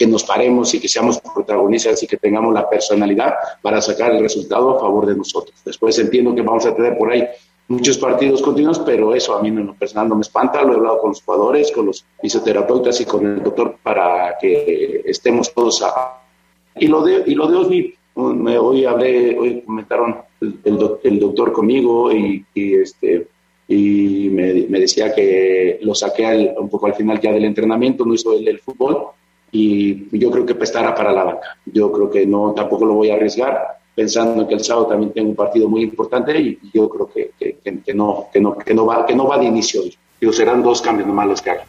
que 0.00 0.06
nos 0.06 0.24
paremos 0.24 0.72
y 0.72 0.80
que 0.80 0.88
seamos 0.88 1.20
protagonistas 1.20 2.02
y 2.02 2.06
que 2.06 2.16
tengamos 2.16 2.54
la 2.54 2.66
personalidad 2.66 3.34
para 3.60 3.82
sacar 3.82 4.12
el 4.14 4.22
resultado 4.22 4.70
a 4.74 4.80
favor 4.80 5.04
de 5.04 5.14
nosotros. 5.14 5.54
Después 5.62 5.98
entiendo 5.98 6.34
que 6.34 6.40
vamos 6.40 6.64
a 6.64 6.74
tener 6.74 6.96
por 6.96 7.12
ahí 7.12 7.22
muchos 7.68 7.98
partidos 7.98 8.40
continuos, 8.40 8.78
pero 8.78 9.14
eso 9.14 9.36
a 9.36 9.42
mí 9.42 9.48
en 9.48 9.66
lo 9.66 9.74
personal 9.74 10.08
no 10.08 10.14
me 10.14 10.22
espanta. 10.22 10.62
Lo 10.62 10.72
he 10.72 10.76
hablado 10.76 10.98
con 11.00 11.10
los 11.10 11.22
jugadores, 11.22 11.70
con 11.70 11.84
los 11.84 12.02
fisioterapeutas 12.18 12.98
y 13.02 13.04
con 13.04 13.26
el 13.26 13.42
doctor 13.42 13.76
para 13.82 14.38
que 14.40 15.02
estemos 15.04 15.52
todos 15.52 15.82
a... 15.82 16.22
Y 16.76 16.86
lo 16.86 17.02
de, 17.02 17.22
y 17.26 17.34
lo 17.34 17.46
de 17.48 17.92
me- 18.16 18.56
hoy 18.56 18.86
hablé, 18.86 19.38
hoy 19.38 19.60
comentaron 19.60 20.16
el, 20.40 20.60
el 20.64 20.78
el 21.04 21.20
doctor 21.20 21.52
conmigo 21.52 22.10
y, 22.10 22.42
y, 22.54 22.74
este 22.76 23.28
y 23.68 24.30
me, 24.30 24.64
me 24.66 24.80
decía 24.80 25.14
que 25.14 25.78
lo 25.82 25.94
saqué 25.94 26.24
al- 26.24 26.54
un 26.58 26.70
poco 26.70 26.86
al 26.86 26.94
final 26.94 27.20
ya 27.20 27.32
del 27.32 27.44
entrenamiento, 27.44 28.06
no 28.06 28.14
hizo 28.14 28.32
el 28.32 28.46
del 28.46 28.60
fútbol 28.60 29.08
y 29.52 30.18
yo 30.18 30.30
creo 30.30 30.46
que 30.46 30.52
estará 30.62 30.94
para 30.94 31.12
la 31.12 31.24
banca. 31.24 31.56
Yo 31.66 31.90
creo 31.92 32.10
que 32.10 32.26
no, 32.26 32.52
tampoco 32.54 32.84
lo 32.84 32.94
voy 32.94 33.10
a 33.10 33.14
arriesgar, 33.14 33.78
pensando 33.94 34.46
que 34.46 34.54
el 34.54 34.64
sábado 34.64 34.86
también 34.86 35.12
tengo 35.12 35.30
un 35.30 35.36
partido 35.36 35.68
muy 35.68 35.82
importante 35.82 36.38
y 36.38 36.58
yo 36.72 36.88
creo 36.88 37.10
que, 37.12 37.30
que, 37.38 37.94
no, 37.94 38.28
que, 38.32 38.40
no, 38.40 38.56
que, 38.56 38.74
no 38.74 38.86
va, 38.86 39.06
que 39.06 39.14
no 39.14 39.26
va 39.26 39.38
de 39.38 39.46
inicio 39.46 39.82
hoy. 39.82 39.96
Serán 40.32 40.62
dos 40.62 40.82
cambios 40.82 41.08
nomás 41.08 41.26
los 41.26 41.42
que 41.42 41.50
haga. 41.50 41.64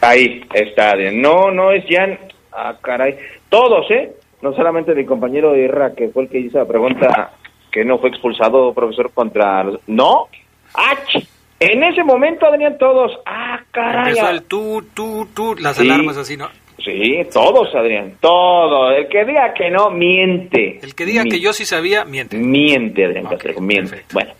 Ahí 0.00 0.44
está. 0.54 0.94
No, 1.12 1.50
no 1.50 1.70
es 1.72 1.84
Jan. 1.88 2.18
Ah, 2.52 2.76
caray. 2.80 3.18
Todos, 3.48 3.90
¿eh? 3.90 4.12
No 4.40 4.54
solamente 4.54 4.94
mi 4.94 5.04
compañero 5.04 5.56
Irra, 5.56 5.94
que 5.94 6.08
fue 6.08 6.24
el 6.24 6.28
que 6.28 6.38
hizo 6.38 6.58
la 6.58 6.64
pregunta, 6.64 7.32
que 7.70 7.84
no 7.84 7.98
fue 7.98 8.10
expulsado, 8.10 8.72
profesor, 8.72 9.10
contra... 9.12 9.64
No. 9.86 10.28
¡Ach! 10.74 11.24
En 11.60 11.82
ese 11.82 12.04
momento, 12.04 12.46
Adrián, 12.46 12.78
todos. 12.78 13.18
¡Ah, 13.26 13.57
caray! 13.82 14.08
Empezó 14.10 14.30
el 14.30 14.42
tú, 14.44 14.84
tú, 14.94 15.28
tú, 15.34 15.54
las 15.60 15.76
Sí. 15.76 15.82
alarmas 15.82 16.16
así, 16.16 16.36
¿no? 16.36 16.48
Sí, 16.84 17.18
todos, 17.32 17.74
Adrián. 17.74 18.14
Todo. 18.20 18.90
El 18.92 19.08
que 19.08 19.24
diga 19.24 19.52
que 19.52 19.68
no, 19.70 19.90
miente. 19.90 20.78
El 20.82 20.94
que 20.94 21.04
diga 21.04 21.24
que 21.24 21.40
yo 21.40 21.52
sí 21.52 21.64
sabía, 21.64 22.04
miente. 22.04 22.36
Miente, 22.38 23.04
Adrián 23.04 23.26
Castrejo, 23.26 23.60
miente. 23.60 24.04
Bueno, 24.12 24.30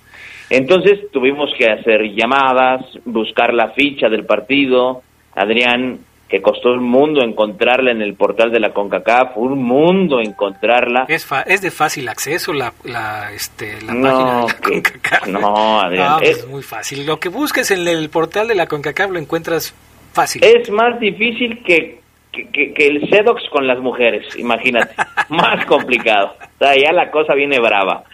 entonces 0.48 1.10
tuvimos 1.12 1.50
que 1.58 1.68
hacer 1.68 2.02
llamadas, 2.14 2.84
buscar 3.04 3.52
la 3.52 3.70
ficha 3.70 4.08
del 4.08 4.24
partido. 4.24 5.02
Adrián, 5.34 5.98
que 6.28 6.42
costó 6.42 6.72
un 6.72 6.82
mundo 6.84 7.22
encontrarla 7.22 7.90
en 7.90 8.02
el 8.02 8.14
portal 8.14 8.52
de 8.52 8.60
la 8.60 8.74
CONCACAF, 8.74 9.36
un 9.36 9.62
mundo 9.62 10.20
encontrarla. 10.20 11.06
Es, 11.08 11.24
fa- 11.24 11.40
es 11.42 11.62
de 11.62 11.70
fácil 11.70 12.06
acceso 12.08 12.52
la, 12.52 12.74
la, 12.84 13.32
este, 13.32 13.80
la 13.80 13.94
No, 13.94 14.02
página 14.02 14.34
de 14.34 14.46
la 14.46 14.54
que- 14.60 14.82
CONCACAF. 14.82 15.26
no, 15.28 15.80
Adrián, 15.80 16.08
No, 16.10 16.18
pues 16.18 16.30
es- 16.38 16.46
muy 16.46 16.62
fácil. 16.62 17.06
Lo 17.06 17.18
que 17.18 17.30
busques 17.30 17.70
en 17.70 17.88
el 17.88 18.10
portal 18.10 18.46
de 18.48 18.54
la 18.54 18.66
CONCACAF 18.66 19.10
lo 19.10 19.18
encuentras 19.18 19.74
fácil. 20.12 20.44
Es 20.44 20.70
más 20.70 21.00
difícil 21.00 21.62
que, 21.64 22.00
que, 22.30 22.48
que- 22.50 22.74
que 22.74 22.86
el 22.86 23.08
Sedox 23.08 23.42
con 23.50 23.66
las 23.66 23.78
mujeres, 23.78 24.26
imagínate. 24.36 24.94
más 25.30 25.64
complicado. 25.64 26.34
O 26.40 26.58
sea, 26.58 26.74
ya 26.76 26.92
la 26.92 27.10
cosa 27.10 27.32
viene 27.34 27.58
brava. 27.58 28.04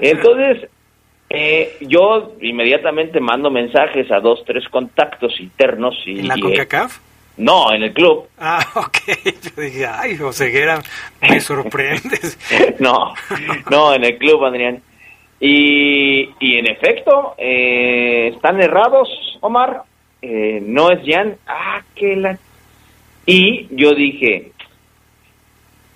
Entonces, 0.00 0.66
eh, 1.28 1.76
yo 1.82 2.32
inmediatamente 2.40 3.20
mando 3.20 3.50
mensajes 3.50 4.10
a 4.10 4.18
dos, 4.20 4.42
tres 4.46 4.64
contactos 4.68 5.38
internos. 5.40 5.94
Y, 6.06 6.20
¿En 6.20 6.28
la 6.28 6.34
eh, 6.36 6.40
CONCACAF? 6.40 6.98
No, 7.40 7.72
en 7.72 7.82
el 7.82 7.94
club. 7.94 8.28
Ah, 8.38 8.60
ok. 8.76 8.98
Yo 9.24 9.62
dije, 9.62 9.86
ay, 9.86 10.16
Joseguera, 10.16 10.82
me 11.22 11.40
sorprendes. 11.40 12.38
no, 12.78 13.14
no, 13.70 13.94
en 13.94 14.04
el 14.04 14.18
club, 14.18 14.44
Adrián. 14.44 14.82
Y, 15.40 16.28
y 16.38 16.58
en 16.58 16.70
efecto, 16.70 17.34
eh, 17.38 18.32
están 18.34 18.60
errados, 18.60 19.08
Omar. 19.40 19.84
Eh, 20.20 20.60
no 20.62 20.90
es 20.90 21.00
Jan. 21.06 21.36
Ah, 21.46 21.80
que 21.94 22.14
la... 22.14 22.38
Y 23.24 23.68
yo 23.70 23.94
dije, 23.94 24.52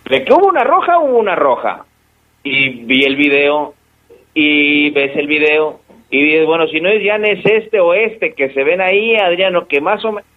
¿de 0.09 0.24
que 0.24 0.32
hubo 0.32 0.47
una 0.47 0.64
roja? 0.64 0.99
Hubo 0.99 1.18
una 1.18 1.34
roja. 1.34 1.84
Y 2.42 2.70
vi 2.70 3.05
el 3.05 3.16
video, 3.16 3.74
y 4.32 4.90
ves 4.90 5.14
el 5.16 5.26
video, 5.26 5.80
y 6.11 6.22
dices, 6.22 6.47
bueno, 6.47 6.66
si 6.68 6.80
no 6.80 6.88
es 6.88 7.03
Jan, 7.05 7.24
es 7.26 7.45
este 7.45 7.80
o 7.80 7.92
este 7.92 8.32
que 8.32 8.51
se 8.55 8.64
ven 8.64 8.80
ahí, 8.80 9.14
Adriano, 9.16 9.66
que 9.66 9.82
más 9.82 10.03
o 10.07 10.12
menos... 10.12 10.34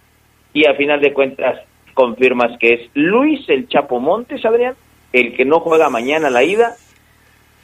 Y 0.58 0.66
a 0.66 0.74
final 0.74 1.00
de 1.00 1.12
cuentas 1.12 1.60
confirmas 1.94 2.58
que 2.58 2.72
es 2.74 2.80
Luis 2.94 3.48
el 3.48 3.68
Chapo 3.68 4.00
Montes, 4.00 4.44
Adrián, 4.44 4.74
el 5.12 5.36
que 5.36 5.44
no 5.44 5.60
juega 5.60 5.88
mañana 5.88 6.30
la 6.30 6.42
ida. 6.42 6.74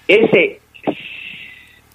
Ese 0.06 0.60
que 0.84 0.94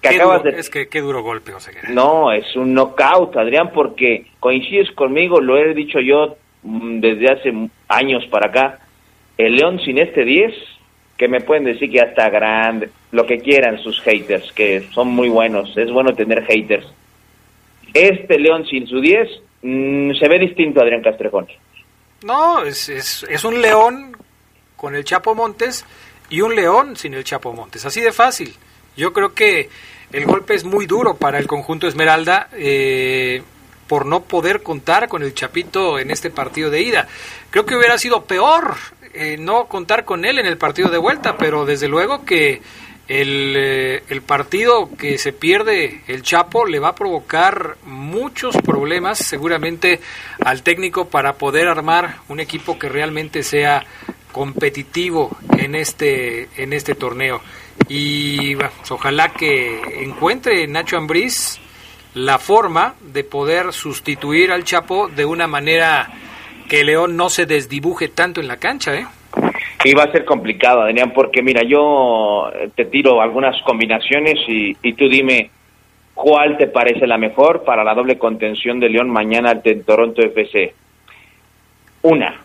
Qué 0.01 0.09
acabas 0.09 0.43
duro- 0.43 0.51
de... 0.55 0.59
Es 0.59 0.69
que 0.69 0.89
qué 0.89 0.99
duro 0.99 1.21
golpe, 1.23 1.53
Joseguera. 1.53 1.87
No, 1.89 2.33
es 2.33 2.53
un 2.57 2.73
knockout, 2.73 3.37
Adrián, 3.37 3.71
porque 3.73 4.25
coincides 4.41 4.91
conmigo, 4.91 5.39
lo 5.39 5.57
he 5.57 5.73
dicho 5.73 6.01
yo 6.01 6.35
mm, 6.63 6.99
desde 6.99 7.31
hace 7.31 7.53
años 7.87 8.25
para 8.27 8.47
acá. 8.49 8.79
El 9.37 9.55
León 9.55 9.79
sin 9.85 9.99
este 9.99 10.25
10, 10.25 10.53
que 11.17 11.29
me 11.29 11.39
pueden 11.39 11.63
decir 11.63 11.89
que 11.89 11.95
ya 11.99 12.03
está 12.03 12.29
grande, 12.29 12.89
lo 13.13 13.25
que 13.25 13.37
quieran 13.37 13.77
sus 13.79 14.01
haters, 14.01 14.51
que 14.51 14.81
son 14.91 15.07
muy 15.07 15.29
buenos, 15.29 15.77
es 15.77 15.89
bueno 15.93 16.13
tener 16.13 16.43
haters. 16.45 16.87
Este 17.93 18.37
León 18.37 18.65
sin 18.65 18.85
su 18.85 18.99
10 18.99 19.29
mm, 19.61 20.13
se 20.13 20.27
ve 20.27 20.39
distinto, 20.39 20.81
Adrián 20.81 21.01
Castrejón. 21.01 21.47
No, 22.23 22.63
es, 22.63 22.89
es, 22.89 23.25
es 23.29 23.43
un 23.43 23.61
león 23.61 24.17
con 24.75 24.95
el 24.95 25.03
Chapo 25.03 25.35
Montes 25.35 25.85
y 26.29 26.41
un 26.41 26.55
león 26.55 26.95
sin 26.95 27.13
el 27.13 27.23
Chapo 27.23 27.53
Montes. 27.53 27.85
Así 27.85 28.01
de 28.01 28.11
fácil. 28.11 28.53
Yo 28.95 29.13
creo 29.13 29.33
que 29.33 29.69
el 30.11 30.25
golpe 30.25 30.55
es 30.55 30.63
muy 30.63 30.85
duro 30.85 31.15
para 31.15 31.37
el 31.37 31.47
conjunto 31.47 31.87
Esmeralda 31.87 32.49
eh, 32.53 33.41
por 33.87 34.05
no 34.05 34.21
poder 34.21 34.61
contar 34.61 35.07
con 35.07 35.23
el 35.23 35.33
Chapito 35.33 35.99
en 35.99 36.11
este 36.11 36.29
partido 36.29 36.69
de 36.69 36.81
ida. 36.81 37.07
Creo 37.49 37.65
que 37.65 37.75
hubiera 37.75 37.97
sido 37.97 38.23
peor 38.23 38.75
eh, 39.13 39.37
no 39.39 39.65
contar 39.65 40.05
con 40.05 40.25
él 40.25 40.39
en 40.39 40.45
el 40.45 40.57
partido 40.57 40.89
de 40.89 40.97
vuelta, 40.97 41.37
pero 41.37 41.65
desde 41.65 41.87
luego 41.87 42.25
que 42.25 42.61
el, 43.09 43.55
eh, 43.57 44.03
el 44.07 44.21
partido 44.21 44.89
que 44.95 45.17
se 45.17 45.33
pierde 45.33 46.01
el 46.07 46.21
Chapo 46.21 46.65
le 46.65 46.79
va 46.79 46.89
a 46.89 46.95
provocar 46.95 47.75
muchos 47.83 48.55
problemas 48.57 49.17
seguramente 49.17 49.99
al 50.45 50.61
técnico 50.61 51.09
para 51.09 51.33
poder 51.33 51.67
armar 51.67 52.19
un 52.29 52.39
equipo 52.39 52.77
que 52.77 52.87
realmente 52.87 53.41
sea 53.41 53.83
competitivo 54.31 55.35
en 55.57 55.73
este 55.73 56.49
en 56.55 56.71
este 56.71 56.93
torneo 56.93 57.41
y 57.87 58.55
pues, 58.55 58.71
ojalá 58.91 59.29
que 59.29 60.03
encuentre 60.03 60.67
Nacho 60.67 60.97
Ambriz 60.97 61.59
la 62.13 62.37
forma 62.37 62.93
de 63.01 63.23
poder 63.23 63.73
sustituir 63.73 64.51
al 64.51 64.63
Chapo 64.63 65.07
de 65.07 65.25
una 65.25 65.47
manera 65.47 66.11
que 66.69 66.83
León 66.83 67.17
no 67.17 67.29
se 67.29 67.47
desdibuje 67.47 68.09
tanto 68.09 68.39
en 68.39 68.47
la 68.47 68.57
cancha, 68.57 68.93
¿eh? 68.93 69.07
Y 69.83 69.93
va 69.93 70.03
a 70.03 70.11
ser 70.11 70.25
complicado, 70.25 70.81
Adrián, 70.81 71.13
porque 71.13 71.41
mira, 71.41 71.63
yo 71.63 72.51
te 72.75 72.85
tiro 72.85 73.21
algunas 73.21 73.61
combinaciones 73.63 74.37
y, 74.47 74.75
y 74.83 74.93
tú 74.93 75.07
dime 75.07 75.51
cuál 76.13 76.57
te 76.57 76.67
parece 76.67 77.07
la 77.07 77.17
mejor 77.17 77.63
para 77.63 77.85
la 77.85 77.95
doble 77.95 78.17
contención 78.17 78.81
de 78.81 78.89
León 78.89 79.09
mañana 79.09 79.51
ante 79.51 79.73
Toronto 79.75 80.21
FC. 80.21 80.73
Una, 82.01 82.41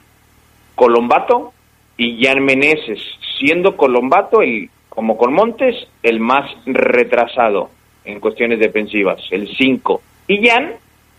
Colombato 0.77 1.53
y 1.97 2.25
Jan 2.25 2.45
Meneses, 2.45 3.01
siendo 3.39 3.77
Colombato 3.77 4.43
el, 4.43 4.71
como 4.89 5.17
con 5.17 5.33
Montes, 5.33 5.89
el 6.05 6.21
más 6.21 6.49
retrasado 6.67 7.71
en 8.05 8.21
cuestiones 8.21 8.61
defensivas, 8.61 9.21
el 9.33 9.49
5. 9.49 10.03
Y 10.29 10.47
Jan 10.47 10.75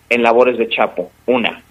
en 0.10 0.24
labores 0.24 0.58
de 0.58 0.70
Chapo, 0.70 1.12
una. 1.26 1.62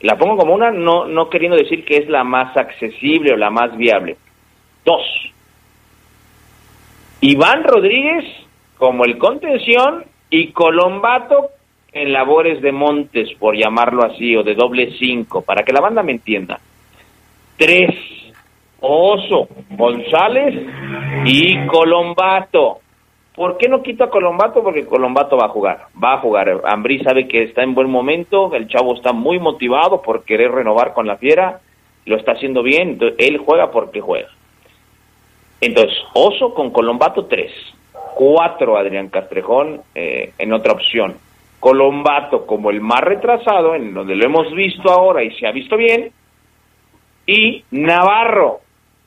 La 0.00 0.16
pongo 0.16 0.36
como 0.36 0.54
una, 0.54 0.70
no, 0.70 1.06
no 1.06 1.28
queriendo 1.28 1.56
decir 1.56 1.84
que 1.84 1.96
es 1.96 2.08
la 2.08 2.24
más 2.24 2.56
accesible 2.56 3.32
o 3.32 3.36
la 3.36 3.50
más 3.50 3.76
viable. 3.76 4.16
Dos. 4.84 5.02
Iván 7.20 7.64
Rodríguez 7.64 8.24
como 8.78 9.04
el 9.04 9.18
contención 9.18 10.04
y 10.30 10.52
Colombato 10.52 11.50
en 11.92 12.12
labores 12.12 12.62
de 12.62 12.72
Montes, 12.72 13.28
por 13.38 13.56
llamarlo 13.56 14.04
así, 14.04 14.34
o 14.36 14.42
de 14.42 14.54
doble 14.54 14.92
cinco, 14.98 15.42
para 15.42 15.64
que 15.64 15.72
la 15.72 15.80
banda 15.80 16.02
me 16.02 16.12
entienda. 16.12 16.58
Tres. 17.56 17.94
Oso, 18.80 19.48
González 19.70 20.54
y 21.26 21.66
Colombato. 21.66 22.78
¿Por 23.34 23.58
qué 23.58 23.68
no 23.68 23.82
quito 23.82 24.04
a 24.04 24.10
Colombato? 24.10 24.62
Porque 24.62 24.86
Colombato 24.86 25.36
va 25.36 25.46
a 25.46 25.50
jugar, 25.50 25.86
va 26.02 26.14
a 26.14 26.18
jugar. 26.18 26.62
Ambrí 26.64 26.98
sabe 27.02 27.28
que 27.28 27.44
está 27.44 27.62
en 27.62 27.74
buen 27.74 27.88
momento, 27.88 28.52
el 28.54 28.66
chavo 28.68 28.94
está 28.94 29.12
muy 29.12 29.38
motivado 29.38 30.02
por 30.02 30.24
querer 30.24 30.50
renovar 30.50 30.92
con 30.92 31.06
la 31.06 31.16
fiera, 31.16 31.60
lo 32.06 32.16
está 32.16 32.32
haciendo 32.32 32.62
bien, 32.62 32.98
él 33.18 33.38
juega 33.38 33.70
porque 33.70 34.00
juega. 34.00 34.28
Entonces, 35.60 35.96
Oso 36.14 36.54
con 36.54 36.70
Colombato, 36.70 37.26
tres. 37.26 37.52
Cuatro, 38.14 38.76
Adrián 38.76 39.08
Castrejón, 39.08 39.82
eh, 39.94 40.32
en 40.38 40.52
otra 40.52 40.72
opción. 40.72 41.16
Colombato 41.60 42.46
como 42.46 42.70
el 42.70 42.80
más 42.80 43.00
retrasado, 43.00 43.74
en 43.74 43.94
donde 43.94 44.16
lo 44.16 44.24
hemos 44.24 44.52
visto 44.54 44.90
ahora 44.90 45.22
y 45.22 45.30
se 45.36 45.46
ha 45.46 45.52
visto 45.52 45.76
bien. 45.76 46.10
Y 47.26 47.64
Navarro, 47.70 48.60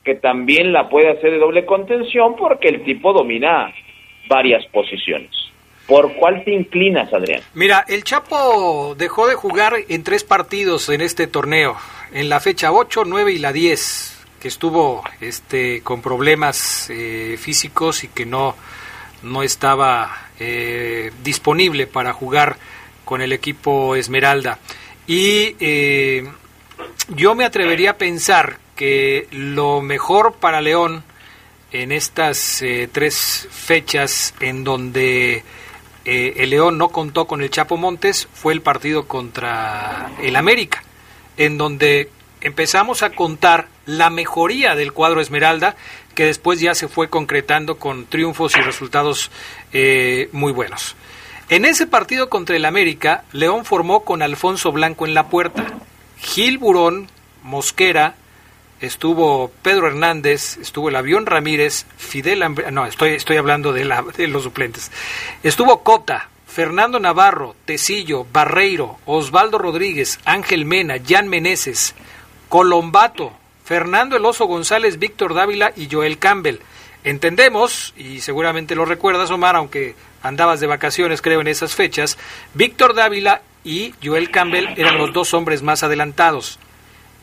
que 0.04 0.14
también 0.14 0.72
la 0.72 0.88
puede 0.88 1.10
hacer 1.10 1.32
de 1.32 1.38
doble 1.38 1.66
contención 1.66 2.36
porque 2.36 2.68
el 2.68 2.84
tipo 2.84 3.12
domina 3.12 3.72
varias 4.28 4.64
posiciones. 4.66 5.30
¿Por 5.86 6.14
cuál 6.14 6.42
te 6.44 6.52
inclinas, 6.52 7.12
Adrián? 7.12 7.42
Mira, 7.52 7.84
el 7.88 8.04
Chapo 8.04 8.94
dejó 8.96 9.26
de 9.26 9.34
jugar 9.34 9.74
en 9.88 10.02
tres 10.02 10.24
partidos 10.24 10.88
en 10.88 11.02
este 11.02 11.26
torneo, 11.26 11.76
en 12.12 12.28
la 12.28 12.40
fecha 12.40 12.72
8, 12.72 13.04
9 13.06 13.32
y 13.32 13.38
la 13.38 13.52
10, 13.52 14.26
que 14.40 14.48
estuvo 14.48 15.04
este, 15.20 15.82
con 15.82 16.00
problemas 16.00 16.88
eh, 16.90 17.36
físicos 17.38 18.02
y 18.04 18.08
que 18.08 18.24
no, 18.24 18.56
no 19.22 19.42
estaba 19.42 20.28
eh, 20.40 21.12
disponible 21.22 21.86
para 21.86 22.14
jugar 22.14 22.56
con 23.04 23.20
el 23.20 23.32
equipo 23.32 23.94
Esmeralda. 23.94 24.58
Y 25.06 25.54
eh, 25.60 26.26
yo 27.08 27.34
me 27.34 27.44
atrevería 27.44 27.90
a 27.90 27.98
pensar 27.98 28.56
que 28.74 29.28
lo 29.30 29.82
mejor 29.82 30.34
para 30.40 30.62
León 30.62 31.04
en 31.74 31.90
estas 31.90 32.62
eh, 32.62 32.88
tres 32.90 33.48
fechas 33.50 34.32
en 34.38 34.62
donde 34.62 35.42
eh, 36.04 36.34
el 36.36 36.50
León 36.50 36.78
no 36.78 36.90
contó 36.90 37.26
con 37.26 37.42
el 37.42 37.50
Chapo 37.50 37.76
Montes 37.76 38.28
fue 38.32 38.52
el 38.52 38.62
partido 38.62 39.08
contra 39.08 40.12
el 40.22 40.36
América, 40.36 40.84
en 41.36 41.58
donde 41.58 42.10
empezamos 42.40 43.02
a 43.02 43.10
contar 43.10 43.66
la 43.86 44.08
mejoría 44.08 44.76
del 44.76 44.92
cuadro 44.92 45.20
Esmeralda, 45.20 45.74
que 46.14 46.26
después 46.26 46.60
ya 46.60 46.76
se 46.76 46.86
fue 46.86 47.10
concretando 47.10 47.76
con 47.76 48.06
triunfos 48.06 48.56
y 48.56 48.60
resultados 48.60 49.32
eh, 49.72 50.28
muy 50.30 50.52
buenos. 50.52 50.94
En 51.48 51.64
ese 51.64 51.88
partido 51.88 52.30
contra 52.30 52.54
el 52.54 52.66
América, 52.66 53.24
León 53.32 53.64
formó 53.64 54.04
con 54.04 54.22
Alfonso 54.22 54.70
Blanco 54.70 55.06
en 55.06 55.14
la 55.14 55.28
puerta, 55.28 55.66
Gil 56.18 56.58
Burón, 56.58 57.08
Mosquera, 57.42 58.14
estuvo 58.84 59.50
Pedro 59.62 59.86
Hernández, 59.88 60.56
estuvo 60.58 60.88
el 60.88 60.96
avión 60.96 61.26
Ramírez, 61.26 61.86
Fidel, 61.96 62.42
Ambr- 62.42 62.70
no, 62.70 62.86
estoy, 62.86 63.10
estoy 63.14 63.36
hablando 63.36 63.72
de, 63.72 63.84
la- 63.84 64.02
de 64.02 64.28
los 64.28 64.42
suplentes, 64.44 64.90
estuvo 65.42 65.82
Cota, 65.82 66.28
Fernando 66.46 67.00
Navarro, 67.00 67.56
Tecillo, 67.64 68.26
Barreiro, 68.32 68.98
Osvaldo 69.06 69.58
Rodríguez, 69.58 70.20
Ángel 70.24 70.64
Mena, 70.64 70.96
Jan 71.04 71.28
Meneses, 71.28 71.94
Colombato, 72.48 73.32
Fernando 73.64 74.16
El 74.16 74.24
Oso 74.24 74.44
González, 74.46 74.98
Víctor 74.98 75.34
Dávila 75.34 75.72
y 75.76 75.88
Joel 75.90 76.18
Campbell. 76.18 76.58
Entendemos, 77.02 77.92
y 77.96 78.20
seguramente 78.20 78.74
lo 78.74 78.84
recuerdas, 78.84 79.30
Omar, 79.30 79.56
aunque 79.56 79.94
andabas 80.22 80.60
de 80.60 80.66
vacaciones, 80.66 81.20
creo, 81.20 81.40
en 81.40 81.48
esas 81.48 81.74
fechas, 81.74 82.16
Víctor 82.54 82.94
Dávila 82.94 83.42
y 83.64 83.94
Joel 84.02 84.30
Campbell 84.30 84.68
eran 84.76 84.96
los 84.98 85.12
dos 85.12 85.34
hombres 85.34 85.62
más 85.62 85.82
adelantados. 85.82 86.58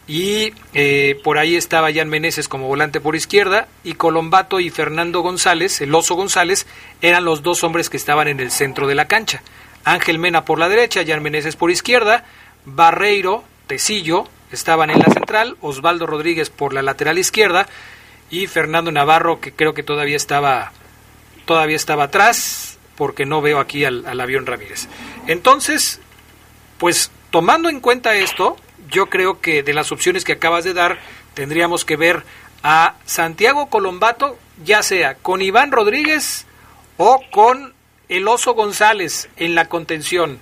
Y 0.08 0.54
eh, 0.74 1.20
por 1.24 1.38
ahí 1.38 1.56
estaba 1.56 1.94
Jan 1.94 2.10
Meneses 2.10 2.48
como 2.48 2.68
volante 2.68 3.00
por 3.00 3.16
izquierda 3.16 3.68
y 3.84 3.94
Colombato 3.94 4.60
y 4.60 4.70
Fernando 4.70 5.22
González, 5.22 5.80
el 5.82 5.94
oso 5.96 6.16
González, 6.16 6.66
eran 7.02 7.24
los 7.24 7.44
dos 7.44 7.64
hombres 7.64 7.90
que 7.90 7.98
estaban 7.98 8.28
en 8.28 8.40
el 8.40 8.52
centro 8.52 8.88
de 8.88 8.96
la 8.96 9.08
cancha. 9.08 9.42
Ángel 9.84 10.20
Mena 10.20 10.44
por 10.44 10.60
la 10.60 10.70
derecha, 10.70 11.04
Jan 11.06 11.24
Meneses 11.24 11.56
por 11.56 11.72
izquierda, 11.72 12.26
Barreiro, 12.66 13.44
Tecillo 13.68 14.28
estaban 14.52 14.90
en 14.90 15.00
la 15.00 15.06
central, 15.06 15.56
Osvaldo 15.62 16.06
Rodríguez 16.06 16.50
por 16.50 16.74
la 16.74 16.82
lateral 16.82 17.18
izquierda 17.18 17.68
y 18.30 18.48
Fernando 18.48 18.92
Navarro 18.92 19.40
que 19.40 19.54
creo 19.54 19.74
que 19.74 19.84
todavía 19.84 20.18
estaba 20.18 20.74
todavía 21.46 21.76
estaba 21.76 22.06
atrás 22.06 22.78
porque 22.96 23.26
no 23.26 23.42
veo 23.42 23.60
aquí 23.60 23.86
al, 23.86 24.06
al 24.06 24.20
avión 24.20 24.46
Ramírez. 24.46 24.88
Entonces, 25.28 26.00
pues 26.78 27.12
tomando 27.30 27.70
en 27.70 27.80
cuenta 27.80 28.16
esto, 28.16 28.58
yo 28.92 29.08
creo 29.08 29.42
que 29.42 29.64
de 29.64 29.74
las 29.74 29.92
opciones 29.92 30.24
que 30.24 30.34
acabas 30.34 30.64
de 30.64 30.74
dar, 30.74 30.98
tendríamos 31.34 31.86
que 31.86 31.96
ver 31.96 32.24
a 32.64 32.96
Santiago 33.06 33.68
Colombato, 33.70 34.38
ya 34.64 34.84
sea 34.84 35.16
con 35.16 35.42
Iván 35.42 35.72
Rodríguez 35.72 36.46
o 36.98 37.22
con 37.32 37.74
el 38.10 38.28
Oso 38.28 38.54
González 38.54 39.30
en 39.38 39.56
la 39.56 39.70
contención, 39.70 40.40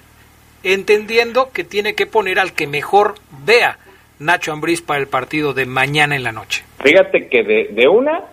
entendiendo 0.63 1.51
que 1.53 1.63
tiene 1.63 1.93
que 1.93 2.07
poner 2.07 2.39
al 2.39 2.53
que 2.53 2.67
mejor 2.67 3.15
vea 3.45 3.77
Nacho 4.17 4.51
Ambriz 4.51 4.81
para 4.81 4.99
el 4.99 5.07
partido 5.07 5.53
de 5.53 5.65
mañana 5.65 6.15
en 6.15 6.23
la 6.23 6.31
noche. 6.31 6.63
Fíjate 6.83 7.27
que 7.29 7.43
de, 7.43 7.87
una 7.87 8.23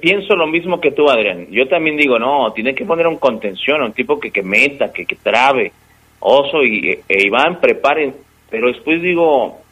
pienso 0.00 0.34
lo 0.36 0.46
mismo 0.46 0.80
que 0.80 0.92
tú, 0.92 1.08
Adrián. 1.08 1.46
Yo 1.50 1.66
también 1.68 1.96
digo, 1.96 2.18
no, 2.18 2.52
tiene 2.52 2.74
que 2.74 2.84
poner 2.84 3.06
un 3.06 3.16
contención, 3.16 3.82
un 3.82 3.92
tipo 3.92 4.20
que, 4.20 4.30
que 4.30 4.42
meta, 4.42 4.92
que, 4.92 5.06
que 5.06 5.16
trabe. 5.16 5.72
Oso 6.20 6.62
y, 6.62 7.00
e 7.08 7.22
Iván 7.26 7.60
preparen. 7.60 8.14
Pero 8.54 8.68
después 8.68 9.02
digo, 9.02 9.62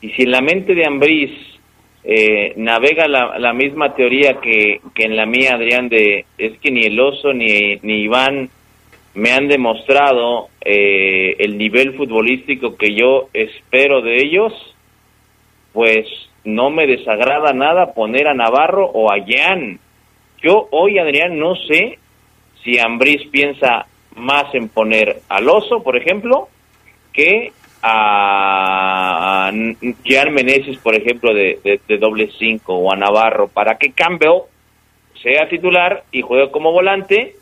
y 0.00 0.10
si 0.10 0.22
en 0.22 0.32
la 0.32 0.40
mente 0.40 0.74
de 0.74 0.84
Ambriz 0.84 1.30
eh, 2.02 2.52
navega 2.56 3.06
la, 3.06 3.52
misma 3.52 3.94
teoría 3.94 4.40
que, 4.42 4.80
que 4.92 5.04
en 5.04 5.14
la 5.14 5.24
mía, 5.24 5.52
Adrián, 5.54 5.88
de 5.88 6.24
es 6.36 6.58
que 6.58 6.72
ni 6.72 6.80
el 6.80 6.98
Oso 6.98 7.32
ni, 7.32 7.76
ni 7.82 8.02
Iván 8.02 8.50
me 9.14 9.30
han 9.30 9.46
demostrado 9.46 10.48
eh, 10.64 11.36
el 11.38 11.56
nivel 11.56 11.94
futbolístico 11.94 12.76
que 12.76 12.92
yo 12.92 13.28
espero 13.32 14.02
de 14.02 14.16
ellos, 14.16 14.52
pues 15.72 16.04
no 16.42 16.70
me 16.70 16.88
desagrada 16.88 17.52
nada 17.52 17.94
poner 17.94 18.26
a 18.26 18.34
Navarro 18.34 18.86
o 18.86 19.12
a 19.12 19.18
Jan. 19.24 19.78
Yo 20.42 20.66
hoy, 20.72 20.98
Adrián, 20.98 21.38
no 21.38 21.54
sé 21.54 22.00
si 22.64 22.80
Ambriz 22.80 23.28
piensa 23.30 23.86
más 24.16 24.52
en 24.54 24.68
poner 24.70 25.20
al 25.28 25.48
Oso, 25.48 25.84
por 25.84 25.96
ejemplo, 25.96 26.48
que 27.12 27.52
a 27.86 29.50
Jan 30.06 30.32
Meneses, 30.34 30.78
por 30.78 30.94
ejemplo, 30.94 31.32
de, 31.34 31.58
de- 31.62 31.80
de 31.86 31.98
doble 31.98 32.30
cinco, 32.38 32.74
o 32.74 32.92
a 32.92 32.96
Navarro, 32.96 33.48
para 33.48 33.76
que 33.78 33.92
Campbell 33.92 34.42
sea 35.22 35.48
titular 35.48 36.04
y 36.12 36.22
juegue 36.22 36.50
como 36.50 36.72
volante 36.72 37.36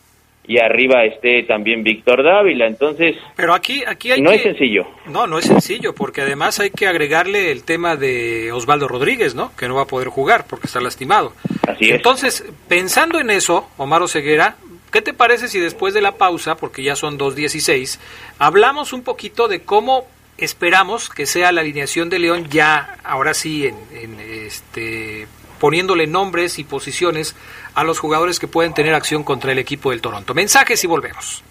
y 0.45 0.59
arriba 0.59 1.05
esté 1.05 1.45
también 1.45 1.85
Víctor 1.85 2.23
Dávila. 2.25 2.67
Entonces, 2.67 3.17
Pero 3.37 3.55
aquí, 3.55 3.83
aquí 3.87 4.11
hay 4.11 4.21
no 4.21 4.31
que... 4.31 4.37
es 4.37 4.43
sencillo. 4.43 4.87
No, 5.07 5.27
no 5.27 5.39
es 5.39 5.45
sencillo, 5.47 5.95
porque 5.95 6.21
además 6.23 6.59
hay 6.61 6.71
que 6.71 6.87
agregarle 6.89 7.53
el 7.53 7.63
tema 7.65 7.97
de 7.97 8.51
Osvaldo 8.53 8.89
Rodríguez, 8.89 9.35
¿no? 9.35 9.53
Que 9.57 9.69
no 9.69 9.77
va 9.77 9.83
a 9.83 9.87
poder 9.87 10.09
jugar 10.09 10.47
porque 10.49 10.67
está 10.67 10.81
lastimado. 10.81 11.33
Así 11.67 11.85
es. 11.87 11.93
Entonces, 11.93 12.45
pensando 12.69 13.21
en 13.21 13.31
eso, 13.31 13.69
Omar 13.77 14.07
Ceguera, 14.09 14.57
¿qué 14.91 15.01
te 15.01 15.15
parece 15.15 15.47
si 15.47 15.61
después 15.61 15.95
de 15.95 16.03
la 16.03 16.13
pausa, 16.13 16.57
porque 16.57 16.83
ya 16.83 16.97
son 16.97 17.19
2.16, 17.19 18.01
hablamos 18.41 18.93
un 18.93 19.03
poquito 19.05 19.47
de 19.47 19.63
cómo 19.63 20.07
esperamos 20.45 21.09
que 21.09 21.27
sea 21.27 21.53
la 21.53 21.61
alineación 21.61 22.09
de 22.11 22.19
León 22.19 22.49
ya, 22.51 22.99
ahora 23.05 23.35
sí, 23.35 23.67
en, 23.67 24.21
este 24.21 25.27
poniéndole 25.59 26.09
nombres 26.09 26.59
y 26.59 26.65
posiciones 26.65 27.37
a 27.75 27.85
los 27.85 28.01
jugadores 28.01 28.41
que 28.41 28.49
pueden 28.49 28.75
tener 28.75 28.95
acción 28.95 29.23
contra 29.23 29.53
el 29.53 29.61
equipo 29.61 29.91
del 29.91 30.01
Toronto. 30.01 30.35
Mensajes 30.35 30.83
y 30.83 30.87
volvemos. 30.89 31.45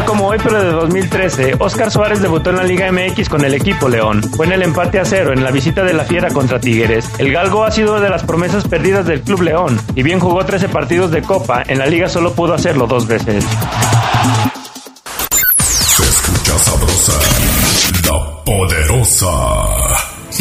Como 0.00 0.26
hoy, 0.26 0.38
pero 0.42 0.62
de 0.62 0.70
2013, 0.70 1.56
Oscar 1.58 1.90
Suárez 1.90 2.22
debutó 2.22 2.50
en 2.50 2.56
la 2.56 2.64
Liga 2.64 2.90
MX 2.90 3.28
con 3.28 3.44
el 3.44 3.52
equipo 3.54 3.88
León. 3.88 4.22
Fue 4.22 4.46
en 4.46 4.52
el 4.52 4.62
empate 4.62 4.98
a 4.98 5.04
cero 5.04 5.32
en 5.32 5.44
la 5.44 5.50
visita 5.50 5.84
de 5.84 5.92
la 5.92 6.04
Fiera 6.04 6.30
contra 6.30 6.58
Tigres. 6.58 7.08
El 7.18 7.30
Galgo 7.30 7.62
ha 7.62 7.70
sido 7.70 8.00
de 8.00 8.08
las 8.08 8.22
promesas 8.24 8.66
perdidas 8.66 9.06
del 9.06 9.20
Club 9.20 9.42
León. 9.42 9.78
Y 9.94 10.02
bien 10.02 10.18
jugó 10.18 10.44
13 10.44 10.70
partidos 10.70 11.10
de 11.10 11.22
Copa, 11.22 11.62
en 11.66 11.78
la 11.78 11.86
Liga 11.86 12.08
solo 12.08 12.32
pudo 12.32 12.54
hacerlo 12.54 12.86
dos 12.86 13.06
veces. 13.06 13.44
Se 15.68 16.02
escucha 16.02 16.58
sabrosa, 16.58 17.12
la 18.06 18.44
poderosa. 18.44 19.91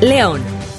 León, 0.00 0.40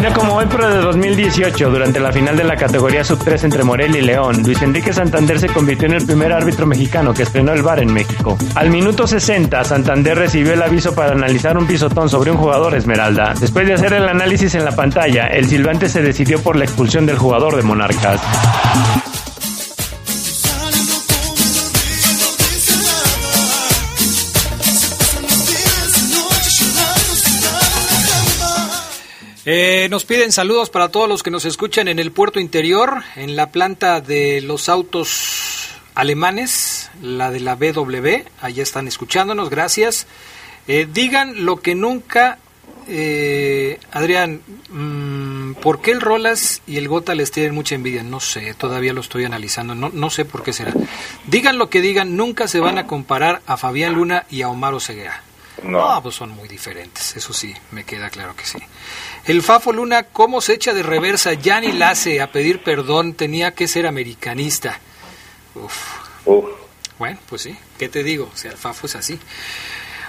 Día 0.00 0.12
como 0.12 0.34
hoy, 0.34 0.44
pero 0.50 0.68
de 0.68 0.80
2018, 0.82 1.70
durante 1.70 1.98
la 2.00 2.12
final 2.12 2.36
de 2.36 2.44
la 2.44 2.54
categoría 2.56 3.02
sub-3 3.02 3.44
entre 3.44 3.64
Morelia 3.64 3.98
y 3.98 4.02
León, 4.02 4.42
Luis 4.44 4.60
Enrique 4.60 4.92
Santander 4.92 5.38
se 5.38 5.48
convirtió 5.48 5.88
en 5.88 5.94
el 5.94 6.04
primer 6.04 6.32
árbitro 6.32 6.66
mexicano 6.66 7.14
que 7.14 7.22
estrenó 7.22 7.52
el 7.52 7.62
VAR 7.62 7.80
en 7.80 7.92
México. 7.92 8.36
Al 8.54 8.70
minuto 8.70 9.06
60, 9.06 9.64
Santander 9.64 10.18
recibió 10.18 10.52
el 10.52 10.62
aviso 10.62 10.94
para 10.94 11.12
analizar 11.12 11.56
un 11.56 11.66
pisotón 11.66 12.10
sobre 12.10 12.30
un 12.30 12.36
jugador 12.36 12.74
Esmeralda. 12.74 13.32
Después 13.40 13.66
de 13.66 13.74
hacer 13.74 13.94
el 13.94 14.08
análisis 14.08 14.54
en 14.54 14.64
la 14.64 14.72
pantalla, 14.72 15.26
el 15.26 15.46
silbante 15.46 15.88
se 15.88 16.02
decidió 16.02 16.42
por 16.42 16.56
la 16.56 16.64
expulsión 16.64 17.06
del 17.06 17.16
jugador 17.16 17.56
de 17.56 17.62
Monarcas. 17.62 18.20
Eh, 29.48 29.86
nos 29.90 30.04
piden 30.04 30.32
saludos 30.32 30.70
para 30.70 30.88
todos 30.88 31.08
los 31.08 31.22
que 31.22 31.30
nos 31.30 31.44
escuchan 31.44 31.86
en 31.86 32.00
el 32.00 32.10
puerto 32.10 32.40
interior, 32.40 33.04
en 33.14 33.36
la 33.36 33.52
planta 33.52 34.00
de 34.00 34.40
los 34.40 34.68
autos 34.68 35.68
alemanes, 35.94 36.90
la 37.00 37.30
de 37.30 37.38
la 37.38 37.54
BW, 37.54 38.24
allá 38.40 38.62
están 38.64 38.88
escuchándonos, 38.88 39.48
gracias. 39.48 40.08
Eh, 40.66 40.88
digan 40.92 41.44
lo 41.44 41.58
que 41.58 41.76
nunca, 41.76 42.38
eh, 42.88 43.78
Adrián, 43.92 44.40
mm, 44.68 45.54
¿por 45.62 45.80
qué 45.80 45.92
el 45.92 46.00
Rolas 46.00 46.60
y 46.66 46.78
el 46.78 46.88
Gota 46.88 47.14
les 47.14 47.30
tienen 47.30 47.54
mucha 47.54 47.76
envidia? 47.76 48.02
No 48.02 48.18
sé, 48.18 48.52
todavía 48.54 48.92
lo 48.92 49.00
estoy 49.00 49.26
analizando, 49.26 49.76
no, 49.76 49.90
no 49.90 50.10
sé 50.10 50.24
por 50.24 50.42
qué 50.42 50.52
será. 50.52 50.72
Digan 51.28 51.56
lo 51.56 51.70
que 51.70 51.80
digan, 51.80 52.16
nunca 52.16 52.48
se 52.48 52.58
van 52.58 52.78
a 52.78 52.88
comparar 52.88 53.42
a 53.46 53.56
Fabián 53.56 53.92
Luna 53.92 54.26
y 54.28 54.42
a 54.42 54.48
Omar 54.48 54.74
Oseguera. 54.74 55.22
No. 55.62 56.00
pues 56.02 56.14
son 56.14 56.30
muy 56.30 56.48
diferentes, 56.48 57.16
eso 57.16 57.32
sí, 57.32 57.54
me 57.70 57.84
queda 57.84 58.10
claro 58.10 58.34
que 58.36 58.44
sí. 58.44 58.58
El 59.24 59.42
Fafo 59.42 59.72
Luna, 59.72 60.04
¿cómo 60.04 60.40
se 60.40 60.54
echa 60.54 60.74
de 60.74 60.82
reversa? 60.82 61.34
Ya 61.34 61.60
ni 61.60 61.72
la 61.72 61.90
hace 61.90 62.20
a 62.20 62.30
pedir 62.30 62.62
perdón, 62.62 63.14
tenía 63.14 63.52
que 63.52 63.66
ser 63.66 63.86
americanista. 63.86 64.80
Uf. 65.54 66.06
Bueno, 66.98 67.18
pues 67.28 67.42
sí, 67.42 67.56
¿qué 67.78 67.88
te 67.88 68.02
digo? 68.02 68.30
O 68.32 68.36
sea, 68.36 68.50
el 68.50 68.56
Fafo 68.56 68.86
es 68.86 68.96
así. 68.96 69.18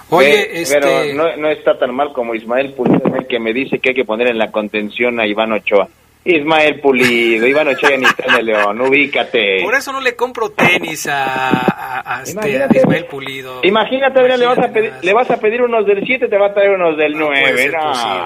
Oye, 0.09 0.61
este... 0.61 0.79
Pero 0.79 1.13
no, 1.13 1.35
no 1.35 1.49
está 1.49 1.77
tan 1.77 1.93
mal 1.93 2.13
como 2.13 2.33
Ismael 2.33 2.73
el 3.17 3.27
que 3.27 3.39
me 3.39 3.53
dice 3.53 3.79
que 3.79 3.89
hay 3.89 3.95
que 3.95 4.05
poner 4.05 4.29
en 4.29 4.37
la 4.37 4.51
contención 4.51 5.19
a 5.19 5.27
Iván 5.27 5.51
Ochoa. 5.51 5.89
Ismael 6.25 6.81
Pulido, 6.81 7.47
Iván 7.47 7.69
Ochoa 7.69 7.91
en 7.91 8.03
el 8.03 8.45
León, 8.45 8.81
ubícate. 8.81 9.61
Por 9.63 9.75
eso 9.75 9.93
no 9.93 10.01
le 10.01 10.15
compro 10.15 10.49
tenis 10.49 11.07
a, 11.07 11.23
a- 11.25 12.17
a 12.19 12.23
este, 12.23 12.61
a. 12.63 12.67
Ismael 12.75 13.05
Pulido. 13.05 13.61
Imagínate, 13.63 14.21
le 14.37 14.45
vas, 14.45 14.57
a 14.59 14.67
pedir, 14.67 14.93
le 15.01 15.13
vas 15.13 15.31
a 15.31 15.37
pedir 15.37 15.61
unos 15.61 15.85
del 15.85 16.05
7, 16.05 16.27
te 16.27 16.37
va 16.37 16.47
a 16.47 16.53
traer 16.53 16.71
unos 16.71 16.97
del 16.97 17.13
puede 17.13 17.25
9. 17.41 17.57
ser 17.63 17.71
posible. 17.73 18.21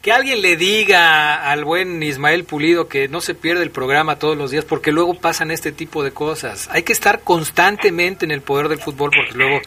Que 0.00 0.12
alguien 0.12 0.40
le 0.40 0.56
diga 0.56 1.50
al 1.50 1.64
buen 1.64 2.00
Ismael 2.02 2.44
Pulido 2.44 2.86
que 2.88 3.08
no 3.08 3.20
se 3.20 3.34
pierde 3.34 3.64
el 3.64 3.70
programa 3.72 4.18
todos 4.20 4.36
los 4.36 4.52
días 4.52 4.64
porque 4.64 4.92
luego 4.92 5.14
pasan 5.14 5.50
este 5.50 5.72
tipo 5.72 6.04
de 6.04 6.12
cosas. 6.12 6.68
Hay 6.72 6.84
que 6.84 6.92
estar 6.92 7.20
constantemente 7.20 8.24
en 8.24 8.30
el 8.30 8.40
poder 8.40 8.68
del 8.68 8.78
fútbol 8.78 9.10
porque 9.14 9.34
luego, 9.34 9.60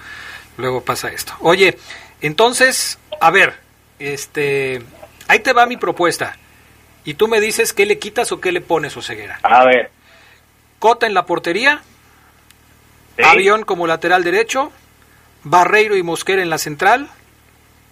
luego 0.58 0.82
pasa 0.82 1.10
esto. 1.12 1.34
Oye, 1.42 1.78
entonces, 2.22 2.98
a 3.20 3.32
ver, 3.32 3.54
este, 4.00 4.82
ahí 5.28 5.40
te 5.40 5.52
va 5.54 5.66
mi 5.66 5.76
propuesta. 5.78 6.38
Y 7.10 7.16
tú 7.16 7.28
me 7.28 7.42
dices 7.42 7.74
qué 7.74 7.88
le 7.88 7.98
quitas 7.98 8.32
o 8.32 8.40
qué 8.40 8.52
le 8.52 8.62
pones, 8.62 8.96
Oseguera. 8.96 9.40
A 9.42 9.66
ver. 9.66 9.90
Cota 10.78 11.08
en 11.08 11.16
la 11.16 11.26
portería, 11.26 11.82
Avión 13.26 13.64
como 13.64 13.88
lateral 13.88 14.24
derecho, 14.24 14.72
Barreiro 15.44 15.98
y 15.98 16.04
Mosquera 16.04 16.44
en 16.44 16.52
la 16.52 16.60
central, 16.60 17.10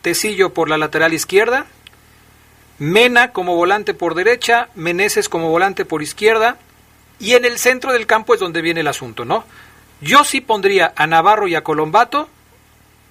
Tecillo 0.04 0.54
por 0.54 0.70
la 0.70 0.78
lateral 0.78 1.16
izquierda, 1.16 1.66
Mena 2.78 3.32
como 3.32 3.56
volante 3.56 3.96
por 3.96 4.14
derecha, 4.14 4.70
Meneses 4.76 5.30
como 5.30 5.50
volante 5.50 5.84
por 5.84 6.04
izquierda, 6.04 6.58
y 7.18 7.34
en 7.34 7.46
el 7.46 7.58
centro 7.58 7.94
del 7.94 8.06
campo 8.06 8.36
es 8.36 8.40
donde 8.40 8.62
viene 8.62 8.82
el 8.82 8.88
asunto, 8.88 9.26
¿no? 9.26 9.46
Yo 10.00 10.26
sí 10.26 10.42
pondría 10.42 10.94
a 10.96 11.08
Navarro 11.08 11.48
y 11.48 11.56
a 11.56 11.64
Colombato 11.64 12.30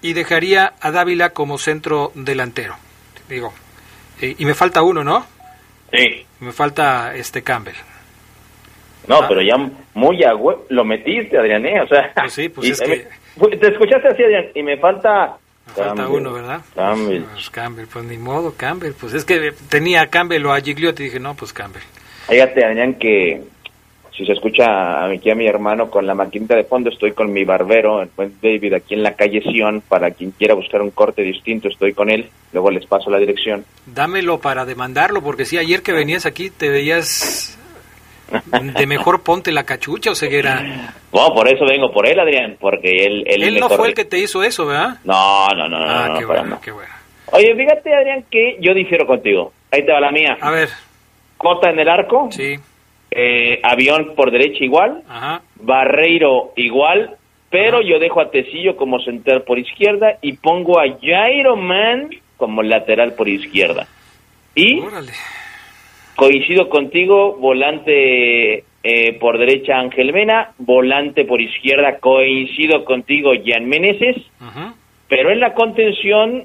y 0.02 0.12
dejaría 0.12 0.74
a 0.80 0.92
Dávila 0.92 1.30
como 1.30 1.58
centro 1.58 2.12
delantero. 2.14 2.76
Digo, 3.28 3.52
y 4.20 4.44
me 4.44 4.54
falta 4.54 4.82
uno, 4.82 5.02
¿no? 5.02 5.34
Sí. 5.92 6.26
Me 6.40 6.52
falta 6.52 7.14
este 7.14 7.42
Campbell. 7.42 7.74
No, 9.08 9.20
pero 9.28 9.40
ya 9.40 9.54
muy 9.94 10.22
a 10.24 10.32
lo 10.68 10.84
metiste, 10.84 11.38
Adrián, 11.38 11.64
¿eh? 11.64 11.80
O 11.80 11.86
sea, 11.86 12.12
sí, 12.28 12.48
pues 12.48 12.70
es 12.70 12.80
que- 12.80 13.06
me- 13.36 13.56
te 13.56 13.68
escuchaste 13.68 14.08
así, 14.08 14.22
Adrián, 14.24 14.46
y 14.54 14.62
me 14.62 14.76
falta... 14.78 15.36
Falta 15.66 15.94
Campbell, 15.94 16.20
uno, 16.20 16.32
¿verdad? 16.32 16.60
Campbell. 16.74 17.22
Pues 17.32 17.50
Campbell, 17.50 17.86
pues 17.92 18.04
ni 18.04 18.18
modo, 18.18 18.54
Campbell. 18.56 18.92
Pues 18.98 19.14
es 19.14 19.24
que 19.24 19.52
tenía 19.68 20.02
a 20.02 20.06
Campbell 20.08 20.44
o 20.46 20.52
a 20.52 20.60
Gigliotti 20.60 21.02
y 21.02 21.06
dije, 21.06 21.20
no, 21.20 21.34
pues 21.34 21.52
Campbell. 21.52 21.82
Fíjate, 22.28 22.64
Adrián, 22.64 22.94
que 22.94 23.42
si 24.16 24.24
se 24.24 24.32
escucha 24.32 25.04
aquí 25.06 25.30
a 25.30 25.34
mi 25.34 25.46
hermano 25.46 25.90
con 25.90 26.06
la 26.06 26.14
maquinita 26.14 26.56
de 26.56 26.64
fondo, 26.64 26.88
estoy 26.90 27.12
con 27.12 27.32
mi 27.32 27.44
barbero, 27.44 28.00
el 28.02 28.08
buen 28.16 28.34
David, 28.40 28.74
aquí 28.74 28.94
en 28.94 29.02
la 29.02 29.14
calle 29.14 29.42
Sion, 29.42 29.82
para 29.82 30.10
quien 30.12 30.30
quiera 30.30 30.54
buscar 30.54 30.80
un 30.82 30.90
corte 30.90 31.22
distinto, 31.22 31.68
estoy 31.68 31.92
con 31.92 32.10
él, 32.10 32.28
luego 32.52 32.70
les 32.70 32.86
paso 32.86 33.10
la 33.10 33.18
dirección. 33.18 33.64
Dámelo 33.86 34.40
para 34.40 34.64
demandarlo, 34.64 35.22
porque 35.22 35.44
sí, 35.44 35.58
ayer 35.58 35.82
que 35.82 35.92
venías 35.92 36.24
aquí 36.26 36.48
te 36.50 36.68
veías 36.70 37.58
de 38.76 38.86
mejor 38.86 39.22
ponte 39.22 39.52
la 39.52 39.64
cachucha 39.64 40.10
o 40.10 40.14
ceguera. 40.14 40.94
No, 41.12 41.28
por 41.34 41.46
eso 41.48 41.64
vengo 41.68 41.92
por 41.92 42.08
él, 42.08 42.18
Adrián, 42.18 42.56
porque 42.58 43.04
él... 43.04 43.22
Él, 43.26 43.60
no 43.60 43.68
corre- 43.68 43.76
fue 43.76 43.88
el 43.88 43.94
que 43.94 44.04
te 44.04 44.18
hizo 44.18 44.42
eso, 44.42 44.66
¿verdad? 44.66 44.98
No, 45.04 45.46
no, 45.48 45.68
no, 45.68 45.78
no, 45.78 45.86
Ah, 45.88 46.08
no, 46.08 46.18
qué 46.18 46.24
bueno, 46.24 46.44
no. 46.44 46.60
qué 46.60 46.72
bueno. 46.72 46.90
Oye, 47.32 47.54
fíjate, 47.54 47.94
Adrián, 47.94 48.24
que 48.30 48.56
yo 48.60 48.72
difiero 48.74 49.06
contigo. 49.06 49.52
Ahí 49.70 49.84
te 49.84 49.92
va 49.92 50.00
la 50.00 50.10
mía. 50.10 50.36
A 50.40 50.50
ver. 50.50 50.68
Cota 51.36 51.70
en 51.70 51.78
el 51.80 51.88
arco. 51.88 52.28
Sí. 52.30 52.56
Eh, 53.10 53.60
avión 53.62 54.14
por 54.14 54.30
derecha 54.30 54.64
igual. 54.64 55.02
Ajá. 55.08 55.42
Barreiro 55.56 56.52
igual. 56.56 57.16
Pero 57.48 57.80
yo 57.80 57.98
dejo 57.98 58.20
a 58.20 58.30
Tecillo 58.30 58.76
como 58.76 58.98
central 59.00 59.42
por 59.42 59.58
izquierda 59.58 60.18
y 60.20 60.32
pongo 60.34 60.80
a 60.80 60.84
Jairo 61.00 61.56
Man 61.56 62.10
como 62.36 62.62
lateral 62.62 63.14
por 63.14 63.28
izquierda. 63.28 63.86
Y 64.54 64.82
coincido 66.16 66.68
contigo, 66.68 67.36
volante 67.36 68.64
eh, 68.82 69.12
por 69.20 69.38
derecha 69.38 69.78
Ángel 69.78 70.12
Mena, 70.12 70.52
volante 70.58 71.24
por 71.24 71.40
izquierda 71.40 71.98
coincido 71.98 72.84
contigo 72.84 73.32
Jan 73.44 73.66
Meneses, 73.66 74.16
pero 75.08 75.30
en 75.30 75.40
la 75.40 75.54
contención 75.54 76.44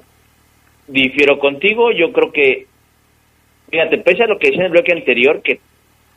difiero 0.86 1.38
contigo, 1.38 1.90
yo 1.90 2.12
creo 2.12 2.32
que, 2.32 2.66
fíjate, 3.70 3.98
pese 3.98 4.24
a 4.24 4.26
lo 4.26 4.38
que 4.38 4.48
decía 4.48 4.62
en 4.62 4.66
el 4.66 4.72
bloque 4.72 4.92
anterior, 4.92 5.40
que 5.42 5.60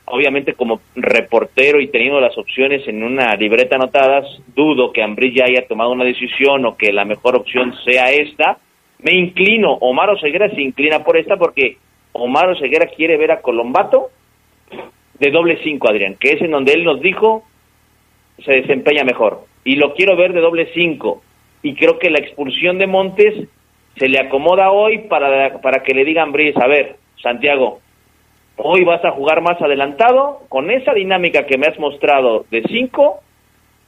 obviamente 0.05 0.53
como 0.53 0.81
reportero 0.95 1.81
y 1.81 1.87
teniendo 1.87 2.19
las 2.19 2.37
opciones 2.37 2.87
en 2.87 3.03
una 3.03 3.35
libreta 3.35 3.75
anotadas, 3.75 4.25
dudo 4.55 4.91
que 4.91 5.03
Ambrí 5.03 5.35
ya 5.35 5.45
haya 5.45 5.67
tomado 5.67 5.91
una 5.91 6.05
decisión 6.05 6.65
o 6.65 6.77
que 6.77 6.93
la 6.93 7.05
mejor 7.05 7.35
opción 7.35 7.73
sea 7.83 8.11
esta. 8.11 8.57
Me 8.99 9.13
inclino, 9.13 9.73
Omar 9.73 10.09
Oseguera 10.09 10.49
se 10.49 10.61
inclina 10.61 11.03
por 11.03 11.17
esta 11.17 11.37
porque 11.37 11.77
Omar 12.11 12.49
Oseguera 12.49 12.87
quiere 12.87 13.17
ver 13.17 13.31
a 13.31 13.41
Colombato 13.41 14.09
de 15.19 15.31
doble 15.31 15.59
cinco, 15.63 15.89
Adrián, 15.89 16.15
que 16.19 16.33
es 16.33 16.41
en 16.41 16.51
donde 16.51 16.73
él 16.73 16.83
nos 16.83 17.01
dijo 17.01 17.43
se 18.43 18.51
desempeña 18.51 19.03
mejor. 19.03 19.45
Y 19.63 19.75
lo 19.77 19.93
quiero 19.93 20.15
ver 20.15 20.33
de 20.33 20.41
doble 20.41 20.69
cinco. 20.73 21.23
Y 21.63 21.75
creo 21.75 21.97
que 21.97 22.09
la 22.09 22.19
expulsión 22.19 22.77
de 22.77 22.87
Montes 22.87 23.47
se 23.97 24.09
le 24.09 24.19
acomoda 24.19 24.71
hoy 24.71 24.99
para, 25.07 25.61
para 25.61 25.83
que 25.83 25.93
le 25.93 26.03
digan 26.03 26.31
Brice, 26.31 26.61
a 26.61 26.67
ver, 26.67 26.97
Santiago, 27.21 27.79
hoy 28.57 28.83
vas 28.83 29.03
a 29.03 29.11
jugar 29.11 29.41
más 29.41 29.61
adelantado, 29.61 30.41
con 30.49 30.71
esa 30.71 30.93
dinámica 30.93 31.45
que 31.45 31.57
me 31.57 31.67
has 31.67 31.77
mostrado 31.79 32.45
de 32.51 32.63
cinco, 32.63 33.19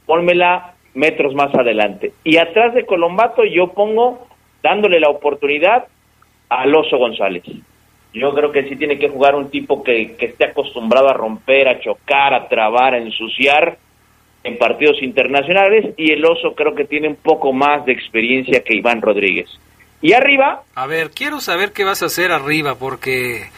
pónmela 0.06 0.74
metros 0.94 1.34
más 1.34 1.54
adelante. 1.54 2.12
Y 2.24 2.36
atrás 2.38 2.74
de 2.74 2.86
Colombato 2.86 3.44
yo 3.44 3.68
pongo, 3.68 4.26
dándole 4.62 5.00
la 5.00 5.10
oportunidad 5.10 5.86
a 6.48 6.62
Alonso 6.62 6.98
González. 6.98 7.44
Yo 8.14 8.34
creo 8.34 8.52
que 8.52 8.68
sí 8.68 8.76
tiene 8.76 8.98
que 8.98 9.10
jugar 9.10 9.34
un 9.34 9.50
tipo 9.50 9.82
que, 9.82 10.16
que 10.16 10.26
esté 10.26 10.44
acostumbrado 10.44 11.08
a 11.08 11.12
romper, 11.12 11.68
a 11.68 11.78
chocar, 11.80 12.34
a 12.34 12.48
trabar, 12.48 12.94
a 12.94 12.98
ensuciar 12.98 13.78
en 14.44 14.56
partidos 14.56 15.02
internacionales 15.02 15.94
y 15.96 16.12
el 16.12 16.24
oso 16.24 16.54
creo 16.54 16.74
que 16.74 16.84
tiene 16.84 17.08
un 17.08 17.16
poco 17.16 17.52
más 17.52 17.84
de 17.84 17.92
experiencia 17.92 18.62
que 18.64 18.74
Iván 18.74 19.02
Rodríguez. 19.02 19.48
Y 20.00 20.12
arriba, 20.12 20.62
A 20.74 20.86
ver, 20.86 21.10
quiero 21.10 21.40
saber 21.40 21.72
qué 21.72 21.84
vas 21.84 22.02
a 22.02 22.06
hacer 22.06 22.30
arriba, 22.30 22.76
porque 22.76 23.48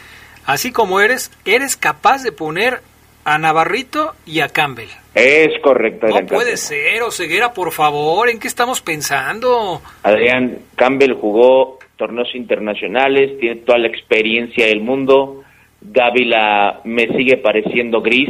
así 0.45 0.71
como 0.71 0.99
eres, 1.01 1.31
eres 1.45 1.75
capaz 1.77 2.23
de 2.23 2.31
poner 2.31 2.79
a 3.25 3.37
Navarrito 3.37 4.13
y 4.25 4.39
a 4.39 4.49
Campbell. 4.49 4.89
es 5.13 5.59
correcto. 5.61 6.07
No 6.07 6.25
puede 6.25 6.57
ser, 6.57 7.03
Oseguera, 7.03 7.53
por 7.53 7.71
favor, 7.71 8.29
¿en 8.29 8.39
qué 8.39 8.47
estamos 8.47 8.81
pensando? 8.81 9.81
Adrián 10.03 10.57
Campbell 10.75 11.13
jugó 11.13 11.77
torneos 11.97 12.33
internacionales, 12.33 13.37
tiene 13.39 13.57
toda 13.57 13.77
la 13.77 13.87
experiencia 13.87 14.65
del 14.65 14.81
mundo. 14.81 15.43
Dávila 15.81 16.79
me 16.83 17.07
sigue 17.15 17.37
pareciendo 17.37 18.01
gris, 18.01 18.29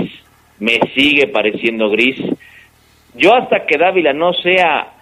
me 0.59 0.79
sigue 0.95 1.27
pareciendo 1.27 1.89
gris. 1.89 2.17
Yo 3.13 3.33
hasta 3.35 3.65
que 3.65 3.77
Dávila 3.77 4.13
no 4.13 4.33
sea 4.33 4.93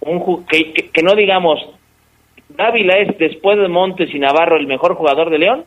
un 0.00 0.46
que- 0.46 0.72
que 0.92 1.02
no 1.02 1.14
digamos 1.14 1.58
Dávila 2.50 2.94
es 2.98 3.18
después 3.18 3.58
de 3.58 3.68
Montes 3.68 4.14
y 4.14 4.18
Navarro 4.18 4.56
el 4.56 4.66
mejor 4.66 4.94
jugador 4.94 5.28
de 5.30 5.38
León, 5.38 5.64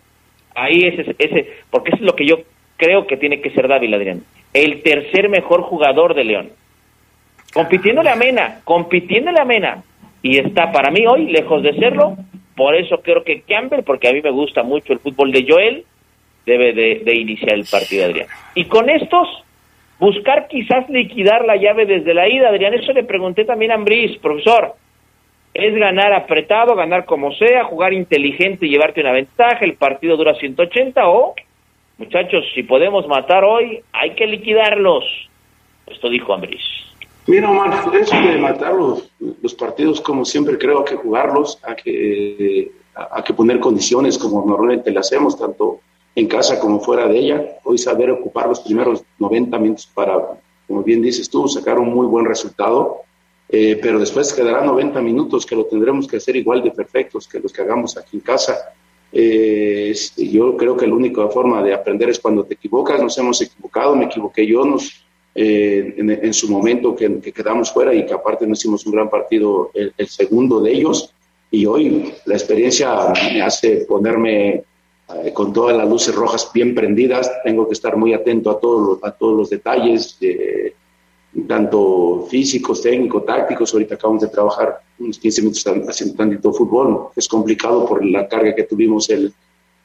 ahí 0.56 0.84
ese 0.84 1.16
ese 1.18 1.50
porque 1.70 1.90
eso 1.90 1.98
es 1.98 2.06
lo 2.06 2.16
que 2.16 2.26
yo 2.26 2.40
creo 2.78 3.06
que 3.06 3.18
tiene 3.18 3.42
que 3.42 3.52
ser 3.52 3.68
Dávila, 3.68 3.98
Adrián. 3.98 4.24
El 4.54 4.82
tercer 4.82 5.30
mejor 5.30 5.62
jugador 5.62 6.16
de 6.16 6.24
León. 6.24 6.50
Compitiéndole 7.54 8.10
a 8.10 8.16
Mena, 8.16 8.62
compitiéndole 8.64 9.40
a 9.40 9.46
Mena. 9.46 9.84
Y 10.24 10.38
está 10.38 10.72
para 10.72 10.92
mí 10.92 11.06
hoy 11.06 11.28
lejos 11.28 11.62
de 11.64 11.76
serlo. 11.76 12.18
Por 12.56 12.76
eso 12.76 13.02
creo 13.02 13.24
que 13.24 13.42
Campbell, 13.42 13.84
porque 13.84 14.08
a 14.08 14.14
mí 14.14 14.22
me 14.22 14.32
gusta 14.32 14.64
mucho 14.64 14.94
el 14.94 15.00
fútbol 15.00 15.32
de 15.32 15.46
Joel, 15.48 15.86
debe 16.46 16.74
de, 16.74 17.16
iniciar 17.16 17.54
el 17.54 17.66
partido, 17.66 18.06
Adrián. 18.06 18.28
Y 18.56 18.66
con 18.66 18.90
estos, 18.90 19.28
buscar 20.00 20.48
quizás 20.48 20.90
liquidar 20.90 21.46
la 21.46 21.56
llave 21.56 21.86
desde 21.86 22.14
la 22.14 22.28
ida, 22.28 22.50
Adrián. 22.50 22.74
Eso 22.74 22.94
le 22.94 23.04
pregunté 23.04 23.46
también 23.46 23.72
a 23.72 23.76
Ambris, 23.76 24.18
profesor. 24.18 24.76
Es 25.54 25.76
ganar 25.76 26.14
apretado, 26.14 26.76
ganar 26.76 27.06
como 27.06 27.32
sea, 27.34 27.66
jugar 27.66 27.94
inteligente 27.94 28.66
y 28.66 28.70
llevarte 28.70 29.02
una 29.02 29.12
ventaja, 29.12 29.60
el 29.62 29.76
partido 29.76 30.16
dura 30.18 30.36
180 30.36 31.08
o, 31.08 31.36
muchachos, 31.98 32.46
si 32.56 32.64
podemos 32.64 33.08
matar 33.08 33.44
hoy, 33.44 33.82
hay 33.92 34.12
que 34.16 34.28
liquidarlos. 34.28 35.04
Esto 35.88 36.10
dijo 36.10 36.34
Ambris. 36.34 36.62
Mira, 37.28 37.50
Omar, 37.50 37.72
eso 37.94 38.16
de 38.16 38.38
matar 38.38 38.74
los, 38.74 39.54
partidos, 39.54 40.02
como 40.02 40.26
siempre 40.26 40.58
creo 40.58 40.84
que 40.84 40.96
jugarlos, 40.96 41.60
hay 41.64 41.76
que, 41.76 42.72
hay 42.96 43.24
que 43.24 43.34
poner 43.34 43.60
condiciones 43.60 44.18
como 44.18 44.44
normalmente 44.46 44.90
le 44.90 45.00
hacemos, 45.00 45.38
tanto 45.38 45.82
en 46.16 46.28
casa 46.28 46.60
como 46.60 46.80
fuera 46.80 47.08
de 47.08 47.20
ella. 47.20 47.46
Hoy 47.64 47.78
saber 47.78 48.10
ocupar 48.10 48.48
los 48.48 48.62
primeros 48.62 49.04
90 49.20 49.58
minutos 49.60 49.90
para, 49.94 50.20
como 50.68 50.84
bien 50.84 51.02
dices 51.02 51.30
tú, 51.30 51.48
sacar 51.48 51.78
un 51.78 51.94
muy 51.94 52.08
buen 52.08 52.26
resultado. 52.26 53.02
Eh, 53.54 53.78
pero 53.82 54.00
después 54.00 54.32
quedará 54.32 54.64
90 54.64 55.02
minutos 55.02 55.46
que 55.46 55.58
lo 55.58 55.66
tendremos 55.66 56.08
que 56.08 56.18
hacer 56.18 56.38
igual 56.38 56.64
de 56.64 56.72
perfectos 56.72 57.28
que 57.28 57.40
los 57.40 57.52
que 57.52 57.62
hagamos 57.62 57.98
aquí 57.98 58.16
en 58.16 58.22
casa. 58.22 58.58
Eh, 59.12 59.94
yo 60.16 60.56
creo 60.56 60.78
que 60.78 60.88
la 60.88 60.96
única 60.96 61.28
forma 61.28 61.62
de 61.62 61.74
aprender 61.74 62.10
es 62.10 62.20
cuando 62.20 62.46
te 62.46 62.54
equivocas. 62.54 63.02
Nos 63.02 63.18
hemos 63.18 63.42
equivocado, 63.42 63.94
me 63.94 64.06
equivoqué 64.06 64.48
yo 64.48 64.64
nos, 64.64 65.04
eh, 65.36 65.96
en, 65.98 66.10
en 66.12 66.34
su 66.34 66.50
momento 66.50 66.96
que, 66.96 67.20
que 67.20 67.34
quedamos 67.34 67.74
fuera 67.74 67.94
y 67.94 68.06
que 68.06 68.14
aparte 68.14 68.48
no 68.48 68.54
hicimos 68.54 68.86
un 68.86 68.94
gran 68.94 69.10
partido 69.10 69.72
el, 69.74 69.94
el 69.98 70.08
segundo 70.08 70.62
de 70.62 70.72
ellos. 70.72 71.14
Y 71.50 71.66
hoy 71.66 72.14
la 72.26 72.36
experiencia 72.36 73.12
me 73.34 73.42
hace 73.42 73.86
ponerme 73.86 74.64
eh, 75.26 75.34
con 75.34 75.52
todas 75.52 75.76
las 75.76 75.90
luces 75.90 76.16
rojas 76.16 76.50
bien 76.54 76.74
prendidas. 76.74 77.30
Tengo 77.44 77.68
que 77.68 77.74
estar 77.74 77.98
muy 77.98 78.14
atento 78.14 78.50
a 78.50 78.60
todos 78.62 78.88
los, 78.88 79.04
a 79.04 79.12
todos 79.12 79.36
los 79.36 79.50
detalles. 79.50 80.18
de 80.22 80.74
tanto 81.48 82.28
físicos, 82.30 82.82
técnicos, 82.82 83.26
tácticos. 83.26 83.74
Ahorita 83.74 83.96
acabamos 83.96 84.22
de 84.22 84.28
trabajar 84.28 84.82
unos 85.00 85.18
15 85.18 85.42
minutos 85.42 85.66
haciendo 85.88 86.16
tantito 86.16 86.54
fútbol. 86.54 87.08
Es 87.16 87.28
complicado 87.28 87.86
por 87.86 88.06
la 88.06 88.28
carga 88.28 88.54
que 88.56 88.64
tuvimos 88.64 89.10
el, 89.10 89.34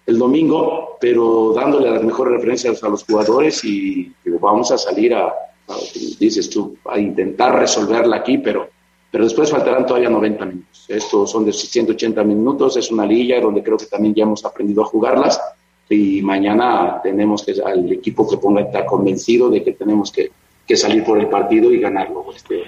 el 0.06 0.18
domingo, 0.18 0.96
pero 1.00 1.52
dándole 1.54 1.90
las 1.90 2.02
mejores 2.02 2.34
referencias 2.34 2.82
a 2.82 2.88
los 2.88 3.04
jugadores 3.04 3.64
y 3.64 4.12
digo, 4.24 4.38
vamos 4.40 4.70
a 4.70 4.78
salir 4.78 5.14
a, 5.14 5.26
a, 5.26 5.76
dices 6.18 6.50
tú, 6.50 6.76
a 6.84 6.98
intentar 6.98 7.58
resolverla 7.58 8.16
aquí, 8.16 8.38
pero, 8.38 8.68
pero 9.10 9.24
después 9.24 9.50
faltarán 9.50 9.86
todavía 9.86 10.10
90 10.10 10.44
minutos. 10.44 10.84
Estos 10.88 11.30
son 11.30 11.44
de 11.44 11.52
180 11.52 12.22
minutos, 12.24 12.76
es 12.76 12.90
una 12.90 13.06
liga 13.06 13.40
donde 13.40 13.62
creo 13.62 13.76
que 13.76 13.86
también 13.86 14.14
ya 14.14 14.22
hemos 14.22 14.44
aprendido 14.44 14.82
a 14.82 14.86
jugarlas 14.86 15.40
y 15.88 16.20
mañana 16.22 17.00
tenemos 17.02 17.44
que 17.44 17.54
al 17.64 17.92
equipo 17.92 18.28
que 18.28 18.36
ponga 18.36 18.62
estar 18.62 18.86
convencido 18.86 19.48
de 19.48 19.62
que 19.62 19.72
tenemos 19.72 20.10
que, 20.10 20.30
que 20.66 20.76
salir 20.76 21.04
por 21.04 21.18
el 21.18 21.28
partido 21.28 21.72
y 21.72 21.80
ganarlo. 21.80 22.24
Este, 22.34 22.62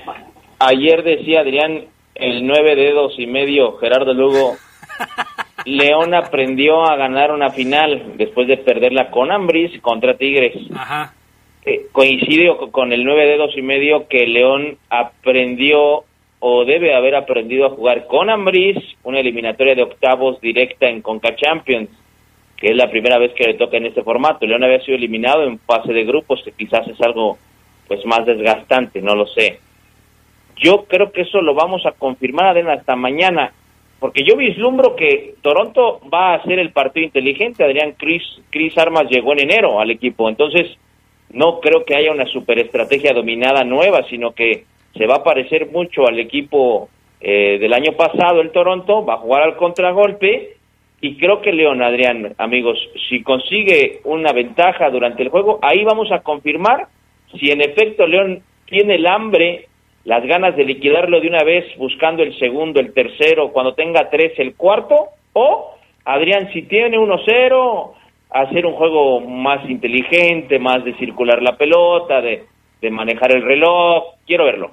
Ayer 0.61 1.03
decía 1.03 1.41
Adrián, 1.41 1.85
el 2.15 2.47
nueve 2.47 2.75
dedos 2.77 3.15
y 3.19 3.27
medio, 3.27 3.77
Gerardo 3.79 4.13
Lugo, 4.15 4.57
León 5.65 6.15
aprendió 6.15 6.85
a 6.85 6.97
ganar 6.97 7.33
una 7.33 7.51
final 7.51 8.13
después 8.17 8.49
de 8.49 8.57
perderla 8.57 9.11
con 9.11 9.31
Ambris 9.31 9.81
contra 9.81 10.17
Tigres. 10.17 10.55
Ajá. 10.75 11.15
Eh, 11.65 11.87
coincide 11.93 12.49
co- 12.57 12.71
con 12.71 12.93
el 12.93 13.05
nueve 13.05 13.27
dedos 13.27 13.57
y 13.57 13.63
medio 13.63 14.09
que 14.09 14.27
León 14.27 14.79
aprendió 14.89 16.05
o 16.41 16.65
debe 16.65 16.95
haber 16.95 17.17
aprendido 17.17 17.67
a 17.67 17.71
jugar 17.71 18.07
con 18.07 18.31
Ambris 18.31 18.77
una 19.03 19.19
eliminatoria 19.21 19.75
de 19.75 19.83
octavos 19.83 20.41
directa 20.41 20.89
en 20.89 21.03
Conca 21.03 21.35
Champions, 21.35 21.91
que 22.57 22.69
es 22.71 22.77
la 22.77 22.89
primera 22.91 23.19
vez 23.19 23.33
que 23.35 23.45
le 23.45 23.55
toca 23.55 23.77
en 23.77 23.87
este 23.87 24.03
formato. 24.03 24.47
León 24.47 24.65
había 24.65 24.81
sido 24.81 24.97
eliminado 24.97 25.43
en 25.43 25.59
fase 25.59 25.93
de 25.93 26.05
grupos, 26.05 26.41
que 26.45 26.53
quizás 26.53 26.87
es 26.89 27.01
algo 27.01 27.39
pues 27.89 28.05
más 28.07 28.25
desgastante, 28.27 29.03
no 29.03 29.15
lo 29.15 29.27
sé. 29.27 29.59
Yo 30.57 30.85
creo 30.85 31.11
que 31.11 31.23
eso 31.23 31.41
lo 31.41 31.55
vamos 31.55 31.87
a 31.87 31.93
confirmar 31.93 32.47
Adrián, 32.47 32.71
hasta 32.71 32.95
mañana, 32.95 33.53
porque 33.99 34.25
yo 34.25 34.37
vislumbro 34.37 34.95
que 34.95 35.35
Toronto 35.43 36.01
va 36.13 36.33
a 36.33 36.35
hacer 36.37 36.59
el 36.59 36.73
partido 36.73 37.07
inteligente. 37.07 37.65
Adrián 37.65 37.95
Chris, 37.97 38.23
Chris 38.51 38.77
Armas 38.79 39.09
llegó 39.11 39.33
en 39.33 39.41
enero 39.41 39.81
al 39.81 39.91
equipo, 39.91 40.29
entonces 40.29 40.77
no 41.31 41.61
creo 41.61 41.85
que 41.85 41.97
haya 41.97 42.13
una 42.13 42.27
superestrategia 42.27 43.13
dominada 43.13 43.65
nueva, 43.65 44.03
sino 44.09 44.33
que 44.33 44.65
se 44.95 45.07
va 45.07 45.17
a 45.17 45.25
parecer 45.25 45.71
mucho 45.71 46.07
al 46.07 46.19
equipo 46.19 46.89
eh, 47.21 47.59
del 47.61 47.73
año 47.73 47.93
pasado, 47.93 48.41
el 48.41 48.51
Toronto, 48.51 49.05
va 49.05 49.15
a 49.15 49.19
jugar 49.19 49.43
al 49.43 49.57
contragolpe. 49.57 50.55
Y 51.01 51.17
creo 51.17 51.41
que 51.41 51.53
León, 51.53 51.81
Adrián, 51.81 52.35
amigos, 52.39 52.77
si 53.09 53.23
consigue 53.23 54.01
una 54.05 54.33
ventaja 54.33 54.91
durante 54.91 55.23
el 55.23 55.29
juego, 55.29 55.61
ahí 55.63 55.85
vamos 55.85 56.11
a 56.11 56.21
confirmar 56.21 56.89
si 57.39 57.51
en 57.51 57.61
efecto 57.61 58.07
León 58.07 58.43
tiene 58.67 58.97
el 58.97 59.07
hambre, 59.07 59.69
las 60.05 60.25
ganas 60.25 60.57
de 60.57 60.65
liquidarlo 60.65 61.21
de 61.21 61.29
una 61.29 61.45
vez 61.45 61.65
buscando 61.77 62.23
el 62.23 62.39
segundo, 62.39 62.81
el 62.81 62.93
tercero, 62.93 63.53
cuando 63.53 63.75
tenga 63.75 64.09
tres, 64.11 64.33
el 64.39 64.55
cuarto, 64.55 65.09
o 65.33 65.75
Adrián, 66.05 66.51
si 66.53 66.63
tiene 66.63 66.99
1-0, 66.99 67.93
hacer 68.31 68.67
un 68.67 68.75
juego 68.75 69.21
más 69.21 69.69
inteligente, 69.69 70.59
más 70.59 70.85
de 70.85 70.97
circular 70.97 71.43
la 71.43 71.57
pelota, 71.57 72.21
de, 72.21 72.47
de 72.81 72.91
manejar 72.91 73.33
el 73.33 73.43
reloj, 73.43 74.15
quiero 74.27 74.45
verlo. 74.45 74.71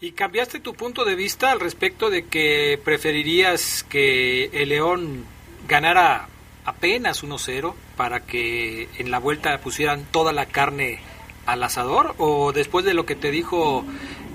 ¿Y 0.00 0.12
cambiaste 0.12 0.60
tu 0.60 0.74
punto 0.74 1.04
de 1.06 1.14
vista 1.14 1.52
al 1.52 1.60
respecto 1.60 2.10
de 2.10 2.28
que 2.28 2.78
preferirías 2.84 3.82
que 3.84 4.44
el 4.52 4.68
León 4.68 5.24
ganara 5.66 6.26
apenas 6.66 7.24
1-0 7.24 7.74
para 7.96 8.20
que 8.26 8.88
en 8.98 9.10
la 9.10 9.18
vuelta 9.18 9.56
pusieran 9.58 10.04
toda 10.12 10.32
la 10.32 10.46
carne 10.46 10.98
al 11.46 11.62
asador? 11.62 12.14
¿O 12.18 12.52
después 12.52 12.84
de 12.84 12.94
lo 12.94 13.06
que 13.06 13.14
te 13.14 13.30
dijo 13.30 13.84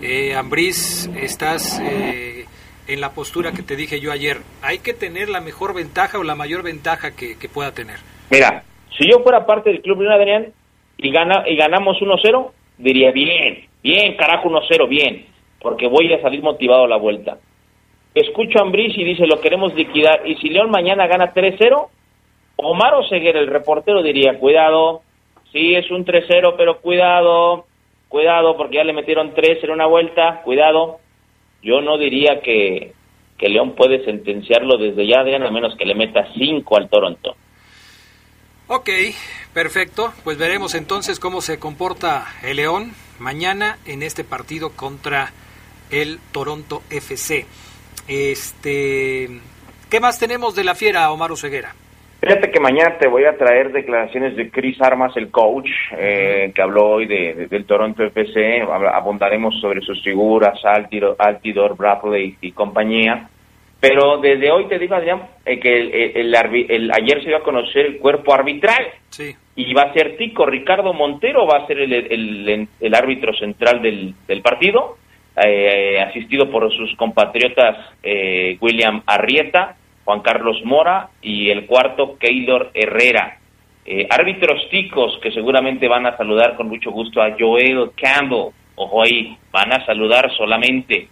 eh, 0.02 0.36
Ambriz, 0.36 1.10
estás 1.16 1.80
eh, 1.80 2.46
en 2.88 3.02
la 3.02 3.12
postura 3.12 3.52
que 3.52 3.62
te 3.62 3.76
dije 3.76 4.00
yo 4.00 4.12
ayer? 4.12 4.38
Hay 4.62 4.80
que 4.80 4.94
tener 4.94 5.30
la 5.30 5.42
mejor 5.42 5.76
ventaja 5.76 6.18
o 6.18 6.24
la 6.24 6.36
mayor 6.36 6.64
ventaja 6.64 7.12
que, 7.16 7.36
pueda 7.54 7.74
tener. 7.74 7.98
Mira, 8.30 8.64
si 8.98 9.10
yo 9.10 9.20
fuera 9.20 9.46
parte 9.46 9.70
del 9.70 9.82
Club 9.82 10.02
León, 10.02 10.14
Adrián, 10.14 10.54
y, 10.98 11.12
gana, 11.12 11.44
y 11.48 11.56
ganamos 11.56 11.98
1-0, 11.98 12.52
diría 12.78 13.12
bien, 13.12 13.66
bien, 13.84 14.16
carajo, 14.16 14.50
1-0, 14.50 14.88
bien, 14.88 15.26
porque 15.60 15.88
voy 15.88 16.14
a 16.14 16.22
salir 16.22 16.42
motivado 16.42 16.86
a 16.86 16.88
la 16.88 16.98
vuelta. 16.98 17.38
Escucho 18.14 18.60
a 18.60 18.64
Ambriz 18.64 18.98
y 18.98 19.04
dice, 19.04 19.26
lo 19.26 19.40
queremos 19.40 19.74
liquidar, 19.74 20.22
y 20.26 20.36
si 20.36 20.50
León 20.50 20.70
mañana 20.70 21.08
gana 21.08 21.34
3-0, 21.34 21.88
Omar 22.58 22.94
Oseguera, 22.96 23.40
el 23.40 23.48
reportero, 23.48 24.04
diría, 24.04 24.38
cuidado, 24.38 25.02
sí, 25.52 25.76
es 25.76 25.90
un 25.92 26.06
3-0, 26.06 26.56
pero 26.58 26.82
cuidado, 26.82 27.66
cuidado, 28.08 28.58
porque 28.58 28.78
ya 28.78 28.84
le 28.84 28.94
metieron 28.94 29.34
3 29.34 29.64
en 29.64 29.72
una 29.72 29.86
vuelta, 29.86 30.42
cuidado. 30.44 31.00
Yo 31.62 31.82
no 31.82 31.98
diría 31.98 32.42
que, 32.42 32.94
que 33.38 33.50
León 33.50 33.76
puede 33.76 34.04
sentenciarlo 34.06 34.78
desde 34.78 35.08
ya, 35.08 35.22
Adrián, 35.22 35.44
a 35.44 35.52
menos 35.52 35.76
que 35.78 35.86
le 35.86 35.96
meta 35.96 36.28
5 36.34 36.78
al 36.78 36.90
Toronto. 36.90 37.36
Ok, 38.68 38.90
perfecto. 39.54 40.14
Pues 40.24 40.38
veremos 40.38 40.76
entonces 40.76 41.20
cómo 41.20 41.42
se 41.42 41.60
comporta 41.60 42.26
el 42.44 42.58
León 42.58 42.94
mañana 43.20 43.78
en 43.86 44.02
este 44.02 44.24
partido 44.24 44.72
contra 44.76 45.34
el 45.90 46.20
Toronto 46.32 46.82
FC. 46.90 47.46
Este, 48.08 49.30
¿qué 49.90 50.00
más 50.00 50.20
tenemos 50.20 50.56
de 50.56 50.64
la 50.64 50.76
fiera, 50.76 51.12
Omar 51.12 51.32
Oseguera? 51.32 51.76
Fíjate 52.52 52.66
que 52.68 52.74
mañana 52.74 52.98
te 52.98 53.08
voy 53.08 53.24
a 53.24 53.38
traer 53.38 53.72
declaraciones 53.72 54.36
de 54.36 54.50
Chris 54.52 54.76
Armas, 54.82 55.16
el 55.16 55.32
coach, 55.32 55.70
eh, 55.98 56.52
que 56.54 56.62
habló 56.62 56.86
hoy 56.96 57.06
de, 57.06 57.34
de- 57.34 57.48
del 57.48 57.64
Toronto 57.66 58.04
FC. 58.04 58.62
Abundaremos 58.62 59.58
sobre 59.62 59.80
sus 59.80 60.04
figuras, 60.04 60.60
Altidor, 60.66 61.16
Altidor 61.18 61.78
Bradley 61.78 62.36
y 62.42 62.52
compañía. 62.52 63.30
Pero 63.80 64.18
desde 64.18 64.52
hoy 64.52 64.66
te 64.68 64.80
digo, 64.80 64.96
Adrián, 64.96 65.22
eh, 65.46 65.62
que 65.62 65.80
el, 65.80 65.94
el- 66.34 66.66
el 66.70 66.92
ayer 66.92 67.22
se 67.22 67.30
dio 67.30 67.38
a 67.38 67.44
conocer 67.44 67.86
el 67.86 67.98
cuerpo 68.00 68.34
arbitral. 68.34 68.86
Sí. 69.10 69.34
Y 69.56 69.74
va 69.74 69.84
a 69.84 69.94
ser 69.94 70.18
Tico, 70.18 70.46
Ricardo 70.46 70.92
Montero 70.94 71.48
va 71.48 71.60
a 71.64 71.68
ser 71.68 71.80
el, 71.80 71.94
el- 71.94 72.68
el 72.82 72.96
árbitro 72.96 73.34
central 73.34 73.82
del, 73.82 74.14
del 74.28 74.42
partido, 74.42 74.98
eh, 75.42 76.02
asistido 76.02 76.52
por 76.52 76.70
sus 76.74 76.94
compatriotas 76.98 77.78
eh, 78.04 78.58
William 78.60 79.02
Arrieta, 79.06 79.78
Juan 80.06 80.22
Carlos 80.22 80.58
Mora 80.66 81.10
y 81.22 81.50
el 81.50 81.66
cuarto 81.66 82.18
Keylor 82.18 82.72
Herrera. 82.74 83.38
Eh, 83.86 84.08
árbitros 84.10 84.70
ticos 84.70 85.18
que 85.22 85.32
seguramente 85.32 85.88
van 85.88 86.06
a 86.06 86.16
saludar 86.16 86.56
con 86.56 86.68
mucho 86.68 86.92
gusto 86.92 87.22
a 87.22 87.36
Joel 87.38 87.92
Campbell. 87.96 88.52
Ojo 88.76 89.04
ahí, 89.04 89.38
van 89.52 89.74
a 89.74 89.86
saludar 89.86 90.32
solamente. 90.38 91.08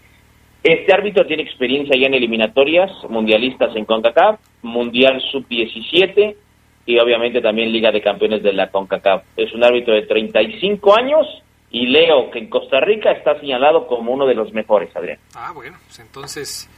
Este 0.64 0.94
árbitro 0.94 1.26
tiene 1.26 1.44
experiencia 1.44 1.98
ya 1.98 2.08
en 2.08 2.14
eliminatorias 2.14 2.92
mundialistas 3.10 3.76
en 3.76 3.86
CONCACAF, 3.86 4.40
Mundial 4.62 5.22
Sub-17 5.32 6.36
y 6.86 7.00
obviamente 7.00 7.42
también 7.42 7.72
Liga 7.72 7.92
de 7.92 8.02
Campeones 8.02 8.44
de 8.44 8.54
la 8.54 8.70
CONCACAF. 8.70 9.24
Es 9.38 9.54
un 9.54 9.64
árbitro 9.64 9.94
de 9.94 10.02
35 10.04 10.98
años 10.98 11.26
y 11.72 11.88
leo 11.88 12.30
que 12.32 12.40
en 12.40 12.50
Costa 12.50 12.80
Rica 12.82 13.12
está 13.12 13.40
señalado 13.40 13.88
como 13.88 14.12
uno 14.12 14.26
de 14.26 14.36
los 14.36 14.52
mejores, 14.54 14.94
Adrián. 14.96 15.20
Ah, 15.36 15.52
bueno, 15.54 15.78
pues 15.86 16.00
entonces 16.00 16.70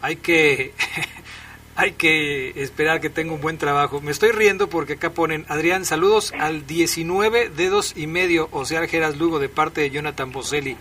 hay 0.00 0.16
que 0.16 0.72
hay 1.76 1.92
que 1.92 2.50
esperar 2.60 3.00
que 3.00 3.10
tenga 3.10 3.32
un 3.32 3.40
buen 3.40 3.58
trabajo. 3.58 4.00
Me 4.00 4.10
estoy 4.10 4.30
riendo 4.32 4.68
porque 4.68 4.94
acá 4.94 5.10
ponen, 5.10 5.44
Adrián, 5.48 5.84
saludos 5.84 6.32
al 6.38 6.66
19 6.66 7.50
dedos 7.50 7.96
y 7.96 8.06
medio, 8.06 8.48
o 8.52 8.64
sea, 8.64 8.86
Geras 8.88 9.16
Lugo, 9.18 9.38
de 9.38 9.48
parte 9.48 9.82
de 9.82 9.90
Jonathan 9.90 10.32
Boselli. 10.32 10.76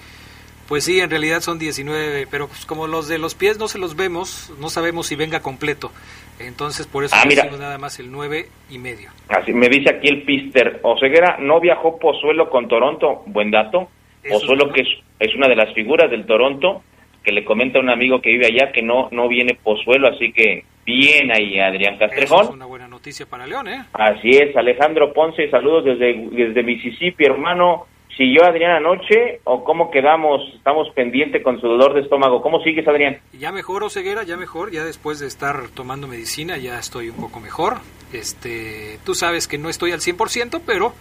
Pues 0.68 0.84
sí, 0.86 1.00
en 1.00 1.10
realidad 1.12 1.42
son 1.42 1.60
19, 1.60 2.26
pero 2.32 2.48
pues 2.48 2.66
como 2.66 2.88
los 2.88 3.08
de 3.08 3.20
los 3.20 3.36
pies 3.36 3.60
no 3.60 3.68
se 3.68 3.78
los 3.78 3.96
vemos, 3.96 4.52
no 4.60 4.70
sabemos 4.70 5.06
si 5.08 5.16
venga 5.16 5.42
completo. 5.42 5.92
Entonces, 6.40 6.88
por 6.88 7.04
eso 7.04 7.16
Ah, 7.18 7.24
mira. 7.28 7.44
decimos 7.44 7.60
nada 7.62 7.78
más 7.78 8.00
el 8.00 8.12
9 8.12 8.50
y 8.72 8.78
medio. 8.80 9.12
Así 9.30 9.54
me 9.54 9.70
dice 9.70 9.90
aquí 9.92 10.08
el 10.08 10.24
Pister. 10.24 10.80
Oseguera 10.82 11.38
no 11.40 11.60
viajó 11.62 12.00
Pozuelo 12.00 12.50
con 12.50 12.68
Toronto. 12.68 13.22
Buen 13.28 13.52
dato. 13.52 13.90
Pozuelo, 14.28 14.74
que 14.74 14.82
es, 14.82 14.88
es 15.20 15.36
una 15.36 15.48
de 15.48 15.56
las 15.56 15.72
figuras 15.76 16.10
del 16.10 16.26
Toronto, 16.26 16.82
que 17.24 17.32
le 17.32 17.46
comenta 17.46 17.78
a 17.78 17.82
un 17.82 17.90
amigo 17.90 18.20
que 18.22 18.32
vive 18.32 18.48
allá 18.48 18.72
que 18.72 18.82
no, 18.82 19.08
no 19.12 19.28
viene 19.28 19.54
Pozuelo. 19.64 20.08
Así 20.08 20.34
que 20.34 20.66
bien 20.86 21.32
ahí, 21.32 21.60
Adrián 21.60 21.96
Eso 21.96 22.06
es 22.06 22.12
Castrejón. 22.12 22.54
una 22.54 22.66
buena 22.66 22.88
noticia 22.88 23.26
para 23.26 23.48
León, 23.48 23.68
¿eh? 23.68 23.86
Así 23.94 24.30
es, 24.30 24.56
Alejandro 24.56 25.14
Ponce, 25.14 25.50
saludos 25.50 25.86
desde, 25.86 26.14
desde 26.32 26.64
Mississippi, 26.64 27.26
hermano. 27.26 27.88
¿Siguió 28.18 28.46
Adrián 28.46 28.72
anoche 28.72 29.42
o 29.44 29.66
cómo 29.66 29.92
quedamos? 29.92 30.42
Estamos 30.56 30.88
pendiente 30.96 31.44
con 31.44 31.60
su 31.60 31.68
dolor 31.68 31.94
de 31.94 32.02
estómago. 32.02 32.42
¿Cómo 32.42 32.62
sigues, 32.62 32.88
Adrián? 32.88 33.20
Ya 33.34 33.52
mejor, 33.52 33.84
Oseguera, 33.84 34.24
ya 34.24 34.38
mejor, 34.38 34.72
ya 34.72 34.86
después 34.86 35.20
de 35.20 35.28
estar 35.28 35.68
tomando 35.74 36.08
medicina 36.08 36.58
ya 36.58 36.80
estoy 36.80 37.10
un 37.10 37.18
poco 37.18 37.42
mejor. 37.42 37.80
Este, 38.14 39.00
tú 39.04 39.16
sabes 39.16 39.50
que 39.50 39.58
no 39.58 39.70
estoy 39.70 39.92
al 39.92 40.00
100%, 40.00 40.62
pero 40.66 40.94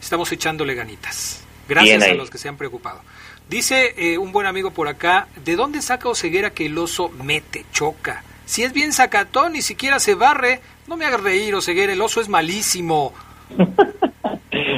estamos 0.00 0.30
echándole 0.30 0.74
ganitas. 0.74 1.44
Gracias 1.68 2.02
a 2.04 2.14
los 2.14 2.30
que 2.30 2.38
se 2.38 2.48
han 2.48 2.56
preocupado. 2.56 3.00
Dice 3.48 3.94
eh, 3.96 4.16
un 4.18 4.30
buen 4.30 4.46
amigo 4.46 4.70
por 4.70 4.86
acá, 4.86 5.26
¿de 5.44 5.56
dónde 5.56 5.82
saca 5.82 6.08
Oseguera 6.08 6.50
que 6.50 6.66
el 6.66 6.78
oso 6.78 7.08
mete, 7.24 7.64
choca? 7.72 8.22
Si 8.50 8.64
es 8.64 8.72
bien 8.72 8.92
sacatón, 8.92 9.52
ni 9.52 9.62
siquiera 9.62 10.00
se 10.00 10.16
barre. 10.16 10.58
No 10.88 10.96
me 10.96 11.04
hagas 11.04 11.22
reír, 11.22 11.54
Oseguera, 11.54 11.92
el 11.92 12.00
oso 12.02 12.20
es 12.20 12.28
malísimo. 12.28 13.12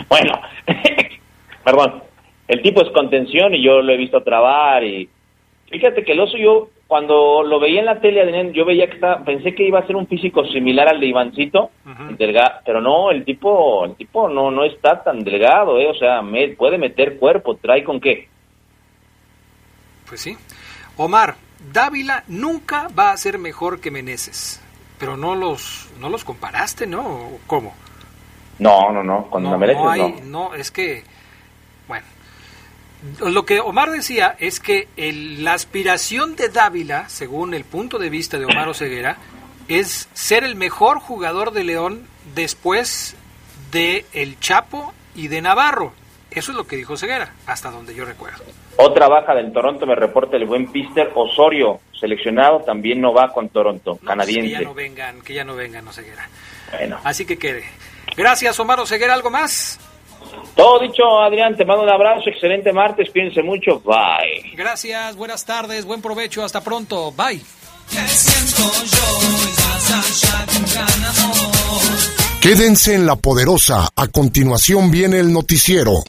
Bueno, 0.09 0.41
perdón, 1.64 2.03
el 2.49 2.61
tipo 2.62 2.83
es 2.83 2.91
contención 2.93 3.55
y 3.55 3.62
yo 3.64 3.81
lo 3.81 3.93
he 3.93 3.97
visto 3.97 4.23
trabar 4.23 4.85
y 4.85 5.09
fíjate 5.70 6.05
que 6.05 6.12
el 6.12 6.20
oso 6.20 6.37
yo 6.37 6.68
cuando 6.87 7.43
lo 7.43 7.59
veía 7.59 7.81
en 7.81 7.87
la 7.87 7.99
tele, 8.01 8.53
yo 8.53 8.66
veía 8.66 8.87
que 8.89 8.97
estaba, 8.97 9.25
pensé 9.25 9.55
que 9.55 9.66
iba 9.66 9.79
a 9.79 9.87
ser 9.87 9.97
un 9.97 10.07
físico 10.07 10.45
similar 10.49 10.87
al 10.89 11.01
de 11.01 11.07
Ivancito, 11.07 11.70
delga- 12.18 12.61
pero 12.66 12.83
no, 12.83 13.11
el 13.11 13.25
tipo, 13.25 13.87
el 13.87 13.95
tipo 13.97 14.29
no, 14.29 14.51
no 14.51 14.64
está 14.64 15.03
tan 15.03 15.25
delgado, 15.25 15.81
eh, 15.81 15.87
o 15.89 15.95
sea, 15.95 16.20
me- 16.20 16.49
puede 16.49 16.77
meter 16.77 17.16
cuerpo, 17.18 17.57
trae 17.57 17.83
con 17.83 17.99
qué. 17.99 18.29
Pues 20.07 20.20
sí. 20.20 20.37
Omar, 20.99 21.35
Dávila 21.73 22.25
nunca 22.29 22.89
va 22.89 23.13
a 23.13 23.17
ser 23.17 23.39
mejor 23.39 23.81
que 23.81 23.91
Meneses. 23.91 24.61
Pero 24.99 25.17
no 25.17 25.35
los, 25.35 25.89
no 26.01 26.09
los 26.09 26.25
comparaste, 26.25 26.87
¿no? 26.87 27.01
¿O 27.03 27.41
¿Cómo? 27.47 27.75
No, 28.59 28.93
no, 28.93 29.03
no, 29.03 29.27
cuando 29.31 29.51
no, 29.57 29.67
no, 29.67 29.91
hay- 29.91 30.01
no. 30.23 30.49
no, 30.51 30.55
es 30.55 30.71
que, 30.71 31.03
bueno, 31.89 32.07
lo 33.21 33.45
que 33.45 33.59
Omar 33.61 33.91
decía 33.91 34.37
es 34.39 34.61
que 34.61 34.89
el- 34.97 35.43
la 35.43 35.55
aspiración 35.55 36.37
de 36.37 36.49
Dávila, 36.49 37.09
según 37.09 37.55
el 37.55 37.65
punto 37.65 37.99
de 37.99 38.11
vista 38.11 38.39
de 38.39 38.45
Omar 38.45 38.69
Oseguera, 38.69 39.17
es 39.69 40.09
ser 40.15 40.45
el 40.45 40.55
mejor 40.55 41.01
jugador 41.01 41.53
de 41.53 41.65
León 41.65 42.07
después 42.35 43.17
de 43.73 44.05
El 44.13 44.39
Chapo 44.39 44.93
y 45.17 45.29
de 45.29 45.41
Navarro. 45.43 45.93
Eso 46.31 46.53
es 46.53 46.57
lo 46.57 46.67
que 46.67 46.77
dijo 46.77 46.97
Ceguera, 46.97 47.35
hasta 47.47 47.71
donde 47.71 47.95
yo 47.95 48.05
recuerdo. 48.05 48.45
Otra 48.77 49.09
baja 49.09 49.35
del 49.35 49.53
Toronto 49.53 49.87
me 49.87 49.95
reporta 49.95 50.37
el 50.37 50.47
buen 50.47 50.70
Pister 50.73 51.11
Osorio, 51.14 51.81
seleccionado, 51.99 52.61
también 52.61 53.01
no 53.01 53.12
va 53.12 53.29
con 53.33 53.49
Toronto, 53.51 53.99
Que 54.01 54.07
canadiense. 54.07 54.51
ya 54.51 54.61
no 54.62 54.75
vengan, 54.75 55.20
que 55.20 55.35
ya 55.35 55.45
no 55.45 55.55
vengan 55.55 55.87
Oseguera. 55.87 56.29
Bueno. 56.73 56.99
Así 57.05 57.25
que 57.27 57.39
quede. 57.39 57.64
Gracias, 58.16 58.59
Omar 58.59 58.81
Oseguera. 58.81 59.14
¿Algo 59.14 59.31
más? 59.31 59.79
Todo 60.57 60.81
dicho, 60.81 61.03
Adrián, 61.20 61.57
te 61.57 61.64
mando 61.64 61.83
un 61.83 61.91
abrazo, 61.91 62.29
excelente 62.31 62.73
martes, 62.73 63.11
cuídense 63.11 63.43
mucho, 63.43 63.81
bye. 63.81 64.53
Gracias, 64.57 65.16
buenas 65.16 65.45
tardes, 65.45 65.85
buen 65.85 66.01
provecho, 66.03 66.45
hasta 66.45 66.61
pronto. 66.62 67.12
Bye. 67.12 67.41
Quédense 72.41 72.95
en 72.95 73.07
la 73.07 73.16
poderosa. 73.16 73.89
A 73.95 74.09
continuación 74.09 74.91
viene 74.91 75.20
el 75.20 75.33
noticiero. 75.33 75.93